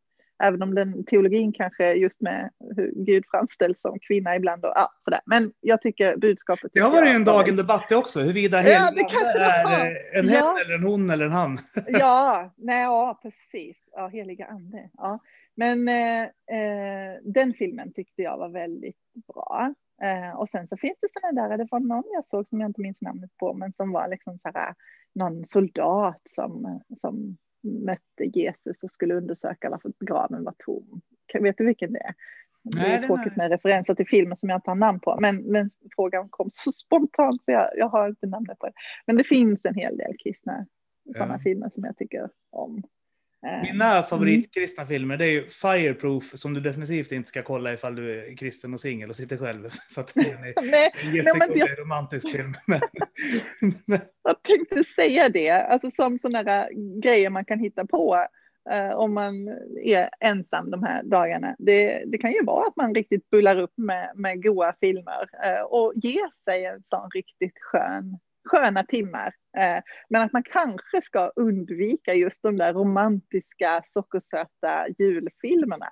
[0.43, 4.93] Även om den teologin kanske just med hur Gud framställs som kvinna ibland och ja,
[4.99, 5.21] sådär.
[5.27, 6.71] Men jag tycker budskapet.
[6.75, 10.55] Det har varit en dagen debatt det också, huruvida Ja, är eh, en Ja.
[10.55, 11.59] hen eller en hon eller en han.
[11.87, 13.77] Ja, nej, ja, precis.
[13.93, 14.91] Ja, heliga ande.
[14.97, 15.19] Ja.
[15.55, 18.97] Men eh, eh, den filmen tyckte jag var väldigt
[19.35, 19.75] bra.
[20.03, 22.69] Eh, och sen så finns det sådana där, det var någon jag såg som jag
[22.69, 24.75] inte minns namnet på, men som var liksom så här,
[25.15, 27.37] någon soldat som, som
[27.67, 31.01] mötte Jesus och skulle undersöka varför graven var tom.
[31.41, 32.15] Vet du vilken det är?
[32.63, 35.19] Det Nej, är den tråkigt med referenser till filmen som jag inte har namn på,
[35.21, 38.73] men, men frågan kom så spontant så jag, jag har inte namnet på det.
[39.07, 40.67] Men det finns en hel del kristna
[41.17, 41.39] sådana Ja.
[41.39, 42.83] filmer som jag tycker om.
[43.63, 48.21] Mina favoritkristna filmer det är ju Fireproof som du definitivt inte ska kolla ifall du
[48.21, 49.69] är kristen och singel och sitter själv.
[49.91, 50.93] För att den är en nej,
[51.55, 52.55] jag, romantisk film.
[54.23, 56.69] Jag tänkte säga det, alltså som sådana
[57.03, 58.27] grejer man kan hitta på
[58.71, 59.49] eh, om man
[59.83, 61.57] är ensam de här dagarna.
[61.59, 65.63] Det, det kan ju vara att man riktigt bullar upp med, med goa filmer eh,
[65.63, 69.35] och ger sig en sån riktigt skön, sköna timmar.
[69.59, 75.91] Eh, men att man kanske ska undvika just de där romantiska sockersöta julfilmerna.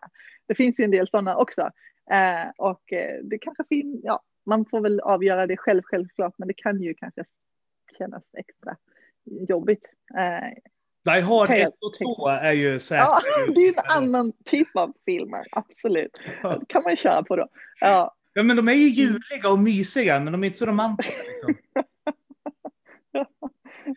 [0.48, 1.70] Det finns ju en del sådana också.
[2.10, 6.48] Eh, och eh, det kanske finns, ja, man får väl avgöra det själv självklart, men
[6.48, 7.24] det kan ju kanske
[7.98, 8.76] kännas extra
[9.48, 9.84] jobbigt.
[11.04, 13.06] Die Hard Kan jag 1 och 2 är ju säkert.
[13.06, 13.20] ja,
[13.54, 16.12] det är en annan typ av filmer, absolut.
[16.42, 17.48] Det kan man köra på då.
[17.80, 21.22] Ja, Ja, men de är ju juliga och mysiga, men de är inte så romantiska.
[21.28, 21.54] Liksom.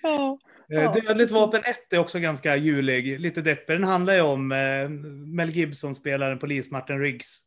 [0.01, 0.39] ja,
[0.73, 0.91] Eh, Ja.
[0.91, 3.75] Dödligt vapen 1 är också ganska julig, lite deppig.
[3.75, 4.89] Den handlar ju om eh,
[5.35, 7.39] Mel Gibson spelar en polis, Martin Riggs.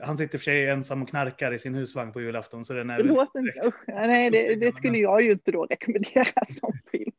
[0.00, 2.64] Han sitter för sig ensam och knarkar i sin husvagn på julafton.
[2.64, 6.24] Så den är inte, usch, nej, det, det skulle jag ju inte då rekommendera
[6.60, 7.12] som film.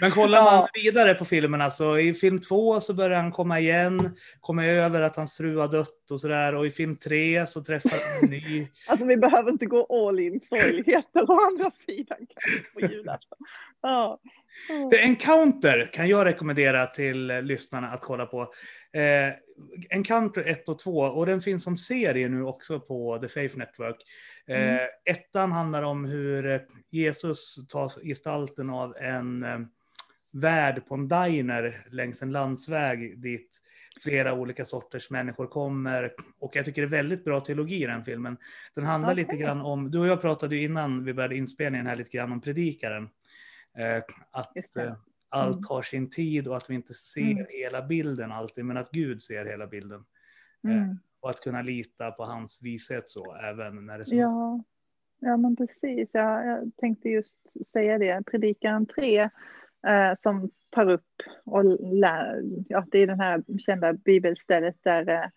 [0.00, 4.16] Men kollar man vidare på filmerna så i film två så börjar han komma igen,
[4.40, 6.54] komma över att hans fru har dött och sådär.
[6.54, 8.68] Och i film tre så träffar han en ny.
[8.86, 13.38] Alltså vi behöver inte gå all in sorgligheter å andra sidan kanske på julafton.
[13.82, 14.20] Ja.
[14.90, 18.40] The Encounter kan jag rekommendera till lyssnarna att kolla på.
[18.92, 19.32] Eh,
[19.90, 23.96] Encounter 1 och 2 och den finns som serie nu också på The Faith Network.
[24.46, 24.78] Eh, Mm.
[25.04, 26.60] Ettan handlar om hur eh,
[26.90, 29.60] Jesus tar gestalten av en eh,
[30.32, 33.62] värd på en diner längs en landsväg dit
[34.02, 36.12] flera olika sorters människor kommer.
[36.38, 38.36] Och jag tycker det är väldigt bra teologi i den filmen.
[38.74, 39.40] Den handlar lite Okej.
[39.40, 42.40] grann om, du och jag pratade ju innan vi började inspelningen här lite grann om
[42.40, 43.08] predikaren.
[43.78, 44.94] Eh, att eh,
[45.32, 45.64] allt Mm.
[45.68, 47.46] har sin tid och att vi inte ser Mm.
[47.48, 50.04] hela bilden alltid, men att Gud ser hela bilden.
[50.64, 50.98] Mm.
[51.20, 54.16] Och att kunna lita på hans vishet så, även när det är så.
[54.16, 54.64] Ja,
[55.18, 56.10] ja men precis.
[56.12, 58.22] Ja, jag tänkte just säga det.
[58.30, 59.20] Predikaren 3
[59.86, 61.06] eh, som tar upp
[61.44, 61.64] och
[61.94, 65.28] lär, ja, det är den här kända bibelstället där eh, eh,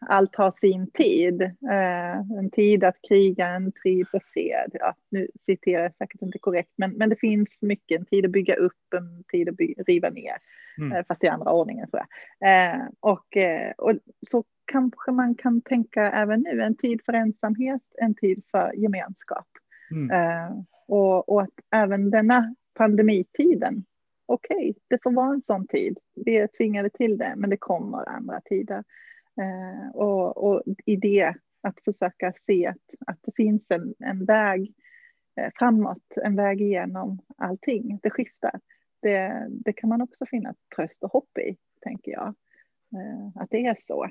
[0.00, 1.42] allt har sin tid.
[1.42, 4.70] Eh, en tid att kriga, en tid för fred.
[4.72, 7.98] Ja, nu citerar jag säkert inte korrekt, men, men det finns mycket.
[8.00, 10.36] En tid att bygga upp, en tid att riva ner.
[10.78, 10.92] Mm.
[10.92, 12.74] Eh, fast i andra ordningen tror jag.
[12.74, 13.92] Eh, och, eh, och
[14.26, 19.46] så kanske man kan tänka även nu, en tid för ensamhet, en tid för gemenskap.
[19.90, 20.10] Mm.
[20.10, 20.58] Eh,
[20.88, 23.84] och, och att även denna pandemitiden,
[24.26, 25.98] okej, det får vara en sån tid.
[26.14, 28.84] Vi är tvingade till det, men det kommer andra tider.
[29.38, 34.74] Eh, och, och i det att försöka se att, att det finns en, en väg
[35.36, 37.98] eh, framåt, en väg igenom allting.
[38.02, 38.60] Det skiftar.
[39.02, 42.34] Det, det kan man också finna tröst och hopp i, tänker jag.
[42.94, 44.10] Eh, att det är så.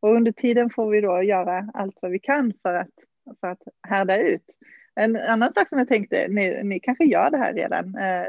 [0.00, 2.94] Och under tiden får vi då göra allt vad vi kan för att,
[3.40, 4.50] för att härda ut.
[4.94, 8.26] En annan sak som jag tänkte, ni, ni kanske gör det här redan, eh,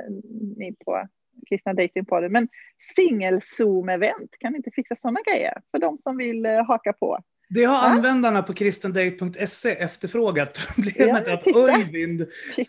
[0.58, 1.08] ni på
[1.50, 2.48] Kristna Datingpodden, men
[2.96, 7.20] singel-zoom-event, kan ni inte fixa sådana grejer för de som vill eh, haka på?
[7.50, 7.80] Det har Va?
[7.96, 10.60] användarna på kristendate.se efterfrågat.
[10.76, 11.48] Problemet Ja, att.
[11.80, 12.28] Öyvind,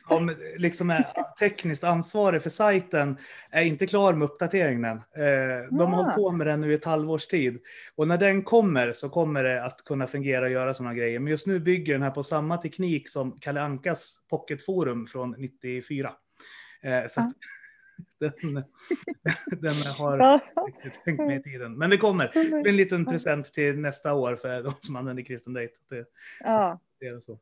[0.09, 1.07] som liksom är
[1.39, 3.17] tekniskt ansvarig för sajten,
[3.51, 4.97] är inte klar med uppdateringen än.
[4.97, 6.03] Eh, De har Ah.
[6.03, 7.59] hållit på med den nu i ett halvårs tid.
[7.97, 11.19] Och när den kommer så kommer det att kunna fungera och göra sådana grejer.
[11.19, 16.13] Men just nu bygger den här på samma teknik som Kalle Ankas pocketforum från 94.
[16.83, 17.33] Eh, Så Ah.
[18.21, 18.33] den,
[19.61, 21.79] den har riktigt hängt med i tiden.
[21.79, 22.31] Men det kommer.
[22.35, 25.69] Det blir en liten present till nästa år för de som använder kristen date.
[25.91, 26.05] Det,
[26.41, 27.33] Ja, det är så.
[27.33, 27.39] det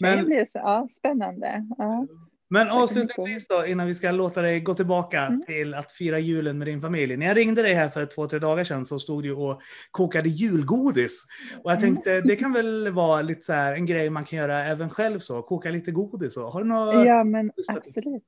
[0.00, 1.66] Men, blir så, ja, spännande.
[1.78, 2.06] Ja.
[2.50, 5.42] men avslutningsvis då, innan vi ska låta dig gå tillbaka Mm.
[5.42, 7.16] till att fira julen med din familj.
[7.16, 10.28] När jag ringde dig här för två, tre dagar sedan så stod du och kokade
[10.28, 11.24] julgodis.
[11.62, 11.94] Och jag Mm.
[11.94, 15.18] tänkte, det kan väl vara lite så här en grej man kan göra även själv
[15.18, 16.34] så, koka lite godis.
[16.34, 16.50] Så.
[16.50, 17.06] Har du något?
[17.06, 17.52] Ja, men det.
[17.76, 18.24] absolut.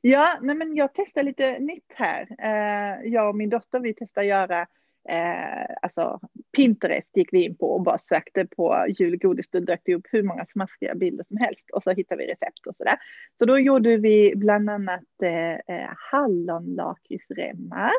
[0.00, 2.28] Ja, nej, men jag testar lite nytt här.
[2.38, 4.66] Eh, jag och min dotter vi testar göra
[5.08, 6.20] eh, alltså
[6.56, 9.50] Pinterest gick vi in på och bara sökte på julgodis.
[9.50, 12.66] Då dök det upp hur många smaskiga bilder som helst och så hittade vi recept
[12.66, 12.96] och sådär.
[13.38, 17.92] Så då gjorde vi bland annat eh, eh hallonlakritsremmar.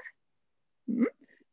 [0.88, 1.06] Mm.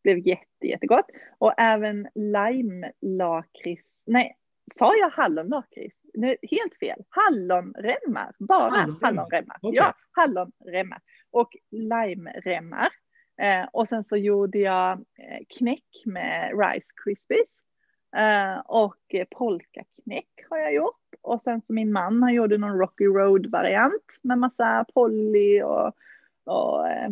[0.02, 1.06] Blev jätte, jättegott.
[1.38, 3.88] Och även lime-lakrits.
[4.06, 4.36] Nej,
[4.78, 6.03] sa jag hallonlakrits?
[6.14, 7.04] Nej, helt fel.
[7.08, 8.34] Hallonremmar.
[8.38, 8.98] Bara Hallonremmar.
[9.02, 9.58] hallonremmar.
[9.62, 9.76] Okej.
[9.76, 11.00] Ja, hallonremmar.
[11.30, 12.88] Och lime-remmar.
[13.42, 17.48] Eh, och sen så gjorde jag eh, knäck med Rice Krispies.
[18.16, 21.00] Eh, och eh, polkaknäck har jag gjort.
[21.20, 25.92] Och sen så min man han gjorde någon Rocky Road-variant med massa Polly och,
[26.44, 27.10] och eh,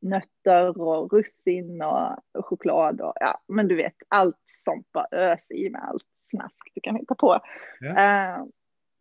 [0.00, 5.50] nötter och russin och, och choklad och ja, men du vet allt sånt bara ös
[5.50, 6.04] i med allt
[6.36, 7.40] snask du kan hitta på.
[7.80, 7.88] Ja.
[7.88, 8.44] Eh,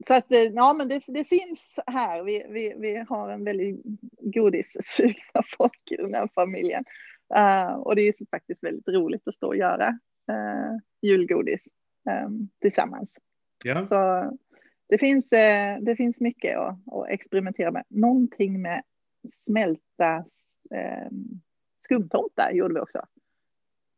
[0.08, 2.24] så att eh, ja, men det, det finns här.
[2.24, 3.82] Vi, vi, vi har en väldigt
[4.20, 6.84] godissugna folk i den här familjen.
[7.36, 10.00] Eh, och det är faktiskt väldigt roligt att stå och göra
[11.02, 11.62] julgodis
[12.10, 12.30] eh,
[12.62, 13.10] tillsammans.
[13.64, 13.88] Ja.
[13.88, 14.32] Så
[14.90, 15.30] det finns,
[15.80, 17.84] det finns mycket att, att experimentera med.
[17.90, 18.82] Någonting med
[19.46, 20.26] smälta
[20.76, 21.10] eh,
[21.80, 23.06] skumtomtar gjorde vi också.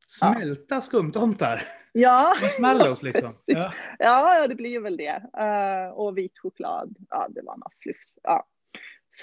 [0.07, 1.61] Smälta skumtomtar.
[1.93, 3.33] Ja, Marshmallows liksom.
[3.45, 3.71] Ja.
[3.99, 5.21] ja det blir väl det.
[5.37, 6.95] Eh, och vit choklad.
[7.09, 8.15] Ja, det var något fluffs.
[8.23, 8.47] Ja.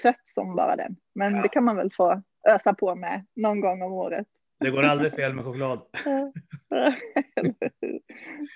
[0.03, 0.97] Sött som bara den.
[1.15, 4.27] Men det kan man väl få ösa på med någon gång om året.
[4.61, 5.81] Det går aldrig fel med choklad.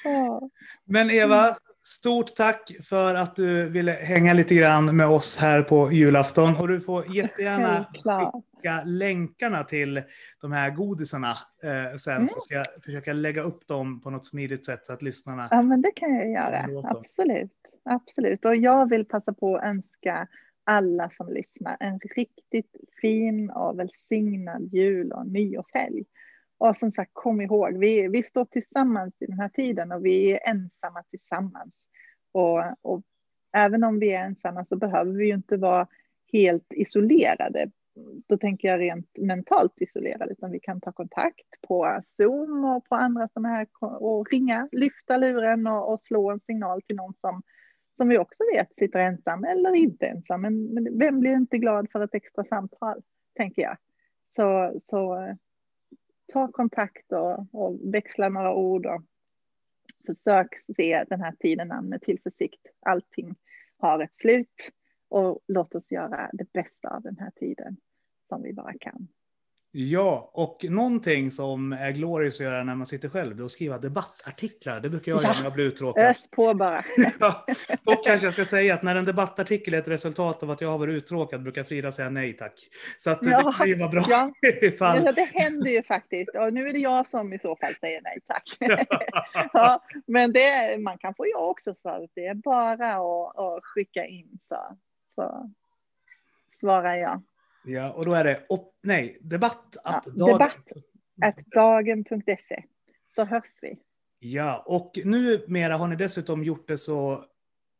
[0.04, 0.50] Ja.
[0.84, 1.56] Men Eva,
[1.88, 6.56] stort tack för att du ville hänga lite grann med oss här på julafton.
[6.56, 10.02] Och du får jättegärna skicka länkarna till
[10.40, 12.28] de här godisarna eh, sen Mm.
[12.28, 15.48] så ska jag försöka lägga upp dem på något smidigt sätt så att lyssnarna...
[15.50, 16.66] Ja, men det kan jag göra.
[16.84, 17.52] Absolut.
[17.84, 18.44] Absolut.
[18.44, 20.26] Och jag vill passa på att önska
[20.64, 26.04] alla som lyssnar en riktigt fin och välsignad jul och nyårshelg.
[26.58, 30.32] Och som sagt, kom ihåg, vi, vi står tillsammans i den här tiden och vi
[30.32, 31.74] är ensamma tillsammans.
[32.32, 33.02] Och, och
[33.56, 35.86] även om vi är ensamma så behöver vi ju inte vara
[36.32, 37.70] helt isolerade.
[38.26, 42.94] Då tänker jag rent mentalt isolerade, utan vi kan ta kontakt på Zoom och på
[42.94, 47.42] andra sådana här och ringa, lyfta luren och, och slå en signal till någon som,
[47.96, 50.40] som vi också vet sitter ensam eller inte ensam.
[50.40, 53.02] Men, men vem blir inte glad för ett extra samtal,
[53.36, 53.76] tänker jag.
[54.36, 55.28] Så, så
[56.32, 59.02] ta kontakt och, och växla några ord och
[60.06, 62.66] försök se den här tiden an med tillförsikt.
[62.80, 63.34] Allting
[63.78, 64.70] har ett slut
[65.08, 67.76] och låt oss göra det bästa av den här tiden
[68.28, 69.08] som vi bara kan.
[69.72, 73.52] Ja, och någonting som är glorious att göra när man sitter själv, det är att
[73.52, 74.80] skriva debattartiklar.
[74.80, 75.22] Det brukar jag Ja.
[75.22, 76.04] göra när jag blir uttråkad.
[76.04, 76.84] Ös på bara.
[77.20, 77.44] Ja,
[77.84, 80.68] och kanske jag ska säga att när en debattartikel är ett resultat av att jag
[80.68, 82.68] har varit uttråkad brukar Frida säga nej tack.
[82.98, 84.32] Så att Ja, det kan ju vara bra ja.
[84.62, 85.04] ifall...
[85.04, 86.34] Ja, det händer ju faktiskt.
[86.34, 88.56] Och nu är det jag som i så fall säger nej tack.
[89.52, 93.64] ja, men det, man kan få ja också så att det är bara att, att
[93.64, 94.76] skicka in så,
[95.14, 95.50] så
[96.60, 97.22] svarar jag.
[97.68, 99.76] Ja, och då är det op- nej, debatt.
[99.84, 100.72] Att Ja, dagen- debatt.
[101.22, 102.64] Att dagen.se
[103.14, 103.78] så hörs vi.
[104.18, 107.24] Ja, och numera har ni dessutom gjort det så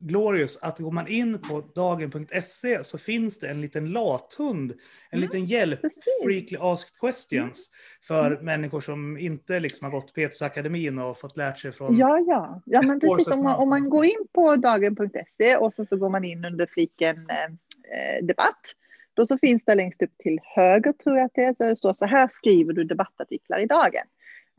[0.01, 4.73] glorious att går man in på dagen.se så finns det en liten lathund,
[5.11, 6.03] en liten hjälp, precis.
[6.25, 7.71] Freakly Asked Questions,
[8.03, 11.97] för människor som inte liksom har gått Petrusakademin och fått lärt sig från...
[11.97, 12.63] Ja, ja.
[12.65, 13.29] ja men precis.
[13.35, 16.67] Om man, om man går in på dagen.se och sen så går man in under
[16.67, 18.61] fliken eh, debatt.
[19.19, 21.55] Då så finns det längst upp till höger tror jag att det är.
[21.59, 24.07] där det står så här skriver du debattartiklar i dagen.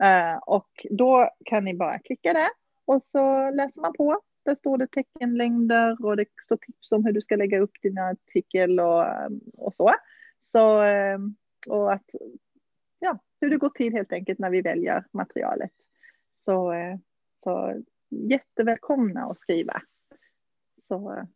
[0.02, 2.48] Eh, och då kan ni bara klicka där
[2.84, 4.20] och så läser man på.
[4.44, 7.98] Där står det teckenlängder och det står tips om hur du ska lägga upp din
[7.98, 9.90] artikel och, eh, och så.
[10.52, 11.18] Så eh,
[11.66, 12.10] och att
[12.98, 15.72] ja, hur det går till helt enkelt när vi väljer materialet.
[16.44, 16.74] Så,
[17.44, 19.82] så jättevälkomna att skriva.
[20.88, 21.26] Så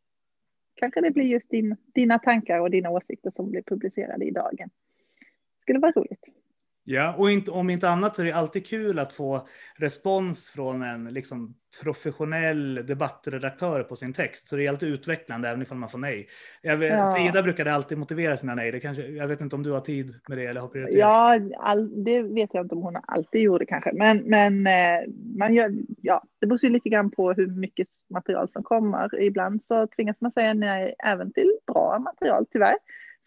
[0.74, 4.68] kanske det blir just din, dina tankar och dina åsikter som blir publicerade i dagen.
[4.68, 6.24] Det Skulle vara roligt.
[6.86, 10.82] Ja, och inte, om inte annat så är det alltid kul att få respons från
[10.82, 14.48] en liksom, professionell debattredaktör på sin text.
[14.48, 16.28] Så det är alltid utvecklande även ifall man får nej.
[16.62, 17.14] Jag vet, Ja.
[17.16, 18.72] Frida brukade alltid motivera sina nej.
[18.72, 21.00] Det kanske, jag vet inte om du har tid med det eller har prioriterat.
[21.00, 23.90] Ja, all, det vet jag inte om hon alltid gjorde kanske.
[23.92, 25.08] Men, men eh,
[25.38, 29.20] man gör, ja, det beror ju lite grann på hur mycket material som kommer.
[29.22, 32.76] Ibland så tvingas man säga nej även till bra material tyvärr.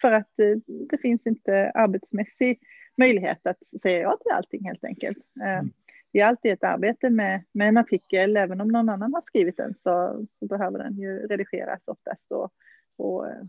[0.02, 2.60] För att eh, det finns inte arbetsmässig
[2.98, 5.18] möjlighet att säga ja till allting helt enkelt.
[5.18, 5.64] Eh,
[6.12, 9.58] Det är alltid ett arbete med, med en artikel, även om någon annan har skrivit
[9.58, 12.52] den så, så behöver den ju redigeras oftast och,
[12.98, 13.42] och eh,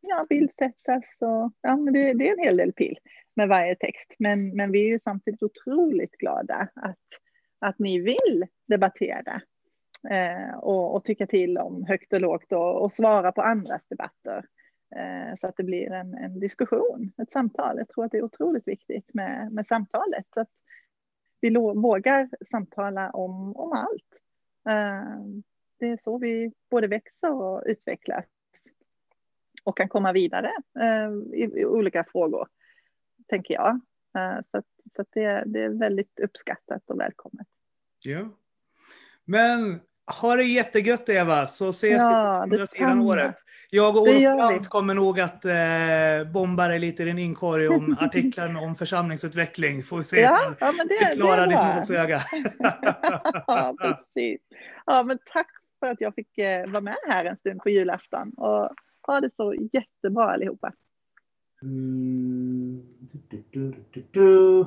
[0.00, 2.98] ja, bildsättas och ja, men det, det är en hel del pill
[3.34, 4.12] med varje text.
[4.18, 7.08] Men, men vi är ju samtidigt otroligt glada att,
[7.58, 9.42] att ni vill debattera
[10.10, 14.44] eh, och, och tycka till om högt och lågt och, och svara på andras debatter.
[14.96, 17.78] Eh, så att det blir en, en diskussion, ett samtal.
[17.78, 20.26] Jag tror att det är otroligt viktigt med, med samtalet.
[20.34, 20.50] Så att
[21.40, 24.20] vi vågar samtala om, om allt.
[24.68, 25.42] Eh,
[25.78, 28.24] det är så vi både växer och utvecklas
[29.64, 32.48] och kan komma vidare eh, i, i, olika frågor,
[33.26, 33.80] tänker jag.
[34.18, 34.66] Eh, så att,
[34.96, 37.46] så att det, det, är väldigt uppskattat och välkommet.
[38.04, 38.28] Ja.
[39.24, 43.36] Men ha det jättegött Eva, så ses ja, vi på andra sidan året.
[43.70, 47.96] Jag och Olof Brandt kommer nog att eh, bomba dig lite i din inkorg om
[48.00, 49.82] artiklar om församlingsutveckling.
[49.82, 52.22] Får vi se ja, ja, men det, du klarar ditt nålsöga.
[53.46, 54.40] ja, precis.
[54.86, 55.48] Ja, men tack
[55.80, 58.30] för att jag fick eh, vara med här en stund på julafton.
[58.30, 58.70] Och
[59.06, 60.72] ha det så jättebra allihopa.
[61.62, 62.82] Mm.
[63.30, 64.66] Du, du, du,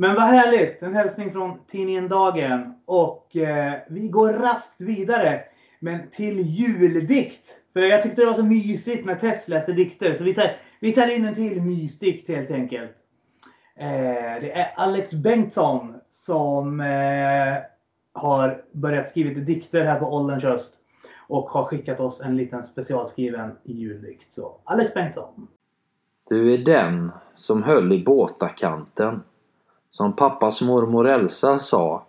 [0.00, 0.82] men vad härligt!
[0.82, 2.74] En hälsning från tidningen Dagen.
[2.84, 5.40] Och eh, vi går raskt vidare.
[5.80, 7.42] Men till juldikt.
[7.72, 10.14] För jag tyckte det var så mysigt när Tess läste dikter.
[10.14, 10.50] Så vi tar,
[10.80, 12.90] vi tar in en till mysdikt helt enkelt.
[13.76, 17.56] Eh, det är Alex Bengtsson som eh,
[18.12, 20.74] har börjat skriva dikter här på ålderns höst
[21.28, 24.32] och har skickat oss en liten specialskriven juldikt.
[24.32, 25.48] Så Alex Bengtsson.
[26.28, 29.22] Du är den som höll i båtakanten.
[29.90, 32.04] Som pappas mormor Elsa sa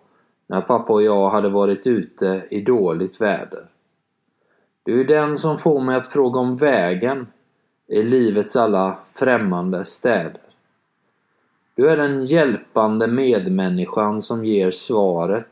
[0.48, 3.66] när pappa och jag hade varit ute i dåligt väder.
[4.84, 7.28] Du är den som får mig att fråga om vägen
[7.88, 10.42] i livets alla främmande städer.
[11.76, 15.48] Du är den hjälpande medmänniskan som ger svaret.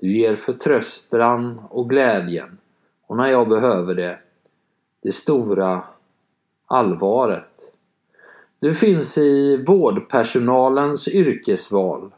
[0.00, 2.58] Du ger förtröstan och glädjen
[3.06, 4.18] och när jag behöver det,
[5.02, 5.82] det stora
[6.66, 7.51] allvaret.
[8.62, 12.10] Du finns i vårdpersonalens yrkesval,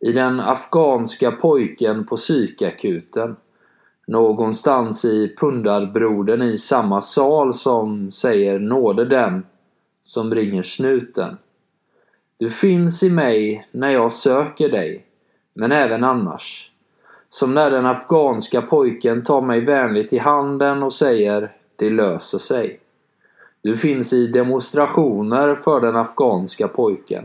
[0.00, 3.36] i den afghanska pojken på psykakuten,
[4.06, 9.46] någonstans i pundarbrodern i samma sal som säger nåde den
[10.04, 11.36] som ringer snuten.
[12.36, 15.06] Du finns i mig när jag söker dig,
[15.54, 16.70] men även annars.
[17.30, 22.80] Som när den afghanska pojken tar mig vänligt i handen och säger det löser sig.
[23.62, 27.24] Du finns i demonstrationer för den afghanska pojken.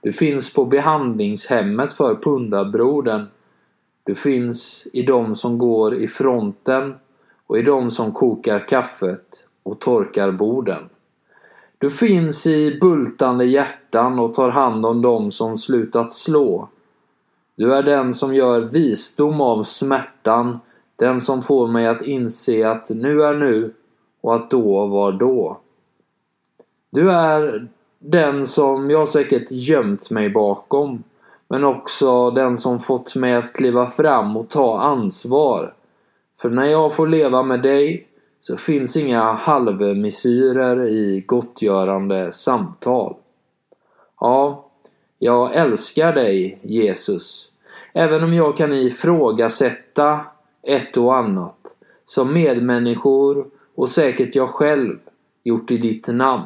[0.00, 3.26] Du finns på behandlingshemmet för pundarbrodern.
[4.04, 6.94] Du finns i de som går i fronten
[7.46, 10.88] och i de som kokar kaffet och torkar borden.
[11.78, 16.68] Du finns i bultande hjärtan och tar hand om de som slutat slå
[17.54, 20.60] du är den som gör visdom av smärtan,
[20.96, 23.74] den som får mig att inse att nu är nu
[24.20, 25.58] och att då var då.
[26.94, 31.02] Du är den som jag säkert gömt mig bakom,
[31.48, 35.74] men också den som fått mig att kliva fram och ta ansvar.
[36.40, 38.06] För när jag får leva med dig
[38.40, 43.14] så finns inga halvmesyrer i gottgörande samtal.
[44.20, 44.66] Ja,
[45.18, 47.48] jag älskar dig, Jesus.
[47.92, 50.20] Även om jag kan ifrågasätta
[50.62, 54.98] ett och annat som medmänniskor och säkert jag själv
[55.44, 56.44] gjort i ditt namn.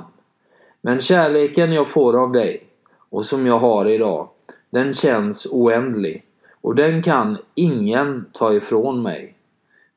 [0.86, 2.64] Men kärleken jag får av dig
[3.10, 4.28] och som jag har idag,
[4.70, 6.24] den känns oändlig
[6.60, 9.34] och den kan ingen ta ifrån mig.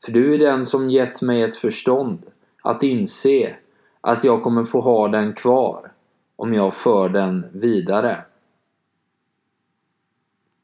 [0.05, 2.21] För du är den som gett mig ett förstånd
[2.61, 3.55] att inse
[4.01, 5.91] att jag kommer få ha den kvar
[6.35, 8.17] om jag för den vidare.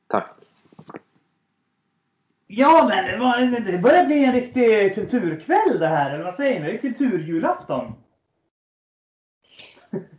[0.08, 0.36] Tack.
[2.48, 6.66] Ja, men det, börjar bli en riktig kulturkväll det här, eller vad säger ni?
[6.66, 7.94] Det är kulturjulafton.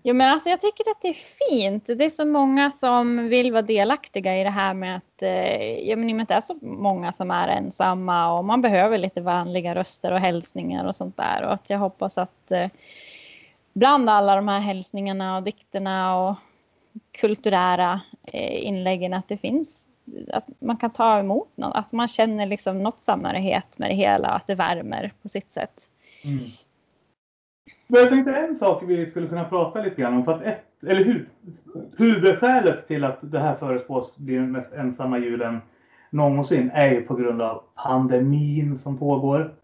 [0.03, 1.87] Ja, men alltså jag tycker att det är fint.
[1.87, 5.97] Det är så många som vill vara delaktiga i det här med att eh, ja,
[5.97, 10.21] men det är så många som är ensamma och man behöver lite vanliga röster och
[10.21, 11.43] hälsningar och sånt där.
[11.43, 12.69] Och att jag hoppas att eh,
[13.73, 16.37] bland alla de här hälsningarna och dikterna och
[17.21, 19.87] kulturära eh, inläggen att det finns
[20.33, 21.75] att man kan ta emot något.
[21.75, 25.91] Alltså man känner liksom något samhörighet med det hela, att det värmer på sitt sätt.
[26.25, 26.45] Mm.
[27.87, 30.25] Jag tänkte en sak vi skulle kunna prata lite grann om.
[30.25, 31.27] För att ett, eller hu,
[31.99, 35.61] huvudskälet till att det här förespås bli den mest ensamma julen
[36.11, 39.55] någonsin är ju på grund av pandemin som pågår.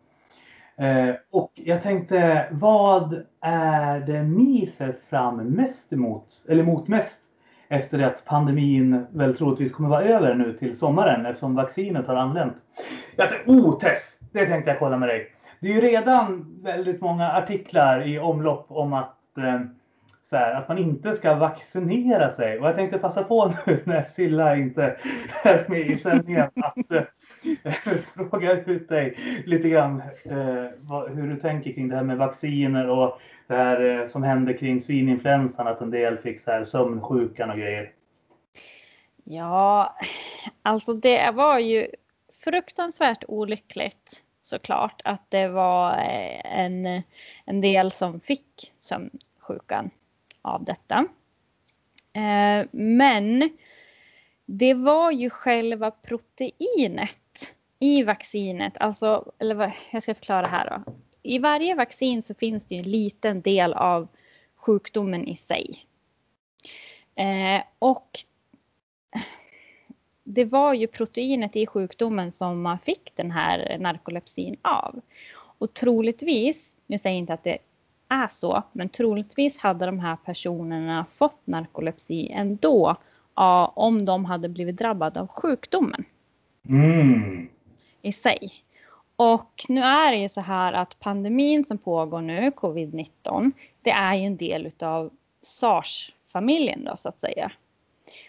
[0.76, 7.20] Eh, och jag tänkte, vad är det ni ser fram mest emot, eller mot mest
[7.68, 12.16] efter det att pandemin väl troligtvis kommer vara över nu till sommaren eftersom vaccinet har
[12.16, 12.54] anlänt.
[13.16, 14.18] Jag tänkte, oh Tess!
[14.32, 15.28] Det tänkte jag kolla med dig
[15.62, 19.60] det är ju redan väldigt många artiklar i omlopp om att, eh,
[20.22, 22.58] så här, att man inte ska vaccinera sig.
[22.58, 24.96] Och jag tänkte passa på nu när Silla inte
[25.42, 27.72] är med i sändningen att eh,
[28.30, 32.88] fråga ut dig lite grann eh, vad, hur du tänker kring det här med vacciner
[32.88, 37.50] och det här eh, som hände kring svininfluensan, att en del fick så här sömnsjukan
[37.50, 37.92] och grejer.
[39.24, 39.96] Ja,
[40.62, 41.86] alltså det var ju
[42.44, 47.02] fruktansvärt olyckligt såklart att det var eh, en,
[47.44, 49.90] en del som fick sömnsjukan
[50.42, 51.06] av detta.
[52.12, 53.50] Eh, men
[54.44, 60.92] det var ju själva proteinet i vaccinet, alltså, eller vad, jag ska förklara här då.
[61.22, 64.08] I varje vaccin så finns det ju en liten del av
[64.56, 65.86] sjukdomen i sig.
[67.14, 68.18] Eh, och
[70.34, 75.00] det var ju proteinet i sjukdomen som man fick den här narkolepsin av.
[75.58, 77.58] Och troligtvis, nu säger jag inte att det
[78.08, 82.96] är så, men troligtvis hade de här personerna fått narkolepsi ändå
[83.34, 86.04] ja, om de hade blivit drabbade av sjukdomen
[86.68, 87.48] Mm.
[88.02, 88.38] i sig.
[89.16, 93.52] Och nu är det ju så här att pandemin som pågår nu, covid-19,
[93.82, 95.10] det är ju en del utav
[95.42, 97.52] SARS-familjen då så att säga.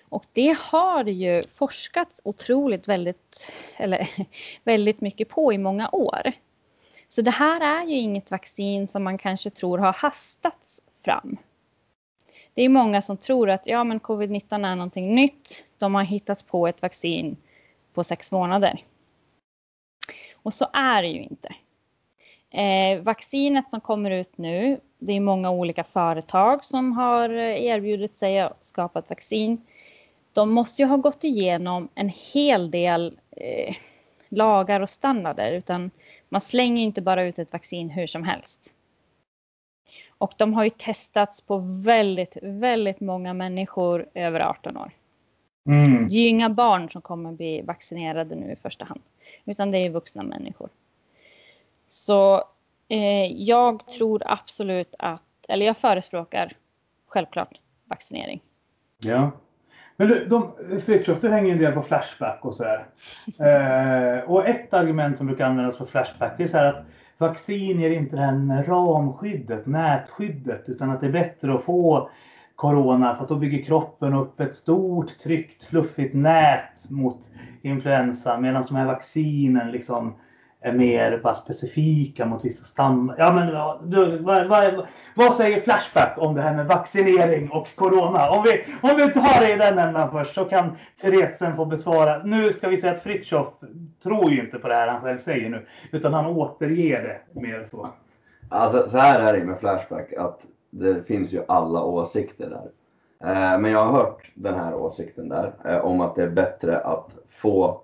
[0.10, 4.10] Och det har det ju forskats otroligt väldigt, eller
[4.64, 6.32] väldigt mycket på i många år.
[7.08, 11.38] Så det här är ju inget vaccin som man kanske tror har hastats fram.
[12.54, 15.66] Det är många som tror att ja, men covid-19 är någonting nytt.
[15.78, 17.38] De har hittat på ett vaccin
[17.94, 18.84] på sex månader.
[20.34, 21.56] Och så är det ju inte.
[22.50, 28.18] Eh, vaccinet som kommer ut nu, det är många olika företag som har eh, erbjudit
[28.18, 29.62] sig att skapa ett vaccin.
[30.34, 33.76] De måste ju ha gått igenom en hel del eh,
[34.30, 35.92] lagar och standarder, utan
[36.30, 38.74] man slänger inte bara ut ett vaccin hur som helst.
[40.18, 44.92] Och de har ju testats på väldigt, väldigt många människor över 18 år.
[45.66, 46.08] Mm.
[46.08, 49.02] Det är ju inga barn som kommer bli vaccinerade nu i första hand,
[49.46, 50.70] utan det är vuxna människor.
[51.88, 52.44] Så
[52.94, 56.54] eh, jag tror absolut att, eller jag förespråkar
[57.08, 57.60] självklart
[57.90, 58.42] vaccinering.
[59.04, 59.32] Ja.
[59.98, 60.52] Men du, de,
[60.86, 62.86] Fritiof, du hänger en del på Flashback och sådär.
[63.40, 66.86] Eh, och ett argument som brukar användas på Flashback är så här att
[67.18, 72.10] vaccin ger inte det här ramskyddet, nätskyddet, utan att det är bättre att få
[72.56, 77.20] corona för att då bygger kroppen upp ett stort, tryggt, fluffigt nät mot
[77.62, 80.16] influensa medan de här vaccinen liksom
[80.64, 83.16] är mer bara specifika mot vissa stammar.
[83.18, 87.68] Ja, men ja, du, vad, vad, vad säger Flashback om det här med vaccinering och
[87.76, 88.30] corona?
[88.30, 91.66] Om vi, om vi tar det i den ändan först så kan Therese sen få
[91.66, 92.24] besvara.
[92.24, 93.48] Nu ska vi säga att Fritiof
[94.04, 97.68] tror ju inte på det här han själv säger nu, utan han återger det mer
[97.72, 97.90] så.
[98.50, 102.70] Alltså så här är det med Flashback att det finns ju alla åsikter där.
[103.30, 106.80] Eh, men jag har hört den här åsikten där eh, om att det är bättre
[106.80, 107.82] att få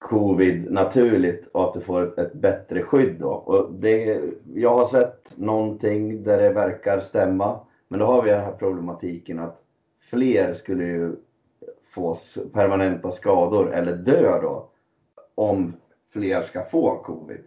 [0.00, 3.30] covid naturligt och att du får ett, ett bättre skydd då.
[3.30, 4.20] Och det,
[4.54, 7.60] jag har sett någonting där det verkar stämma.
[7.88, 9.62] Men då har vi den här problematiken att
[10.10, 11.16] fler skulle ju
[11.90, 12.16] få
[12.52, 14.68] permanenta skador eller dö då
[15.34, 15.72] om
[16.12, 17.44] fler ska få covid.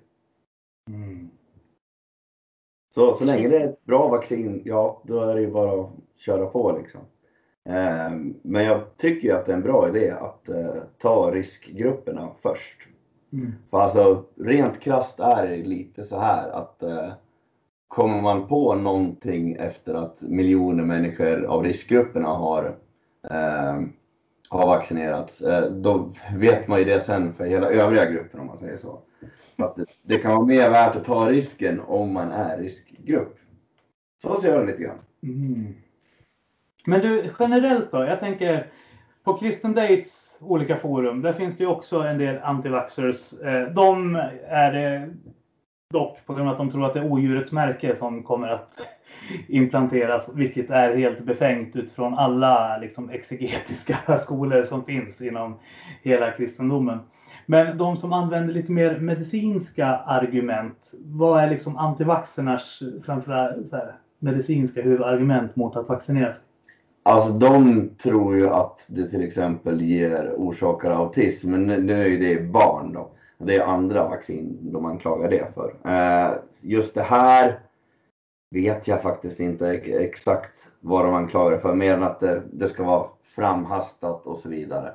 [2.95, 5.89] Så, så länge det är ett bra vaccin, ja då är det ju bara att
[6.15, 7.01] köra på liksom.
[7.69, 12.29] Ehm, Men jag tycker ju att det är en bra idé att eh, ta riskgrupperna
[12.41, 12.77] först.
[13.33, 13.53] Mm.
[13.69, 17.13] För alltså rent krasst är det lite så här att eh,
[17.87, 22.75] kommer man på någonting efter att miljoner människor av riskgrupperna har,
[23.31, 23.81] eh,
[24.49, 28.57] har vaccinerats, eh, då vet man ju det sen för hela övriga gruppen om man
[28.57, 28.99] säger så.
[29.57, 33.37] så att det, det kan vara mer värt att ta risken om man är riskgrupp.
[34.21, 34.99] Så ser jag det lite grann.
[35.23, 35.73] Mm.
[36.85, 38.05] Men du, generellt då?
[38.05, 38.67] Jag tänker
[39.23, 43.33] på Kristen Dates olika forum, där finns det ju också en del antivaxxers.
[43.33, 44.15] Eh, de
[44.47, 45.13] är det
[45.93, 48.87] dock på grund av att de tror att det är odjurets märke som kommer att
[49.47, 55.59] implanteras, vilket är helt befängt utifrån alla liksom, exegetiska skolor som finns inom
[56.01, 56.99] hela kristendomen.
[57.45, 63.73] Men de som använder lite mer medicinska argument, vad är liksom antivaxxernas framförallt
[64.19, 66.43] medicinska huvudargument mot att vaccinera sig?
[67.03, 72.17] Alltså de tror ju att det till exempel ger orsakar autism, men nu- är ju
[72.17, 73.09] det barn då.
[73.37, 75.75] Det är andra vaccin de anklagar det för.
[75.91, 77.59] Eh, just det här
[78.51, 82.83] vet jag faktiskt inte exakt vad de anklagar för, mer än att det, det ska
[82.83, 84.93] vara framhastat och så vidare.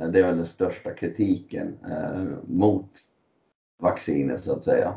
[0.00, 2.88] Eh, det är väl den största kritiken eh, mot
[3.82, 4.94] vaccinet så att säga.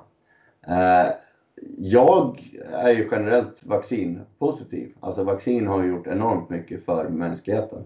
[1.78, 4.94] Jag är ju generellt vaccinpositiv.
[5.00, 7.84] Alltså vaccin har gjort enormt mycket för mänskligheten.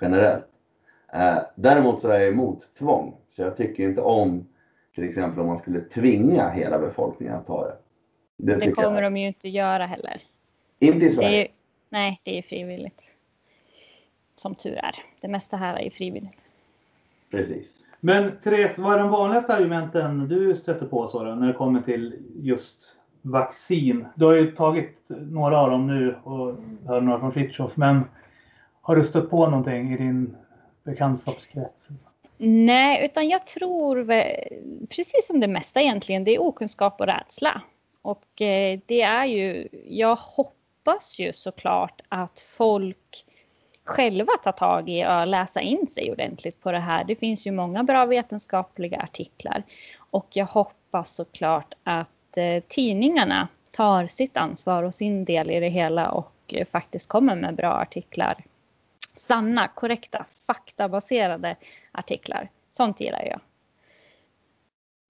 [0.00, 0.44] Generellt.
[1.12, 3.14] Eh, däremot så är jag emot tvång.
[3.30, 4.46] Så jag tycker inte om
[4.94, 7.76] till exempel om man skulle tvinga hela befolkningen att ta det.
[8.36, 9.12] Det, Det kommer jag.
[9.12, 10.22] de ju inte göra heller.
[10.78, 11.40] Inte i Det är Sverige.
[11.42, 11.48] ju,
[11.88, 13.02] nej, det är frivilligt.
[14.34, 14.94] Som tur är.
[15.20, 16.38] Det mesta här är ju frivilligt.
[17.30, 17.72] Precis.
[18.00, 22.18] Men Therese, vad är de vanligaste argumenten du stöter på då, när det kommer till
[22.34, 24.06] just vaccin?
[24.14, 26.54] Du har ju tagit några av dem nu och
[26.86, 28.04] hör några från Fritiof, men
[28.80, 30.36] har du stött på någonting i din
[30.84, 31.86] bekantskapskrets?
[32.38, 34.04] Nej, utan jag tror
[34.86, 37.62] precis som det mesta egentligen, det är okunskap och rädsla.
[38.02, 43.24] Och eh, det är ju, jag hoppas ju såklart att folk
[43.84, 47.04] själva tar tag i att läsa in sig ordentligt på det här.
[47.04, 49.62] Det finns ju många bra vetenskapliga artiklar
[50.10, 52.08] och jag hoppas såklart att
[52.38, 57.36] eh, tidningarna tar sitt ansvar och sin del i det hela och eh, faktiskt kommer
[57.36, 58.44] med bra artiklar
[59.16, 61.56] sanna, korrekta, faktabaserade
[61.92, 62.48] artiklar.
[62.70, 63.40] Sånt gillar jag.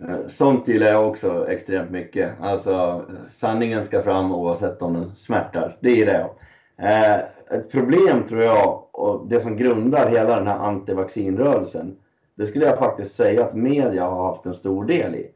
[0.08, 2.40] Eh, sånt gillar jag också extremt mycket.
[2.40, 5.76] Alltså sanningen ska fram oavsett om den smärtar.
[5.80, 6.30] Det gillar jag.
[6.78, 7.20] Eh,
[7.50, 11.96] ett problem tror jag, och det som grundar hela den här antivaccinrörelsen,
[12.34, 15.30] det skulle jag faktiskt säga att media har haft en stor del i.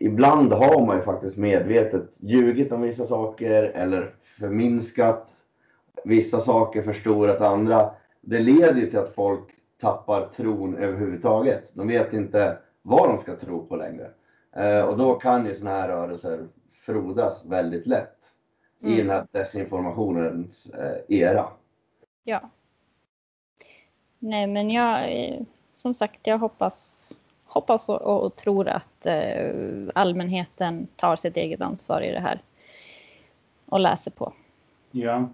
[0.00, 5.30] Ibland har man ju faktiskt medvetet ljugit om vissa saker eller förminskat
[6.04, 7.90] vissa saker, förstorat andra.
[8.20, 9.48] Det leder ju till att folk
[9.80, 11.70] tappar tron överhuvudtaget.
[11.72, 14.10] De vet inte vad de ska tro på längre.
[14.56, 18.14] Eh, och då kan ju sådana här rörelser frodas väldigt lätt
[18.80, 18.98] i Mm.
[18.98, 21.46] den här desinformationens eh, era.
[22.24, 22.50] Ja.
[24.18, 25.40] Nej, men jag, eh,
[25.74, 27.08] som sagt, jag hoppas,
[27.58, 29.50] hoppas och, och, och tror att eh,
[29.94, 32.40] allmänheten tar sitt eget ansvar i det här
[33.66, 34.32] och läser på.
[34.90, 35.28] Ja.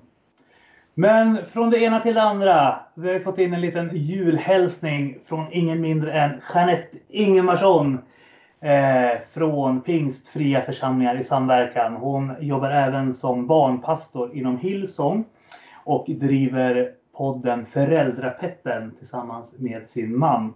[0.94, 2.80] Men från det ena till det andra.
[2.94, 7.98] Vi har fått in en liten julhälsning från ingen mindre än Jeanette Ingemarsson.
[8.60, 11.96] Eh, från Pingstfria församlingar i samverkan.
[11.96, 15.24] Hon jobbar även som barnpastor inom Hillsong.
[15.84, 20.54] Och driver podden Föräldrapeppen tillsammans med sin man.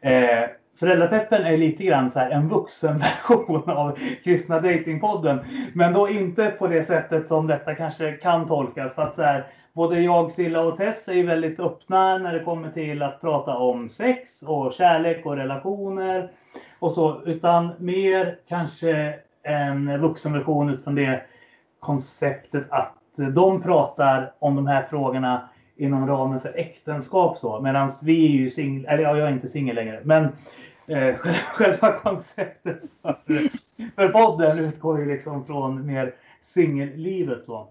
[0.00, 0.44] Eh,
[0.80, 5.40] Föräldrapeppen är lite grann så här en vuxenversion av Kristna Datingpodden.
[5.74, 8.94] Men då inte på det sättet som detta kanske kan tolkas.
[8.94, 12.70] För att så här, både jag, Silla och Tess är väldigt öppna när det kommer
[12.70, 16.30] till att prata om sex och kärlek och relationer.
[16.78, 21.22] Och så, utan mer kanske en vuxenversion utifrån det
[21.80, 22.94] konceptet att
[23.34, 27.60] de pratar om de här frågorna inom ramen för äktenskap så.
[27.60, 30.00] Medan vi är ju singel, eller jag är inte singel längre.
[30.04, 30.28] Men
[30.90, 31.16] eh,
[31.54, 33.16] själva konceptet för,
[33.96, 37.68] för podden utgår ju liksom från mer singellivet så.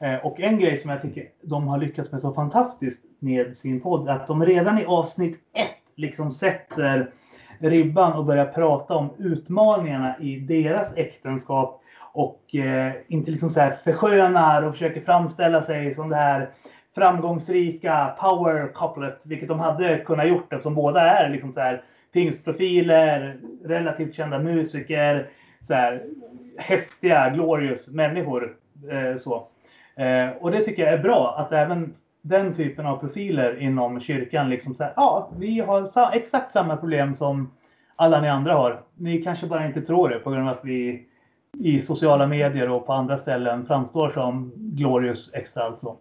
[0.00, 3.80] Eh, och en grej som jag tycker de har lyckats med så fantastiskt med sin
[3.80, 7.10] podd är att de redan i avsnitt ett liksom sätter
[7.58, 11.82] ribban och börjar prata om utmaningarna i deras äktenskap
[12.12, 16.50] och eh, inte liksom så här förskönar och försöker framställa sig som det här
[16.94, 21.82] framgångsrika power couplet, vilket de hade kunnat gjort eftersom båda är liksom så här
[22.12, 25.28] pingstprofiler, relativt kända musiker,
[25.62, 26.02] så här
[26.58, 28.56] häftiga, glorious människor.
[28.90, 29.46] Eh, så.
[29.96, 34.50] Eh, och det tycker jag är bra att även den typen av profiler inom kyrkan
[34.50, 37.50] liksom så här, ja, vi har sa- exakt samma problem som
[37.96, 38.80] alla ni andra har.
[38.94, 41.06] Ni kanske bara inte tror det på grund av att vi
[41.58, 45.96] i sociala medier och på andra ställen framstår som glorious extra alltså.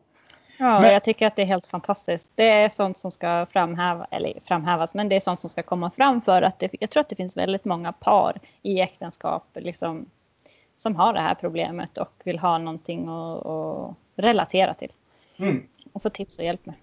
[0.58, 2.32] Ja, Men- jag tycker att det är helt fantastiskt.
[2.36, 5.92] Det är sånt som ska framhäva, eller framhävas, men det är sånt som ska komma
[5.92, 10.06] fram för att det, jag tror att det finns väldigt många par i äktenskap liksom,
[10.78, 14.92] som har det här problemet och vill ha någonting att, att relatera till
[15.38, 15.64] Mm.
[15.94, 16.76] och få tips och hjälp med.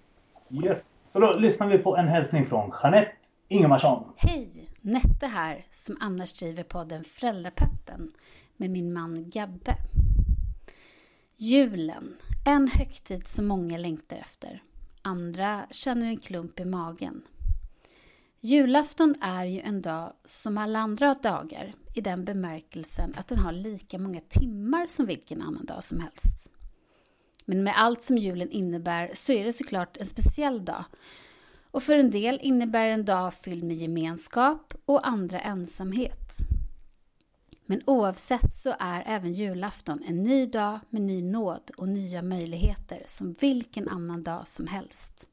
[0.64, 0.94] Yes.
[1.12, 3.12] Så då lyssnar vi på en hälsning från Jeanette
[3.48, 4.04] Ingemarsson.
[4.16, 4.48] Hej!
[4.80, 8.12] Nette här, som annars driver podden Föräldrapeppen
[8.56, 9.74] med min man Gabbe.
[11.36, 12.16] Julen,
[12.48, 14.62] en högtid som många längtar efter.
[15.02, 17.22] Andra känner en klump i magen.
[18.40, 23.52] Julafton är ju en dag som alla andra dagar i den bemärkelsen att den har
[23.52, 26.50] lika många timmar som vilken annan dag som helst.
[27.44, 30.84] Men med allt som julen innebär så är det såklart en speciell dag
[31.70, 36.57] och för en del innebär en dag fylld med gemenskap och andra ensamhet.
[37.70, 43.02] Men oavsett så är även julafton en ny dag med ny nåd och nya möjligheter
[43.06, 45.28] som vilken annan dag som helst.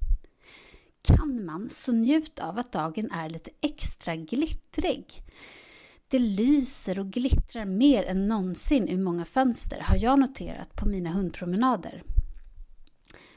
[1.02, 5.24] Kan man så njut av att dagen är lite extra glittrig.
[6.08, 11.10] Det lyser och glittrar mer än någonsin ur många fönster har jag noterat på mina
[11.10, 12.04] hundpromenader.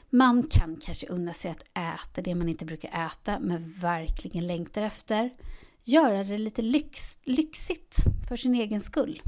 [0.09, 4.81] Man kan kanske unna sig att äta det man inte brukar äta men verkligen längtar
[4.81, 5.29] efter.
[5.89, 7.95] Göra det lite lyx, lyxigt
[8.27, 9.21] för sin egen skull.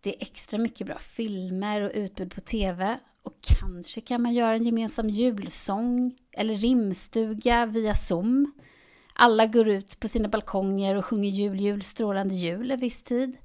[0.00, 4.54] Det är extra mycket bra filmer och utbud på TV och kanske kan man göra
[4.54, 8.52] en gemensam julsång eller rimstuga via Zoom.
[9.14, 13.36] Alla går ut på sina balkonger och sjunger jul, jul, strålande jul en viss tid.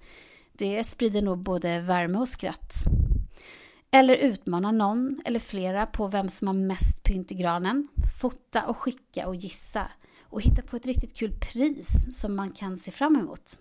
[0.54, 2.74] Det sprider nog både värme och skratt.
[3.92, 7.88] Eller utmana någon eller flera på vem som har mest pynt i granen.
[8.22, 9.88] Fota och skicka och gissa.
[10.32, 13.60] Och hitta på ett riktigt kul pris som man kan se fram emot.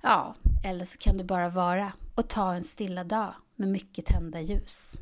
[0.00, 0.34] Ja,
[0.64, 4.98] eller så kan du bara vara och ta en stilla dag med mycket tända ljus.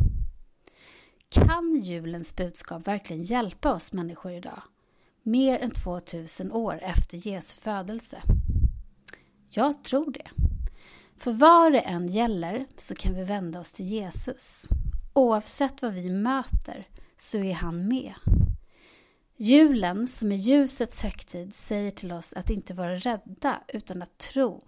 [1.29, 4.63] Kan julens budskap verkligen hjälpa oss människor idag?
[5.23, 8.23] Mer än 2000 år efter Jesu födelse?
[9.51, 10.31] Jag tror det.
[11.17, 14.69] För vad det än gäller så kan vi vända oss till Jesus.
[15.13, 18.15] Oavsett vad vi möter så är han med.
[19.41, 24.65] Julen, som är ljusets högtid, säger till oss att inte vara rädda utan att tro.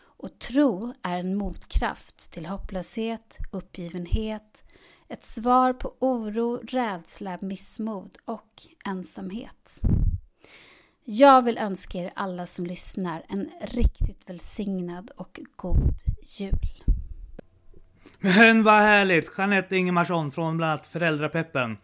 [0.00, 4.64] Och tro är en motkraft till hopplöshet, uppgivenhet,
[5.08, 9.80] ett svar på oro, rädsla, missmod och ensamhet.
[11.04, 15.94] Jag vill önska er alla som lyssnar en riktigt välsignad och god
[16.38, 16.91] jul.
[18.24, 19.32] Men vad härligt!
[19.38, 21.76] Jeanette Ingemarsson från bland annat Föräldrapeppen.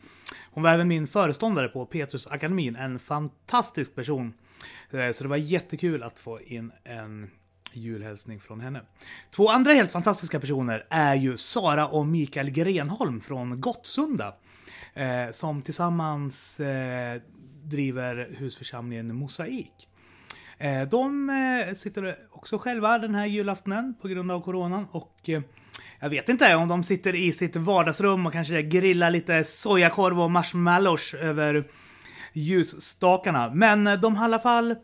[0.50, 4.34] Hon var även min föreståndare på Petrusakademin, en fantastisk person.
[4.90, 7.30] Eh, så det var jättekul att få in en
[7.72, 8.80] julhälsning från henne.
[9.30, 14.34] Två andra helt fantastiska personer är ju Sara och Mikael Grenholm från Gottsunda.
[14.94, 17.20] Eh, som tillsammans eh,
[17.62, 19.88] driver husförsamlingen Mosaik.
[20.90, 21.30] De
[21.76, 25.30] sitter också själva den här julaftonen på grund av coronan och
[26.00, 30.30] jag vet inte om de sitter i sitt vardagsrum och kanske grillar lite sojakorv och
[30.30, 31.64] marshmallows över
[32.32, 33.50] ljusstakarna.
[33.54, 34.74] Men de har i alla fall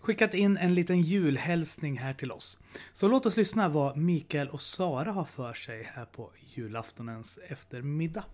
[0.00, 2.58] skickat in en liten julhälsning här till oss.
[2.92, 8.24] Så låt oss lyssna vad Mikael och Sara har för sig här på julaftonens eftermiddag.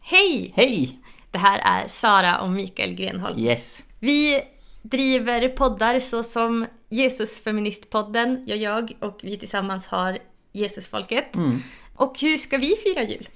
[0.00, 0.52] Hej!
[0.56, 0.98] Hej!
[1.30, 3.38] Det här är Sara och Mikael Grenholm.
[3.38, 3.82] Yes.
[3.98, 4.42] Vi
[4.82, 10.18] driver poddar såsom Jesusfeministpodden, gör jag och vi tillsammans har
[10.52, 11.36] Jesusfolket.
[11.36, 11.62] Mm.
[11.94, 13.28] Och hur ska vi fira jul?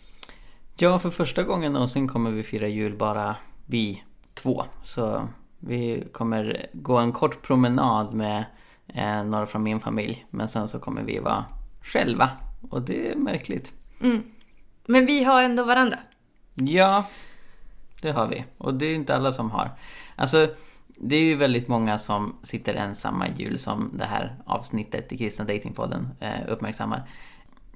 [0.77, 3.36] Ja, för första gången någonsin kommer vi fira jul bara
[3.66, 4.03] vi
[4.35, 4.65] två.
[4.85, 5.28] Så
[5.59, 8.45] vi kommer gå en kort promenad med
[8.86, 10.27] eh, några från min familj.
[10.31, 11.45] Men sen så kommer vi vara
[11.82, 12.31] själva.
[12.70, 13.73] Och det är märkligt.
[14.01, 14.23] Mm.
[14.86, 15.99] Men vi har ändå varandra.
[16.55, 17.05] Ja,
[18.01, 18.45] det har vi.
[18.59, 19.70] Och det är inte alla som har.
[20.16, 20.49] Alltså,
[21.01, 25.19] det är ju väldigt många som sitter ensamma i jul som det här avsnittet i
[25.19, 27.09] Kristna Datingpodden eh, uppmärksammar.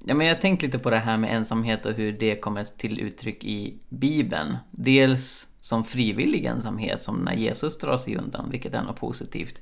[0.04, 2.64] Ja, men jag har tänkt lite på det här med ensamhet och hur det kommer
[2.64, 4.56] till uttryck i Bibeln.
[4.70, 9.60] Dels som frivillig ensamhet, som när Jesus drar sig undan, vilket är något positivt.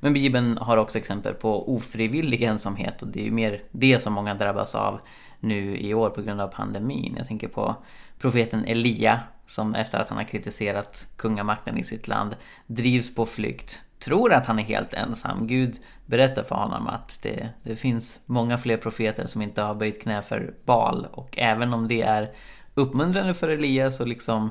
[0.00, 4.12] Men Bibeln har också exempel på ofrivillig ensamhet och det är ju mer det som
[4.12, 5.00] många drabbas av
[5.40, 7.14] nu i år på grund av pandemin.
[7.16, 7.76] Jag tänker på
[8.18, 13.82] profeten Elia som efter att han har kritiserat kungamakten i sitt land drivs på flykt.
[13.98, 15.46] Tror att han är helt ensam.
[15.46, 15.76] Gud
[16.06, 20.22] berättar för honom att det, det finns många fler profeter som inte har böjt knä
[20.22, 21.06] för Baal.
[21.12, 22.30] Och även om det är
[22.74, 24.50] uppmuntrande för Elia så liksom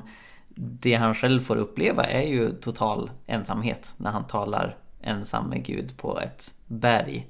[0.56, 5.96] det han själv får uppleva är ju total ensamhet när han talar ensam med Gud
[5.96, 7.26] på ett berg.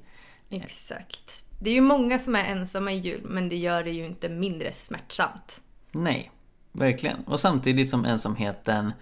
[0.49, 1.45] Exakt.
[1.59, 4.29] Det är ju många som är ensamma i jul, men det gör det ju inte
[4.29, 5.61] mindre smärtsamt.
[5.91, 6.31] Nej,
[6.71, 7.23] verkligen.
[7.23, 8.93] Och samtidigt som ensamheten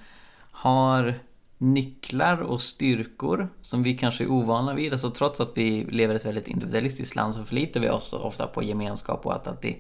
[0.52, 1.20] har
[1.58, 4.94] nycklar och styrkor som vi kanske är ovana vid.
[4.94, 8.48] Alltså trots att vi lever i ett väldigt individualistiskt land så förlitar vi oss ofta
[8.48, 9.76] på gemenskap och att alltid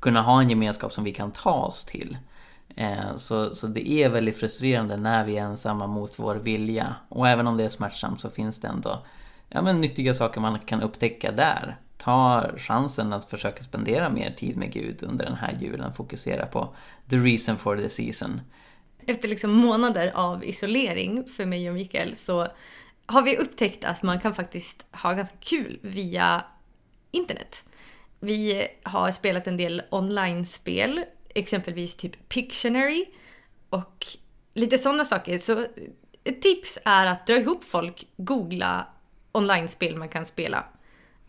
[0.00, 2.18] kunna ha en gemenskap som vi kan ta oss till.
[2.76, 6.94] Eh, så, så det är väldigt frustrerande när vi är ensamma mot vår vilja.
[7.08, 9.02] Och även om det är smärtsamt så finns det ändå
[9.48, 11.76] ja, men nyttiga saker man kan upptäcka där.
[12.02, 15.92] Ta chansen att försöka spendera mer tid med Gud under den här julen.
[15.92, 16.74] Fokusera på
[17.10, 18.40] the reason for the season.
[19.06, 22.46] Efter liksom månader av isolering för mig och Mikael så
[23.06, 26.44] har vi upptäckt att man kan faktiskt ha ganska kul via
[27.10, 27.64] internet.
[28.20, 31.04] Vi har spelat en del online-spel,
[31.34, 33.04] exempelvis typ Pictionary
[33.70, 34.06] och
[34.54, 35.38] lite sådana saker.
[35.38, 35.66] Så
[36.24, 38.86] ett tips är att dra ihop folk, googla
[39.32, 40.64] online-spel man kan spela.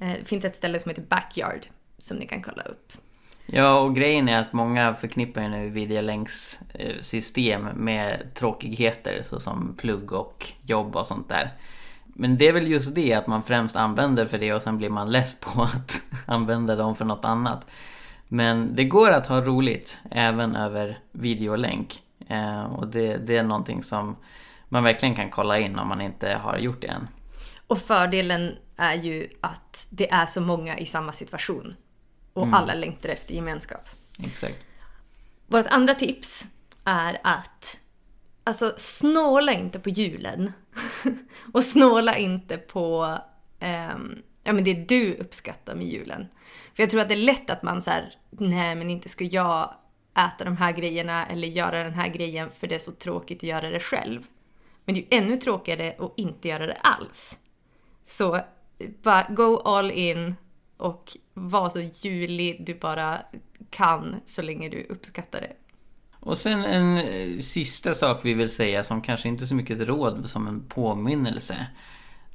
[0.02, 1.68] Eh, det finns ett ställe som heter Backyard
[1.98, 2.94] som ni kan kolla upp.
[3.45, 10.14] Ja, och grejen är att många förknippar ju nu videolänkssystem eh, med tråkigheter såsom plugg
[10.14, 11.52] och jobb och sånt där.
[12.03, 14.90] Men det är väl just det att man främst använder för det och sen blir
[14.90, 17.65] man less på att använda dem för något annat.
[18.28, 22.02] Men det går att ha roligt även över videolänk.
[22.28, 24.15] Eh, och det, det är någonting som
[24.69, 27.07] man verkligen kan kolla in om man inte har gjort det än.
[27.72, 31.76] Och fördelen är ju att det är så många i samma situation.
[32.34, 32.53] Och Mm.
[32.53, 33.89] alla längtar efter gemenskap.
[34.23, 34.57] Exakt.
[35.48, 36.45] Vårt andra tips
[36.85, 37.77] är att
[38.43, 40.53] alltså snåla inte på julen.
[41.53, 43.18] och snåla inte på
[43.60, 46.27] ehm, ja, men det du uppskattar med julen.
[46.73, 49.23] För jag tror att det är lätt att man så här, nej men inte ska
[49.23, 49.73] jag
[50.18, 53.43] äta de här grejerna eller göra den här grejen för det är så tråkigt att
[53.43, 54.22] göra det själv.
[54.85, 57.38] Men det är ju ännu tråkigare att inte göra det alls.
[58.11, 58.39] Så
[59.03, 60.35] bara go all in
[60.77, 63.17] och var så julig du bara
[63.69, 65.53] kan så länge du uppskattar det.
[66.19, 69.81] Och sen en eh, sista sak vi vill säga som kanske inte är så mycket
[69.81, 71.67] ett råd som en påminnelse.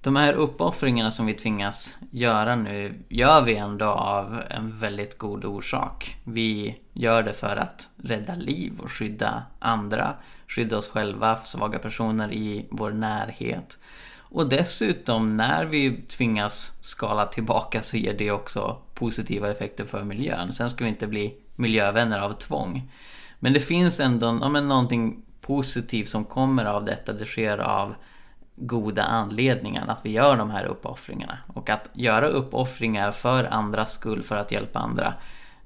[0.00, 5.44] De här uppoffringarna som vi tvingas göra nu gör vi ändå av en väldigt god
[5.44, 6.16] orsak.
[6.24, 10.16] Vi gör det för att rädda liv och skydda andra,
[10.48, 13.78] skydda oss själva, svaga personer i vår närhet.
[14.36, 20.52] Och dessutom när vi tvingas skala tillbaka så ger det också positiva effekter för miljön.
[20.52, 22.92] Sen ska vi inte bli miljövänner av tvång.
[23.38, 27.12] Men det finns ändå ja, men någonting positivt som kommer av detta.
[27.12, 27.94] Det sker av
[28.56, 31.38] goda anledningar att vi gör de här uppoffringarna.
[31.54, 35.14] Och att göra uppoffringar för andras skull, för att hjälpa andra.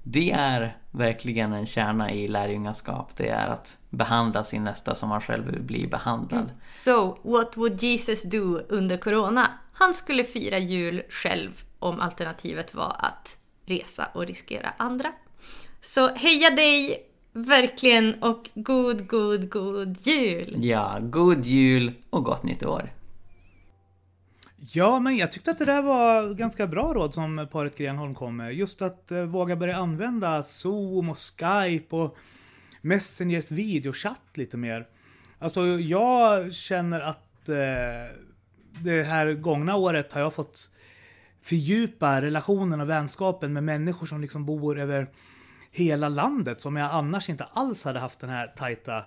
[0.02, 3.16] Det är verkligen en kärna i lärjungaskap.
[3.16, 6.50] Det är att behandla sin nästa som man själv vill bli behandlad.
[6.74, 9.50] So, what would Jesus do under corona?
[9.72, 13.36] Han skulle fira jul själv om alternativet var att
[13.66, 15.12] resa och riskera andra.
[15.82, 20.64] Så heja dig verkligen och god, god, god jul!
[20.64, 22.92] Ja, god jul och gott nytt år!
[24.72, 28.36] Ja, men jag tyckte att det där var ganska bra råd som paret Grenholm kom
[28.36, 28.54] med.
[28.54, 32.16] Just att eh, våga börja använda Zoom och Skype och
[32.80, 34.86] Messengers videochatt lite mer.
[35.38, 38.16] Alltså, jag känner att eh,
[38.82, 40.70] det här gångna året har jag fått
[41.42, 45.08] fördjupa relationen och vänskapen med människor som liksom bor över
[45.70, 49.04] hela landet som jag annars inte alls hade haft den här tajta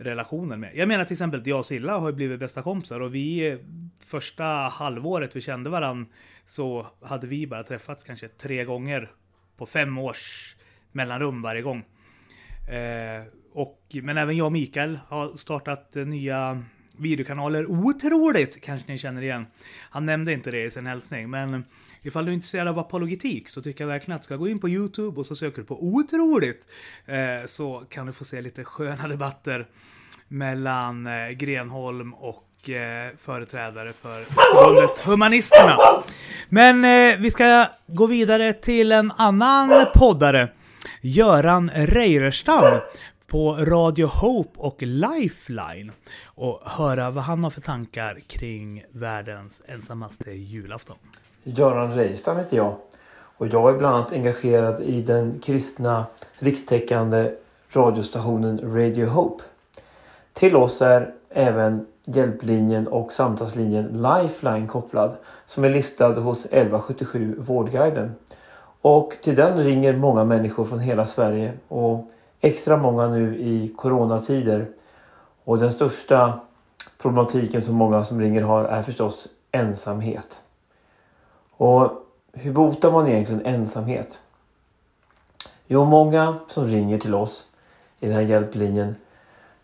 [0.00, 0.70] relationen med.
[0.74, 3.58] Jag menar till exempel att jag och Silla har ju blivit bästa kompisar och vi
[4.00, 6.06] första halvåret vi kände varann
[6.46, 9.10] så hade vi bara träffats kanske tre gånger
[9.56, 10.56] på fem års
[10.92, 11.84] mellanrum varje gång.
[12.68, 16.64] Eh, och, men även jag och Mikael har startat nya
[16.96, 17.70] videokanaler.
[17.70, 19.46] Otroligt kanske ni känner igen.
[19.90, 21.64] Han nämnde inte det i sin hälsning, men
[22.02, 24.58] ifall du är intresserad av apologetik så tycker jag verkligen att du ska gå in
[24.58, 26.66] på Youtube och så söker du på otroligt.
[27.06, 29.66] Eh, så kan du få se lite sköna debatter
[30.28, 35.76] mellan eh, Grenholm och eh, företrädare för förbundet Humanisterna.
[36.48, 40.48] Men eh, vi ska gå vidare till en annan poddare.
[41.00, 42.80] Göran Reirerstam
[43.26, 45.92] på Radio Hope och Lifeline
[46.24, 50.96] och höra vad han har för tankar kring världens ensammaste julafton.
[51.42, 52.74] Göran Reifstam heter jag
[53.36, 56.04] och jag är bland annat engagerad i den kristna
[56.38, 57.32] rikstäckande
[57.70, 59.44] radiostationen Radio Hope.
[60.32, 68.14] Till oss är även hjälplinjen och samtalslinjen Lifeline kopplad som är listad hos 1177 Vårdguiden.
[68.80, 72.10] Och till den ringer många människor från hela Sverige och
[72.40, 74.68] extra många nu i coronatider.
[75.44, 76.40] Och den största
[77.02, 80.42] problematiken som många som ringer har är förstås ensamhet.
[81.60, 81.92] Och
[82.32, 84.20] hur botar man egentligen ensamhet?
[85.66, 87.44] Jo, många som ringer till oss
[88.00, 88.94] i den här hjälplinjen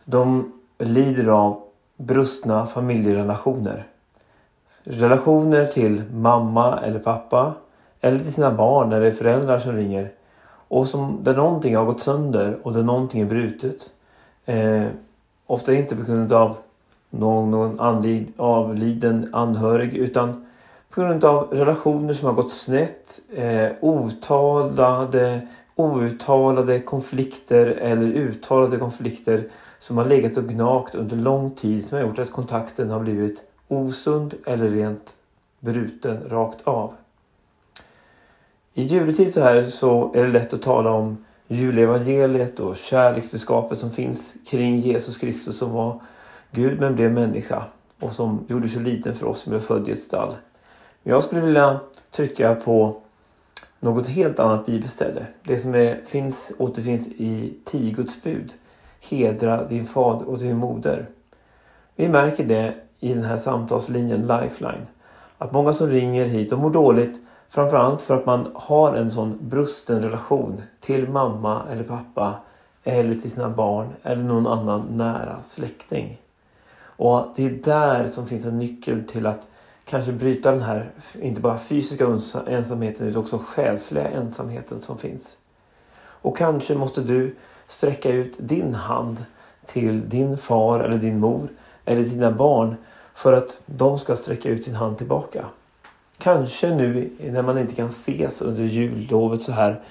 [0.04, 1.62] de lider av
[1.96, 3.86] brustna familjerelationer.
[4.82, 7.54] Relationer till mamma eller pappa
[8.00, 10.12] eller till sina barn när det är föräldrar som ringer
[10.68, 13.90] och som, där någonting har gått sönder och där någonting är brutet.
[14.44, 14.86] Eh,
[15.46, 16.56] ofta inte på grund av
[17.10, 20.46] någon, någon anlid, avliden anhörig utan
[20.96, 29.48] på grund av relationer som har gått snett, eh, otalade, outtalade konflikter eller uttalade konflikter
[29.78, 33.42] som har legat och gnagt under lång tid som har gjort att kontakten har blivit
[33.68, 35.16] osund eller rent
[35.60, 36.94] bruten rakt av.
[38.74, 43.90] I juletid så här så är det lätt att tala om julevangeliet och kärleksbudskapet som
[43.90, 46.00] finns kring Jesus Kristus som var
[46.50, 47.64] Gud men blev människa
[48.00, 50.34] och som gjorde sig liten för oss som blev född i ett stall.
[51.08, 51.80] Jag skulle vilja
[52.10, 52.96] trycka på
[53.80, 55.26] något helt annat bibelställe.
[55.42, 58.54] Det som är, finns, återfinns i tio Guds bud.
[59.00, 61.06] Hedra din fader och din moder.
[61.96, 64.86] Vi märker det i den här samtalslinjen Lifeline.
[65.38, 69.38] Att många som ringer hit och mår dåligt framförallt för att man har en sån
[69.40, 72.34] brusten relation till mamma eller pappa
[72.84, 76.20] eller till sina barn eller någon annan nära släkting.
[76.80, 79.46] Och det är där som finns en nyckel till att
[79.88, 80.90] kanske bryta den här,
[81.20, 85.36] inte bara fysiska ensamheten utan också själsliga ensamheten som finns.
[85.98, 87.34] Och kanske måste du
[87.66, 89.24] sträcka ut din hand
[89.66, 91.48] till din far eller din mor
[91.84, 92.76] eller dina barn
[93.14, 95.44] för att de ska sträcka ut sin hand tillbaka.
[96.18, 99.82] Kanske nu när man inte kan ses under jullovet så här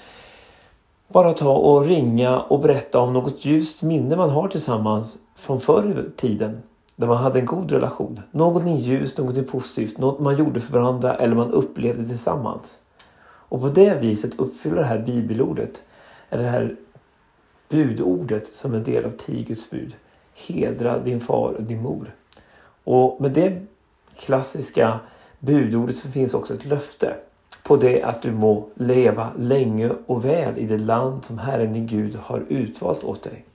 [1.08, 6.06] bara ta och ringa och berätta om något ljust minne man har tillsammans från förr
[6.08, 6.64] i tiden.
[6.96, 8.22] Där man hade en god relation.
[8.32, 12.78] Någonting ljust, någonting positivt, något man gjorde för varandra eller man upplevde tillsammans.
[13.48, 15.84] Och på det viset uppfyller det här bibelordet,
[16.30, 16.76] eller det här
[17.70, 19.96] budordet som en del av tio Guds bud.
[20.48, 22.16] Hedra din far och din mor.
[22.84, 23.62] Och med det
[24.18, 25.00] klassiska
[25.40, 27.16] budordet så finns också ett löfte
[27.64, 31.88] på det att du må leva länge och väl i det land som Herren din
[31.88, 33.46] Gud har utvalt åt dig.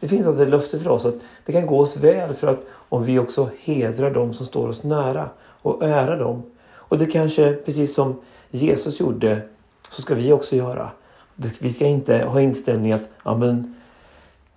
[0.00, 1.14] Det finns alltså ett löfte för oss att
[1.46, 4.82] det kan gå oss väl för att om vi också hedrar dem som står oss
[4.82, 6.42] nära och ärar dem.
[6.72, 9.40] Och det kanske precis som Jesus gjorde
[9.90, 10.90] så ska vi också göra.
[11.58, 13.74] Vi ska inte ha inställningen att ja, men,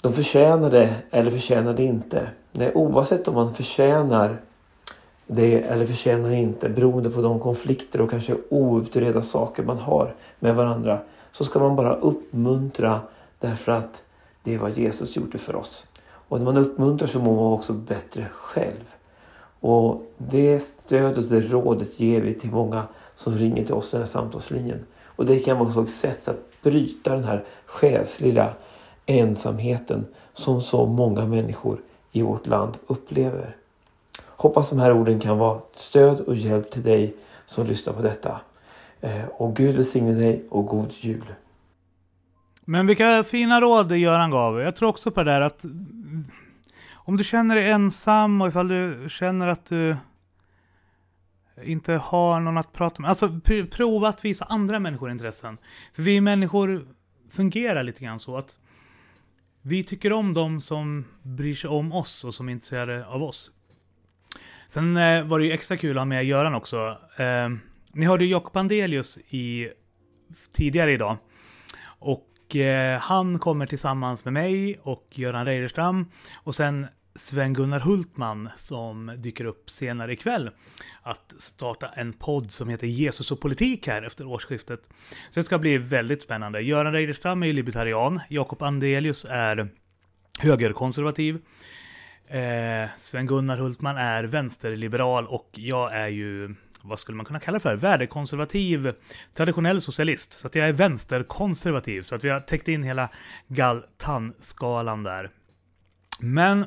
[0.01, 2.27] de förtjänar det eller förtjänar det inte.
[2.51, 4.37] Nej, oavsett om man förtjänar
[5.27, 10.55] det eller förtjänar inte beroende på de konflikter och kanske outredda saker man har med
[10.55, 10.99] varandra
[11.31, 12.99] så ska man bara uppmuntra
[13.39, 14.03] därför att
[14.47, 15.87] det är vad Jesus gjorde för oss.
[16.03, 18.93] Och när man uppmuntrar så mår man också bättre själv.
[19.59, 22.83] Och det stödet och det rådet ger vi till många
[23.15, 24.85] som ringer till oss i den här samtalslinjen.
[25.03, 28.53] Och det kan vara ett sätt att bryta den här själsliga
[29.05, 33.55] ensamheten som så många människor i vårt land upplever.
[34.25, 37.15] Hoppas de här orden kan vara stöd och hjälp till dig
[37.45, 38.41] som lyssnar på detta.
[39.01, 41.33] Eh, och Gud välsigne dig och god jul.
[42.69, 44.59] Men vilka fina råd Göran gav.
[44.59, 45.65] Jag tror också på det där att
[46.93, 49.97] om du känner dig ensam och ifall du känner att du
[51.63, 53.09] inte har någon att prata med.
[53.09, 53.39] Alltså
[53.71, 55.57] prova att visa andra människor intressen.
[55.93, 56.87] För vi människor
[57.31, 58.59] fungerar lite grann så att
[59.61, 63.51] vi tycker om de som bryr sig om oss och som är intresserade av oss.
[64.69, 66.97] Sen eh, var det ju extra kul att ha med Göran också.
[67.17, 67.49] Eh,
[67.91, 69.69] ni hörde Jakob Andelius i,
[70.51, 71.17] tidigare idag.
[71.99, 72.23] Och
[72.55, 76.11] eh, han kommer tillsammans med mig och Göran Reiderstam
[76.43, 80.49] och sen Sven-Gunnar Hultman som dyker upp senare ikväll
[81.01, 84.79] att starta en podd som heter Jesus och politik här efter årsskiftet.
[85.29, 86.61] Så det ska bli väldigt spännande.
[86.61, 88.19] Göran Reiderstam är ju libertarian.
[88.29, 89.69] Jakob Andelius är
[90.39, 91.41] högerkonservativ.
[92.27, 96.55] Eh, Sven-Gunnar Hultman är vänsterliberal och jag är ju,
[96.87, 98.93] vad skulle man kunna kalla det för, värdekonservativ,
[99.33, 100.33] traditionell socialist.
[100.33, 103.09] Så att jag är vänsterkonservativ, så att vi har täckt in hela
[103.47, 105.29] Galtan-skalan där.
[106.19, 106.65] Men,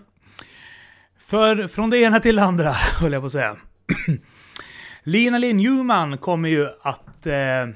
[1.18, 2.70] för från det ena till det andra,
[3.01, 3.56] höll jag på att säga.
[5.02, 7.66] Lina Linn Newman kommer ju att eh,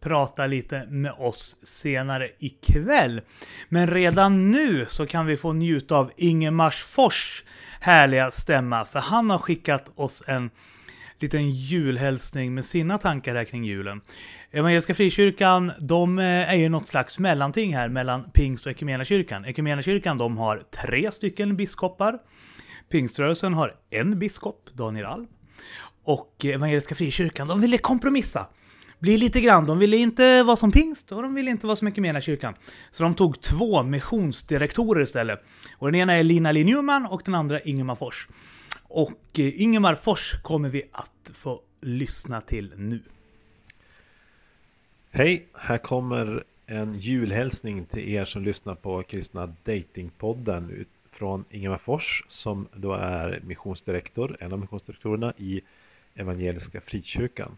[0.00, 3.20] prata lite med oss senare ikväll.
[3.68, 7.44] Men redan nu så kan vi få njuta av Ingemars Fors
[7.80, 10.50] härliga stämma, för han har skickat oss en
[11.22, 14.00] liten julhälsning med sina tankar här kring julen.
[14.50, 19.44] Evangeliska Frikyrkan, de eh, är ju något slags mellanting här mellan pingst och ekumeniakyrkan.
[19.44, 22.18] Equmeniakyrkan, de har tre stycken biskopar.
[22.90, 25.26] Pingströrelsen har en biskop, Daniel Alm.
[26.04, 28.46] Och Evangeliska Frikyrkan, de ville kompromissa
[29.00, 29.66] bli lite grann.
[29.66, 32.54] De ville inte vara som pingst och de ville inte vara så mycket kyrkan.
[32.90, 35.44] Så de tog två missionsdirektorer istället.
[35.78, 38.28] Och den ena är Lina Linn och den andra Ingemar Fors.
[38.92, 43.00] Och eh, Ingemar Fors kommer vi att få lyssna till nu.
[45.10, 52.24] Hej, här kommer en julhälsning till er som lyssnar på Kristna Datingpodden från Ingemar Fors
[52.28, 55.60] som då är missionsdirektor, en av missionsdirektorerna i
[56.14, 57.56] Evangeliska Frikyrkan.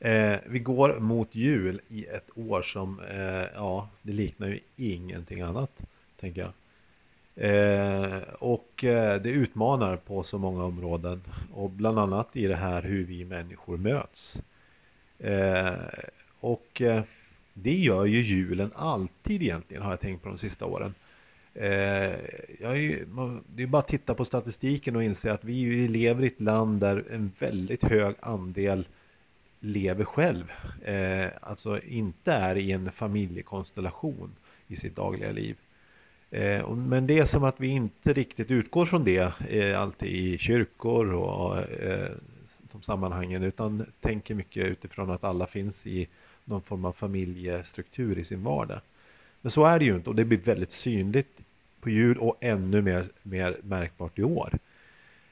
[0.00, 5.40] Eh, vi går mot jul i ett år som, eh, ja, det liknar ju ingenting
[5.40, 5.82] annat,
[6.20, 6.52] tänker jag.
[7.38, 12.82] Eh, och eh, det utmanar på så många områden och bland annat i det här
[12.82, 14.42] hur vi människor möts.
[15.18, 15.72] Eh,
[16.40, 17.02] och eh,
[17.54, 20.94] det gör ju julen alltid egentligen, har jag tänkt på de sista åren.
[21.54, 22.14] Eh,
[22.60, 23.06] jag är,
[23.56, 26.80] det är bara att titta på statistiken och inse att vi lever i ett land
[26.80, 28.86] där en väldigt hög andel
[29.60, 30.52] lever själv,
[30.84, 34.30] eh, alltså inte är i en familjekonstellation
[34.68, 35.56] i sitt dagliga liv.
[36.30, 40.38] Eh, men det är som att vi inte riktigt utgår från det eh, alltid i
[40.38, 42.10] kyrkor och eh,
[42.72, 46.08] de sammanhangen utan tänker mycket utifrån att alla finns i
[46.44, 48.80] någon form av familjestruktur i sin vardag.
[49.40, 51.40] Men så är det ju inte och det blir väldigt synligt
[51.80, 54.58] på jul och ännu mer, mer märkbart i år.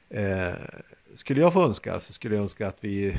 [0.09, 0.55] Eh,
[1.15, 3.17] skulle jag få önska så skulle jag önska att vi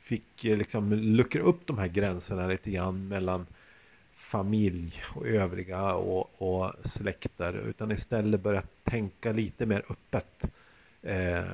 [0.00, 3.46] fick liksom luckra upp de här gränserna lite grann mellan
[4.22, 10.44] familj och övriga och, och släkter utan istället börja tänka lite mer öppet
[11.02, 11.44] eh,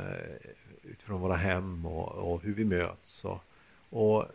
[0.82, 3.24] utifrån våra hem och, och hur vi möts.
[3.24, 3.42] Och,
[3.90, 4.26] och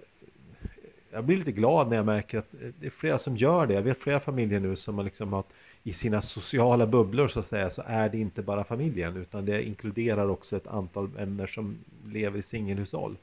[1.11, 3.73] jag blir lite glad när jag märker att det är flera som gör det.
[3.73, 5.43] Jag vet flera familjer nu som har liksom har
[5.83, 9.63] i sina sociala bubblor så att säga så är det inte bara familjen utan det
[9.63, 13.17] inkluderar också ett antal vänner som lever i singelhushåll.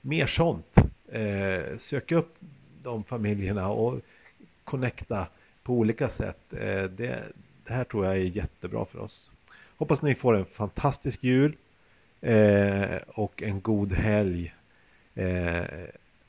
[0.00, 0.76] Mer sånt.
[1.08, 2.34] Eh, sök upp
[2.82, 4.00] de familjerna och
[4.72, 5.26] connecta
[5.62, 6.52] på olika sätt.
[6.52, 7.22] Eh, det,
[7.64, 9.30] det här tror jag är jättebra för oss.
[9.76, 11.56] Hoppas ni får en fantastisk jul
[12.20, 14.54] eh, och en god helg
[15.14, 15.62] eh,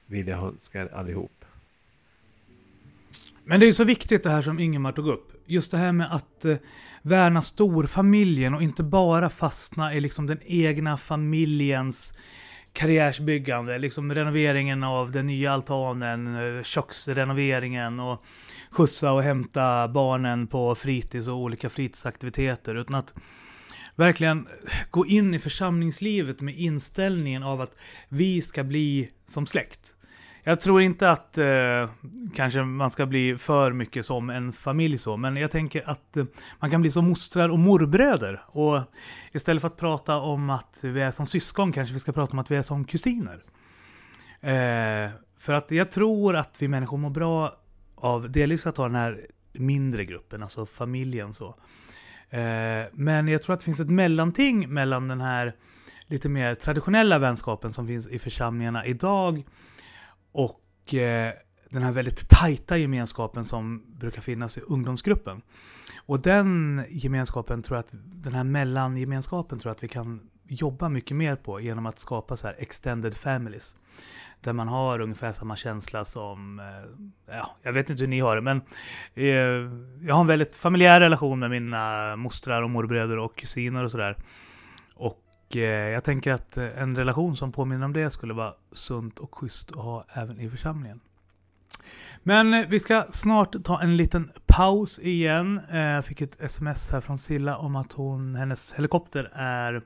[0.06, 1.46] vill jag önska er allihop.
[3.44, 5.44] Men det är ju så viktigt det här som Ingemar tog upp.
[5.46, 6.58] Just det här med att eh,
[7.02, 12.18] värna storfamiljen och inte bara fastna i liksom den egna familjens
[12.74, 13.78] karriärsbyggande.
[13.78, 18.24] Liksom renoveringen av den nya altanen, köksrenoveringen och
[18.72, 22.76] skjutsa och hämta barnen på fritids och olika fritidsaktiviteter.
[22.76, 23.14] Utan att
[23.96, 24.48] verkligen
[24.92, 27.78] gå in i församlingslivet med inställningen av att
[28.10, 29.94] vi ska bli som släkt.
[30.46, 31.90] Jag tror inte att eh,
[32.36, 36.26] kanske man ska bli för mycket som en familj så, men jag tänker att eh,
[36.60, 38.42] man kan bli som mostrar och morbröder.
[38.48, 38.80] Och
[39.32, 42.40] istället för att prata om att vi är som syskon kanske vi ska prata om
[42.40, 43.44] att vi är som kusiner.
[44.42, 47.54] Eh, för att jag tror att vi människor mår bra
[47.96, 51.56] av delvis att ha den här mindre gruppen, alltså familjen så.
[52.30, 55.56] Eh, men jag tror att det finns ett mellanting mellan den här
[56.08, 59.44] lite mer traditionella vänskapen som finns i församlingarna idag
[60.34, 61.34] och eh,
[61.70, 65.42] den här väldigt tajta gemenskapen som brukar finnas i ungdomsgruppen.
[66.06, 70.90] Och den gemenskapen tror jag att, den här mellangemenskapen tror jag att vi kan jobba
[70.90, 73.76] mycket mer på genom att skapa så här extended families.
[74.42, 78.36] Där man har ungefär samma känsla som, eh, ja, jag vet inte hur ni har
[78.36, 78.62] det, men
[79.14, 79.26] eh,
[80.08, 84.18] jag har en väldigt familjär relation med mina mostrar och morbröder och kusiner och sådär.
[85.54, 89.36] Och eh, jag tänker att en relation som påminner om det skulle vara sunt och
[89.36, 91.00] schysst att ha även i församlingen.
[92.24, 95.62] Men eh, vi ska snart ta en liten paus igen.
[95.72, 99.82] Jag fick ett sms här från Silla om att hon, hennes helikopter är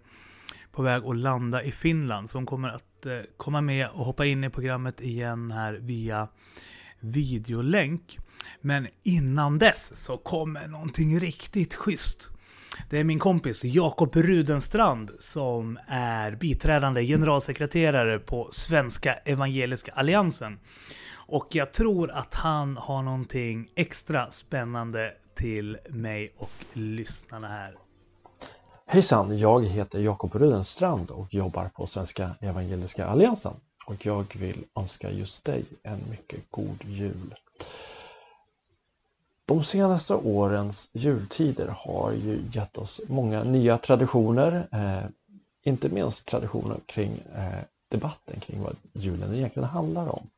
[0.72, 2.30] på väg att landa i Finland.
[2.30, 6.28] Så hon kommer att eh, komma med och hoppa in i programmet igen här via
[7.00, 8.20] videolänk.
[8.62, 12.37] Men innan dess så kommer någonting riktigt schysst.
[12.90, 20.60] Det är min kompis Jakob Rudenstrand som är biträdande generalsekreterare på Svenska Evangeliska Alliansen.
[21.28, 27.76] Och jag tror att han har någonting extra spännande till mig och lyssnarna här.
[28.88, 33.54] Hejsan, jag heter Jakob Rudenstrand och jobbar på Svenska Evangeliska Alliansen.
[33.86, 37.36] Och jag vill önska just dig en mycket god jul.
[39.48, 45.10] De senaste årens jultider har ju gett oss många nya traditioner, eh,
[45.64, 50.30] inte minst traditioner kring eh, debatten kring vad julen egentligen handlar om.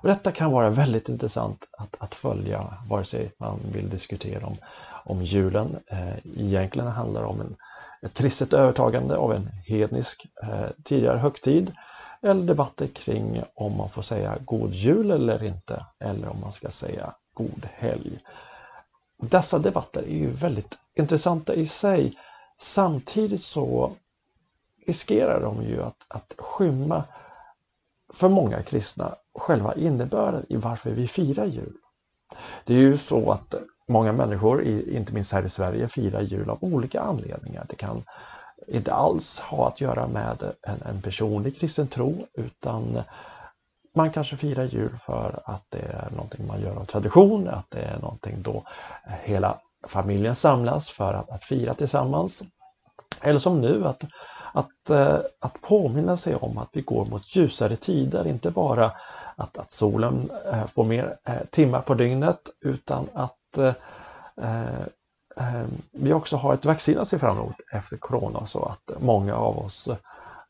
[0.00, 4.56] Och detta kan vara väldigt intressant att, att följa, vare sig man vill diskutera om,
[5.04, 7.56] om julen eh, egentligen handlar om en,
[8.02, 11.72] ett kristet övertagande av en hednisk eh, tidigare högtid,
[12.22, 16.70] eller debatter kring om man får säga god jul eller inte, eller om man ska
[16.70, 18.18] säga god helg.
[19.22, 22.18] Dessa debatter är ju väldigt intressanta i sig.
[22.58, 23.92] Samtidigt så
[24.86, 27.04] riskerar de ju att, att skymma
[28.12, 31.76] för många kristna själva innebörden i varför vi firar jul.
[32.64, 33.54] Det är ju så att
[33.88, 37.66] många människor, inte minst här i Sverige, firar jul av olika anledningar.
[37.68, 38.02] Det kan
[38.68, 43.02] inte alls ha att göra med en, en personlig kristen tro utan
[43.96, 47.80] man kanske firar jul för att det är någonting man gör av tradition, att det
[47.80, 48.62] är någonting då
[49.06, 52.42] eh, hela familjen samlas för att, att fira tillsammans.
[53.22, 54.04] Eller som nu att,
[54.52, 58.92] att, eh, att påminna sig om att vi går mot ljusare tider, inte bara
[59.36, 61.16] att, att solen eh, får mer
[61.50, 63.32] timmar på dygnet utan att
[65.92, 69.58] vi också har ett vaccin att se fram emot efter Corona så att många av
[69.58, 69.88] oss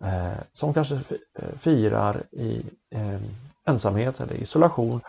[0.05, 3.21] Eh, som kanske eh, firar i eh,
[3.67, 5.01] ensamhet eller isolation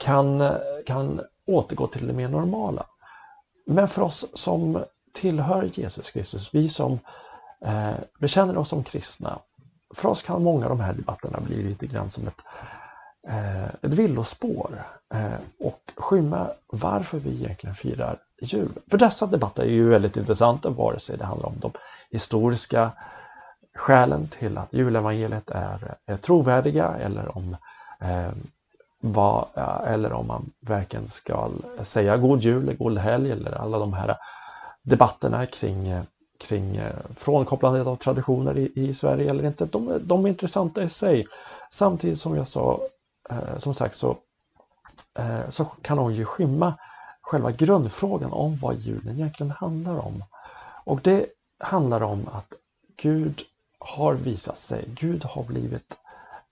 [0.00, 0.56] kan,
[0.86, 2.86] kan återgå till det mer normala.
[3.66, 4.84] men för oss som
[5.14, 6.98] tillhör Jesus Kristus, vi som
[7.64, 9.38] eh, bekänner oss som kristna,
[9.94, 12.42] för oss kan många av de här debatterna bli lite grann som ett,
[13.28, 14.82] eh, ett villospår
[15.14, 18.72] eh, och skymma varför vi egentligen firar jul.
[18.90, 21.72] För dessa debatter är ju väldigt intressanta vare sig det handlar om de
[22.10, 22.90] historiska
[23.74, 27.56] skälen till att julevangeliet är, är trovärdiga eller om
[28.00, 28.32] eh,
[29.00, 29.46] vad,
[29.86, 31.50] eller om man verkligen ska
[31.82, 34.16] säga god jul, god helg eller alla de här
[34.82, 35.94] debatterna kring,
[36.38, 39.64] kring eh, frånkopplandet av traditioner i, i Sverige eller inte.
[39.64, 41.26] De, de är intressanta i sig.
[41.70, 42.80] Samtidigt som jag sa,
[43.30, 44.16] eh, som sagt så,
[45.18, 46.74] eh, så kan de ju skymma
[47.22, 50.24] själva grundfrågan om vad julen egentligen handlar om.
[50.84, 51.26] Och det
[51.58, 52.52] handlar om att
[52.96, 53.40] Gud
[53.84, 55.98] har visat sig, Gud har blivit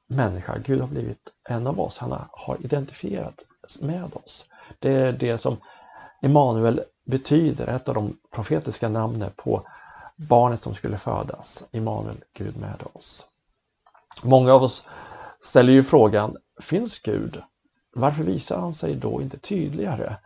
[0.09, 3.45] människa, Gud har blivit en av oss, han har identifierat
[3.81, 4.47] med oss.
[4.79, 5.57] Det är det som
[6.23, 9.67] Emanuel betyder, ett av de profetiska namnen på
[10.17, 11.65] barnet som skulle födas.
[11.73, 13.27] Emanuel, Gud med oss.
[14.23, 14.85] Många av oss
[15.41, 17.43] ställer ju frågan, finns Gud?
[17.95, 20.17] Varför visar han sig då inte tydligare?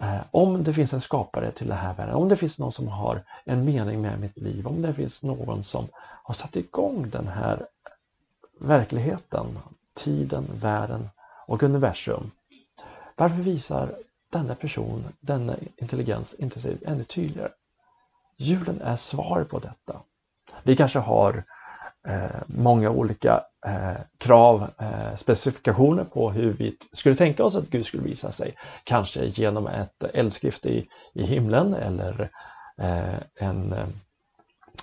[0.00, 2.88] Eh, om det finns en skapare till det här världen, om det finns någon som
[2.88, 7.28] har en mening med mitt liv, om det finns någon som har satt igång den
[7.28, 7.66] här
[8.58, 9.58] verkligheten,
[9.94, 11.08] tiden, världen
[11.46, 12.30] och universum.
[13.16, 13.94] Varför visar
[14.30, 17.50] denna person, denna intelligens inte sig ännu tydligare?
[18.36, 20.00] Julen är svar på detta.
[20.62, 21.42] Vi kanske har eh,
[22.06, 27.86] Eh, många olika eh, krav, eh, specifikationer på hur vi skulle tänka oss att Gud
[27.86, 28.54] skulle visa sig.
[28.84, 32.30] Kanske genom ett eldskrift i, i himlen eller
[32.82, 33.86] eh, en eh,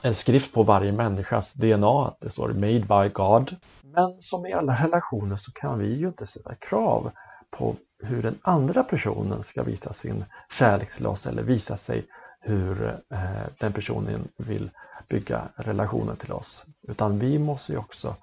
[0.04, 3.56] en skrift på varje människas DNA, att det står Made by God.
[3.82, 7.12] Men som i alla relationer så kan vi ju inte sätta krav
[7.52, 10.26] på hur den andra personen ska visa sin
[10.60, 12.06] kärlek till oss eller visa sig
[12.44, 13.20] hur eh,
[13.60, 14.70] den personen vill
[15.10, 16.66] bygga relationen till oss.
[16.84, 18.16] Utan vi måste ju också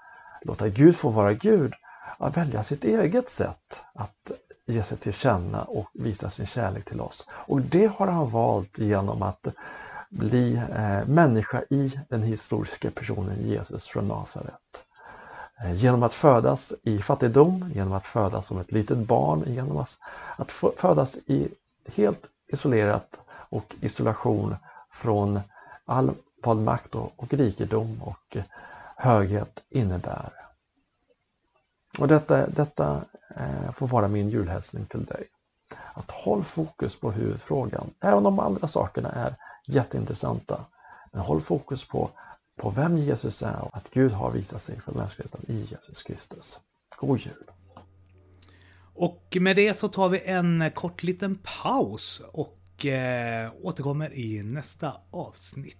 [0.42, 1.74] låta Gud få vara Gud,
[2.18, 4.32] att välja sitt eget sätt att
[4.66, 7.26] ge sig till känna och visa sin kärlek till oss.
[7.30, 9.46] Och det har han valt genom att
[10.10, 14.84] bli eh, människa i den historiska personen Jesus från Nasaret.
[15.64, 19.98] Eh, genom att födas i fattigdom, genom att födas som ett litet barn, genom att,
[20.36, 21.48] att födas i
[21.94, 23.20] helt isolerat
[23.50, 24.56] och isolation
[24.90, 25.40] från
[25.84, 28.44] all vad makt och, och rikedom och eh,
[28.96, 30.32] höghet innebär.
[31.98, 33.04] Och detta, detta
[33.36, 35.26] eh, får vara min julhälsning till dig.
[35.94, 39.34] Att håll fokus på huvudfrågan, även om de andra sakerna är
[39.66, 40.64] jätteintressanta.
[41.12, 42.10] Men håll fokus på,
[42.56, 46.60] på vem Jesus är och att Gud har visat sig för mänskligheten i Jesus Kristus.
[46.96, 47.50] God jul!
[48.94, 54.42] Och med det så tar vi en eh, kort liten paus och eh, återkommer i
[54.42, 55.76] nästa avsnitt.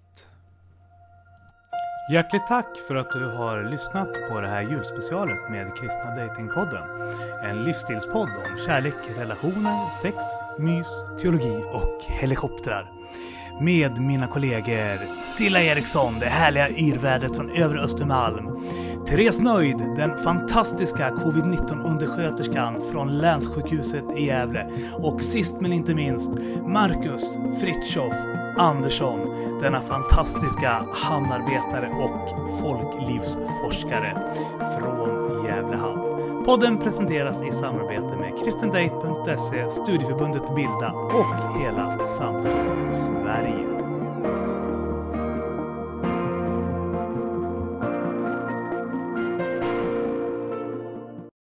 [2.13, 6.83] Hjärtligt tack för att du har lyssnat på det här julspecialet med Kristna Datingpodden.
[7.45, 10.17] En livsstilspodd om kärlek, relationer, sex,
[10.59, 10.89] mys,
[11.21, 12.93] teologi och helikoptrar
[13.61, 18.47] med mina kollegor Silla Eriksson, det härliga yrvädret från övre Östermalm.
[19.11, 24.71] Therese Nöjd, den fantastiska covid-19 undersköterskan från länssjukhuset i Gävle.
[24.93, 26.31] Och sist men inte minst
[26.67, 28.15] Marcus Fritjof
[28.59, 29.21] Andersson,
[29.63, 32.31] denna fantastiska hamnarbetare och
[32.61, 34.33] folklivsforskare
[34.79, 36.45] från Gävle hamn.
[36.45, 43.71] Podden presenteras i samarbete med kristendate.se, Studieförbundet Bilda och hela Samfunds-Sverige.